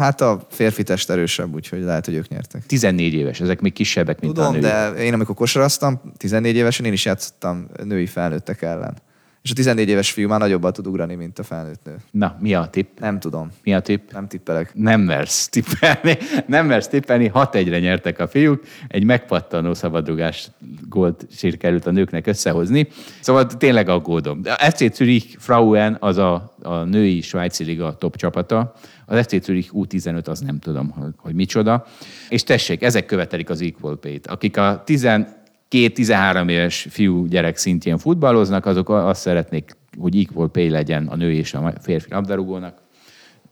Hát 0.01 0.21
a 0.21 0.41
férfi 0.51 0.83
test 0.83 1.11
erősebb, 1.11 1.55
úgyhogy 1.55 1.83
lehet, 1.83 2.05
hogy 2.05 2.15
ők 2.15 2.29
nyertek. 2.29 2.67
14 2.67 3.15
éves, 3.15 3.41
ezek 3.41 3.61
még 3.61 3.73
kisebbek, 3.73 4.21
mint 4.21 4.33
a 4.33 4.37
Tudom, 4.37 4.53
női. 4.53 4.61
de 4.61 4.93
én 4.95 5.13
amikor 5.13 5.35
kosaraztam, 5.35 6.01
14 6.17 6.57
évesen 6.57 6.87
én 6.87 6.93
is 6.93 7.05
játszottam 7.05 7.67
női 7.85 8.07
felnőttek 8.07 8.63
ellen. 8.63 8.95
És 9.43 9.51
a 9.51 9.55
14 9.55 9.89
éves 9.89 10.11
fiú 10.11 10.29
már 10.29 10.41
nagyobbat 10.41 10.75
tud 10.75 10.87
ugrani, 10.87 11.15
mint 11.15 11.39
a 11.39 11.43
felnőtt 11.43 11.85
nő. 11.85 11.97
Na, 12.11 12.37
mi 12.41 12.55
a 12.55 12.69
tipp? 12.71 12.99
Nem 12.99 13.19
tudom. 13.19 13.51
Mi 13.63 13.75
a 13.75 13.81
tipp? 13.81 14.11
Nem 14.13 14.29
tippelek. 14.29 14.71
Nem 14.75 15.01
mersz 15.01 15.49
tippelni, 15.49 16.19
nem 16.47 16.67
mersz 16.67 16.89
tippelni, 16.89 17.29
6 17.29 17.55
egyre 17.55 17.79
nyertek 17.79 18.19
a 18.19 18.29
fiúk, 18.29 18.63
egy 18.89 19.05
megpattanó 19.05 19.75
szabadrugás 19.75 20.51
gólt 20.89 21.27
sikerült 21.37 21.87
a 21.87 21.91
nőknek 21.91 22.27
összehozni. 22.27 22.89
Szóval 23.21 23.47
tényleg 23.47 23.89
aggódom. 23.89 24.41
A 24.45 24.71
FC 24.71 24.95
Zürich 24.95 25.39
Frauen 25.39 25.97
az 26.01 26.17
a, 26.17 26.55
a 26.63 26.83
női 26.83 27.21
svájci 27.21 27.65
liga 27.65 27.97
top 27.97 28.17
csapata, 28.17 28.75
az 29.11 29.27
FC 29.27 29.45
Zürich 29.45 29.71
U15 29.75 30.29
az 30.29 30.41
nem 30.41 30.59
tudom, 30.59 30.91
hogy, 30.91 31.13
hogy 31.17 31.35
micsoda. 31.35 31.87
És 32.29 32.43
tessék, 32.43 32.83
ezek 32.83 33.07
követelik 33.07 33.51
az 33.51 33.61
Equal 33.61 33.99
Pay-t. 33.99 34.27
Akik 34.27 34.57
a 34.57 34.83
12-13 34.87 36.51
éves 36.51 36.87
fiú 36.91 37.27
gyerek 37.27 37.57
szintjén 37.57 37.99
futballoznak, 37.99 38.67
azok 38.67 38.89
azt 38.89 39.21
szeretnék, 39.21 39.77
hogy 39.99 40.17
Equal 40.17 40.51
Pay 40.51 40.69
legyen 40.69 41.07
a 41.07 41.17
nő 41.17 41.33
és 41.33 41.55
a 41.55 41.73
férfi 41.81 42.11
labdarúgónak. 42.11 42.83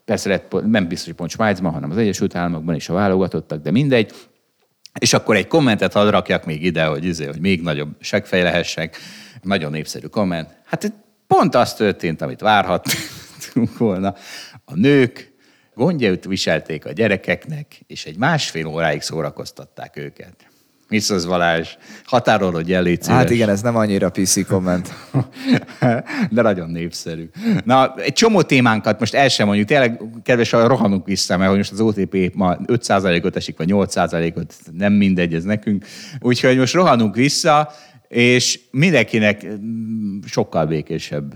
Persze 0.05 0.29
lett, 0.29 0.55
nem 0.65 0.87
biztos, 0.87 1.07
hogy 1.07 1.15
pont 1.15 1.29
Svájcban, 1.29 1.71
hanem 1.71 1.91
az 1.91 1.97
Egyesült 1.97 2.35
Államokban 2.35 2.75
is 2.75 2.89
a 2.89 2.93
válogatottak, 2.93 3.61
de 3.61 3.71
mindegy. 3.71 4.11
És 4.99 5.13
akkor 5.13 5.35
egy 5.35 5.47
kommentet 5.47 5.93
hadd 5.93 6.09
rakjak 6.09 6.45
még 6.45 6.63
ide, 6.63 6.85
hogy, 6.85 7.05
izé, 7.05 7.25
hogy 7.25 7.39
még 7.39 7.61
nagyobb 7.61 7.89
segfej 7.99 8.41
lehessek. 8.41 8.97
Nagyon 9.41 9.71
népszerű 9.71 10.07
komment. 10.07 10.49
Hát 10.65 10.93
pont 11.27 11.55
az 11.55 11.73
történt, 11.73 12.21
amit 12.21 12.39
várhattunk 12.39 13.77
volna. 13.77 14.13
A 14.65 14.75
nők 14.75 15.28
gondjait 15.79 16.25
viselték 16.25 16.85
a 16.85 16.91
gyerekeknek, 16.91 17.65
és 17.87 18.05
egy 18.05 18.17
másfél 18.17 18.65
óráig 18.65 19.01
szórakoztatták 19.01 19.97
őket. 19.97 20.33
Szólsz, 20.89 21.25
Balázs? 21.25 21.69
Határolod 22.03 22.69
el, 22.69 22.81
légy 22.81 23.07
Hát 23.07 23.17
szíves. 23.19 23.31
igen, 23.31 23.49
ez 23.49 23.61
nem 23.61 23.75
annyira 23.75 24.09
PC 24.09 24.47
komment. 24.47 24.93
De 26.31 26.41
nagyon 26.41 26.69
népszerű. 26.69 27.29
Na, 27.65 27.95
egy 27.95 28.13
csomó 28.13 28.41
témánkat 28.41 28.99
most 28.99 29.13
el 29.13 29.27
sem 29.27 29.47
mondjuk, 29.47 29.67
tényleg 29.67 30.01
kedves, 30.23 30.51
rohanunk 30.51 31.05
vissza, 31.05 31.37
mert 31.37 31.49
hogy 31.49 31.57
most 31.57 31.71
az 31.71 31.79
OTP 31.79 32.31
ma 32.33 32.57
5%-ot 32.65 33.35
esik, 33.35 33.57
vagy 33.57 33.69
8%-ot, 33.71 34.53
nem 34.77 34.93
mindegy 34.93 35.33
ez 35.33 35.43
nekünk. 35.43 35.85
Úgyhogy 36.19 36.57
most 36.57 36.73
rohanunk 36.73 37.15
vissza, 37.15 37.71
és 38.09 38.59
mindenkinek 38.71 39.45
mm, 39.47 40.19
sokkal 40.25 40.65
békésebb 40.65 41.33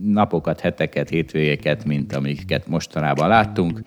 napokat, 0.00 0.60
heteket, 0.60 1.08
hétvégeket, 1.08 1.84
mint 1.84 2.12
amiket 2.14 2.66
mostanában 2.66 3.28
láttunk. 3.28 3.80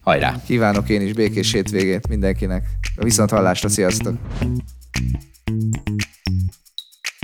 Hajrá! 0.00 0.34
Kívánok 0.46 0.88
én 0.88 1.00
is 1.00 1.12
békés 1.12 1.52
hétvégét 1.52 2.08
mindenkinek. 2.08 2.66
A 2.96 3.04
viszont 3.04 3.30
hallásra, 3.30 3.68
sziasztok! 3.68 4.18